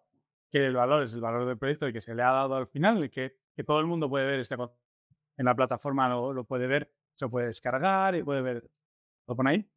[0.49, 2.69] que el valor es el valor del proyecto y que se le ha dado al
[2.69, 4.55] final, y que, que todo el mundo puede ver este
[5.37, 8.71] en la plataforma, lo, lo, puede ver, se puede descargar y puede ver,
[9.27, 9.71] lo pone ahí.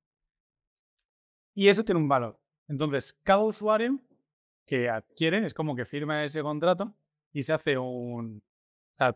[1.55, 2.39] Y eso tiene un valor.
[2.67, 3.99] Entonces, cada usuario
[4.65, 6.93] que adquiere es como que firma ese contrato
[7.31, 8.43] y se hace un...
[8.99, 9.13] O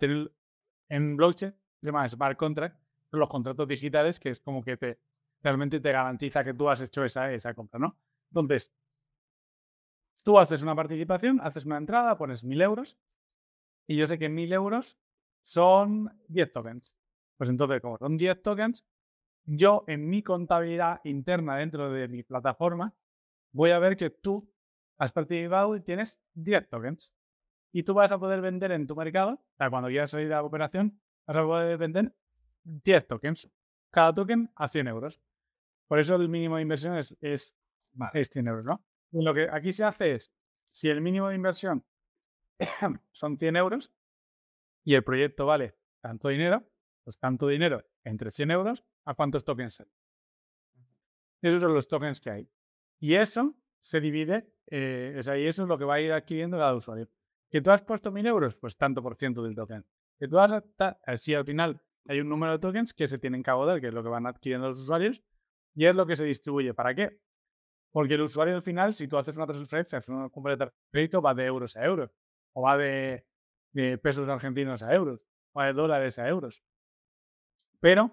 [0.90, 2.76] en blockchain se llama smart contract,
[3.12, 5.00] los contratos digitales, que es como que te,
[5.44, 7.98] realmente te garantiza que tú has hecho esa, esa compra, ¿no?
[8.32, 8.74] Entonces,
[10.24, 13.00] Tú haces una participación, haces una entrada, pones 1000 euros
[13.88, 15.00] y yo sé que 1000 euros
[15.42, 16.96] son 10 tokens.
[17.38, 18.86] Pues entonces, como son 10 tokens,
[19.46, 22.94] yo en mi contabilidad interna dentro de mi plataforma
[23.52, 24.52] voy a ver que tú
[24.98, 27.16] has participado y tienes 10 tokens.
[27.72, 30.34] Y tú vas a poder vender en tu mercado, o sea, cuando ya salir de
[30.34, 32.14] la operación, vas a poder vender
[32.64, 33.50] 10 tokens.
[33.92, 35.22] Cada token a 100 euros.
[35.88, 37.56] Por eso el mínimo de inversión es, es,
[38.14, 38.84] es 100 euros, ¿no?
[39.12, 40.32] Lo que aquí se hace es,
[40.70, 41.86] si el mínimo de inversión
[43.12, 43.92] son 100 euros
[44.84, 46.70] y el proyecto vale tanto dinero,
[47.04, 49.92] pues tanto dinero entre 100 euros, ¿a cuántos tokens son?
[51.42, 52.50] Esos son los tokens que hay.
[53.00, 56.76] Y eso se divide, eh, ahí eso es lo que va a ir adquiriendo cada
[56.76, 57.10] usuario.
[57.50, 58.56] ¿Que tú has puesto 1000 euros?
[58.56, 59.86] Pues tanto por ciento del token.
[60.20, 63.42] Que tú has, eh, si al final hay un número de tokens que se tienen
[63.42, 65.24] que abordar, que es lo que van adquiriendo los usuarios,
[65.74, 66.74] y es lo que se distribuye.
[66.74, 67.20] ¿Para qué?
[67.92, 71.22] Porque el usuario al final, si tú haces una transferencia, haces una compra de crédito,
[71.22, 72.12] va de euros a euros.
[72.54, 73.26] O va de,
[74.02, 75.26] pesos argentinos a euros.
[75.54, 76.64] O de dólares a euros.
[77.80, 78.12] Pero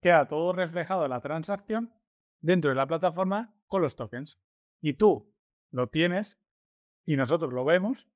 [0.00, 1.94] queda todo reflejado en la transacción
[2.40, 4.40] dentro de la plataforma con los tokens.
[4.80, 5.32] Y tú
[5.70, 6.40] lo tienes
[7.04, 8.08] y nosotros lo vemos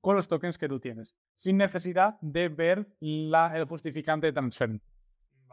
[0.00, 4.88] con los tokens que tú tienes, sin necesidad de ver la, el justificante de transferencia,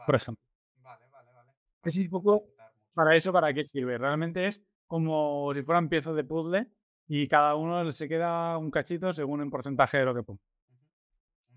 [0.06, 0.42] por ejemplo.
[0.76, 1.52] Vale, vale, vale.
[1.84, 2.54] Es un poco
[2.98, 3.96] para eso, ¿para qué sirve?
[3.96, 6.66] Realmente es como si fueran piezas de puzzle
[7.06, 10.40] y cada uno se queda un cachito según el porcentaje de lo que ponga.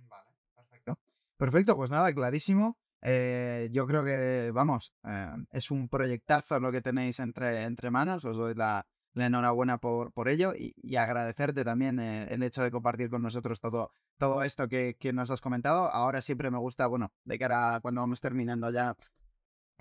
[0.07, 0.99] Vale, perfecto.
[1.37, 2.77] Perfecto, pues nada, clarísimo.
[3.01, 8.23] Eh, yo creo que, vamos, eh, es un proyectazo lo que tenéis entre, entre manos.
[8.23, 8.85] Os doy la,
[9.15, 13.91] enhorabuena por, por ello y, agradecerte también eh, el hecho de compartir con nosotros todo,
[14.19, 15.89] todo esto que, que, nos has comentado.
[15.91, 18.95] Ahora siempre me gusta, bueno, de cara a cuando vamos terminando ya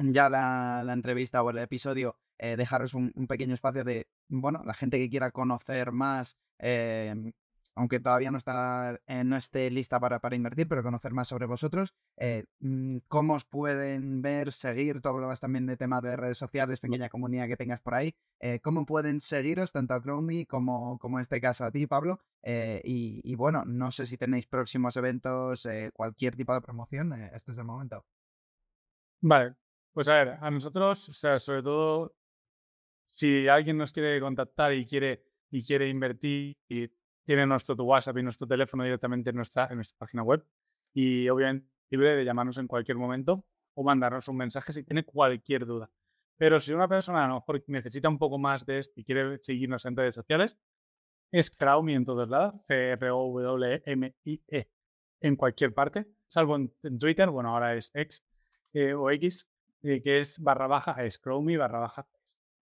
[0.01, 4.99] ya la, entrevista o el episodio, eh, dejaros un, pequeño espacio de, bueno, la gente
[4.99, 7.33] que quiera conocer más, em,
[7.77, 11.47] aunque todavía no está eh, no esté lista para, para, invertir, pero conocer más sobre
[11.47, 16.39] vosotros, eh, mm, cómo os pueden ver, seguir, tú hablabas también de temas de redes
[16.39, 18.15] sociales, pequeña comunidad que tengas por ahí,
[18.63, 23.21] cómo pueden seguiros tanto a Chromie como, como en este caso a ti, Pablo, y,
[23.23, 27.65] y, bueno, no sé si tenéis próximos eventos, cualquier tipo de promoción, este es el
[27.65, 28.05] momento.
[29.23, 29.55] Vale,
[29.93, 32.15] pues a ver, a nosotros, o sea, sobre todo,
[33.09, 36.89] si alguien nos quiere contactar y quiere, y quiere invertir y
[37.25, 40.45] tiene nuestro WhatsApp y nuestro teléfono directamente en nuestra, en nuestra página web.
[40.93, 43.45] Y obviamente libre de llamarnos en cualquier momento
[43.75, 45.91] o mandarnos un mensaje si tiene cualquier duda.
[46.37, 49.39] Pero si una persona a lo mejor necesita un poco más de esto y quiere
[49.43, 50.59] seguirnos en redes sociales,
[51.31, 54.71] es Crowmy en todos lados, C-R-O-W-M-I-E,
[55.21, 58.25] en cualquier parte, salvo en, Twitter, bueno, ahora es X
[58.73, 59.47] eh, o X,
[59.83, 62.07] que es barra baja, es Crowmy barra baja.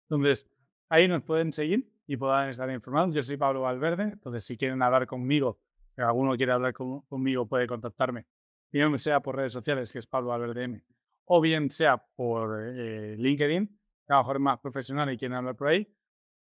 [0.08, 0.50] Entonces,
[0.88, 3.14] ahí nos pueden seguir y puedan estar informados.
[3.14, 5.60] Yo soy Pablo Valverde, entonces si quieren hablar conmigo,
[5.94, 8.26] si alguno quiere hablar conmigo, puede contactarme,
[8.70, 10.84] bien sea por redes sociales, que es Pablo Valverde M,
[11.24, 15.36] o bien sea por eh, LinkedIn, que a lo mejor es más profesional y quieren
[15.36, 15.92] hablar por ahí.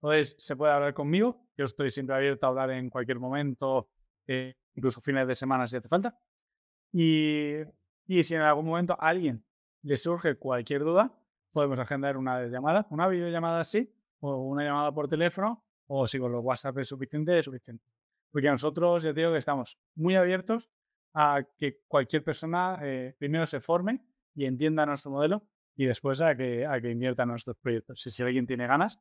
[0.01, 1.47] Entonces, se puede hablar conmigo.
[1.55, 3.89] Yo estoy siempre abierto a hablar en cualquier momento,
[4.27, 6.19] eh, incluso fines de semana si hace falta.
[6.91, 7.53] Y,
[8.05, 9.45] y si en algún momento alguien
[9.83, 11.13] le surge cualquier duda,
[11.51, 16.31] podemos agendar una llamada, una videollamada sí, o una llamada por teléfono, o si con
[16.31, 17.85] los WhatsApp es suficiente, es suficiente.
[18.31, 20.69] Porque nosotros, ya digo que estamos muy abiertos
[21.13, 24.03] a que cualquier persona eh, primero se forme
[24.33, 25.43] y entienda nuestro modelo
[25.75, 28.01] y después a que, a que invierta en nuestros proyectos.
[28.01, 28.99] Si, si alguien tiene ganas,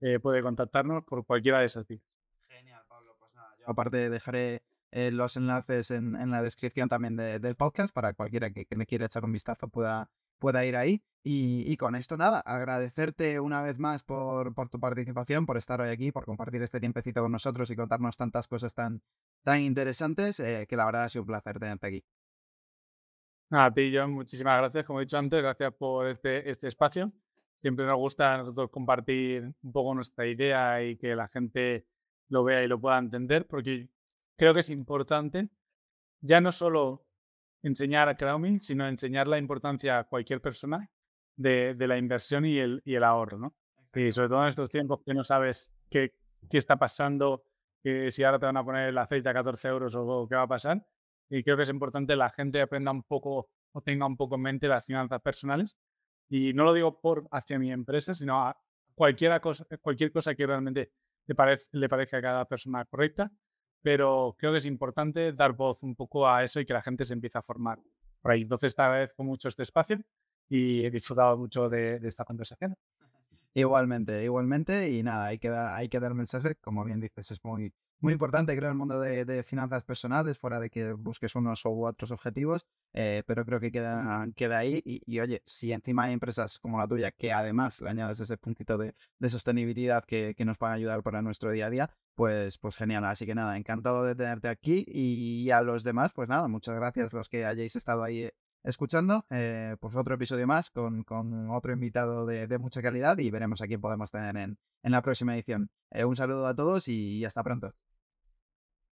[0.00, 2.02] eh, puede contactarnos por cualquiera de esas vías.
[2.48, 3.16] Genial, Pablo.
[3.18, 4.62] Pues nada, yo aparte dejaré
[4.92, 8.86] eh, los enlaces en, en, la descripción también del podcast para cualquiera que, que le
[8.86, 10.10] quiera echar un vistazo pueda,
[10.40, 11.02] pueda ir ahí.
[11.22, 15.78] Y, y, con esto nada, agradecerte una vez más por, por, tu participación, por estar
[15.80, 19.02] hoy aquí, por compartir este tiempecito con nosotros y contarnos tantas cosas tan,
[19.44, 22.04] tan interesantes, eh, que la verdad ha sido un placer tenerte aquí.
[23.50, 24.86] A ti, John, muchísimas gracias.
[24.86, 27.12] Como he dicho antes, gracias por este, este espacio.
[27.58, 31.84] Siempre nos gusta a nosotros compartir un poco nuestra idea y que la gente
[32.28, 33.90] lo vea y lo pueda entender, porque
[34.36, 35.50] creo que es importante
[36.20, 37.04] ya no solo
[37.62, 40.88] enseñar a crowdfunding, sino enseñar la importancia a cualquier persona
[41.36, 43.54] de, de la inversión y el, y el ahorro, ¿no?
[43.94, 46.14] Y sobre todo en estos tiempos que no sabes qué,
[46.48, 47.44] qué está pasando,
[47.82, 50.42] que si ahora te van a poner el aceite a 14 euros o qué va
[50.42, 50.86] a pasar,
[51.28, 54.42] y creo que es importante la gente aprenda un poco o tenga un poco en
[54.42, 55.78] mente las finanzas personales.
[56.28, 58.56] Y no lo digo por hacia mi empresa, sino a
[58.94, 60.92] cualquier cosa, cualquier cosa que realmente
[61.26, 63.30] le, parez, le parezca a cada persona correcta.
[63.82, 67.04] Pero creo que es importante dar voz un poco a eso y que la gente
[67.04, 67.78] se empiece a formar
[68.20, 68.42] por ahí.
[68.42, 70.00] Entonces, te agradezco mucho este espacio
[70.48, 72.76] y he disfrutado mucho de, de esta conversación.
[73.54, 74.90] Igualmente, igualmente.
[74.90, 78.12] Y nada, hay que, dar, hay que dar mensaje, como bien dices, es muy, muy
[78.12, 82.66] importante, creo, el mundo de, finanzas personales, fuera de que busques unos u otros objetivos,
[82.92, 84.82] eh, pero creo que queda, queda ahí.
[84.84, 88.78] Y, oye, si encima hay empresas como la tuya, que además le añades ese puntito
[88.78, 88.94] de,
[89.28, 93.04] sostenibilidad que, nos van ayudar para nuestro día a día, pues, pues genial.
[93.04, 94.84] Así que nada, encantado de tenerte aquí.
[94.88, 98.30] Y, a los demás, pues nada, muchas gracias los que hayáis estado ahí
[98.62, 99.26] escuchando.
[99.30, 103.62] Eh, pues otro episodio más con, con otro invitado de, de, mucha calidad y veremos
[103.62, 105.70] a quién podemos tener en, en la próxima edición.
[105.90, 107.74] Eh, un saludo a todos y hasta pronto.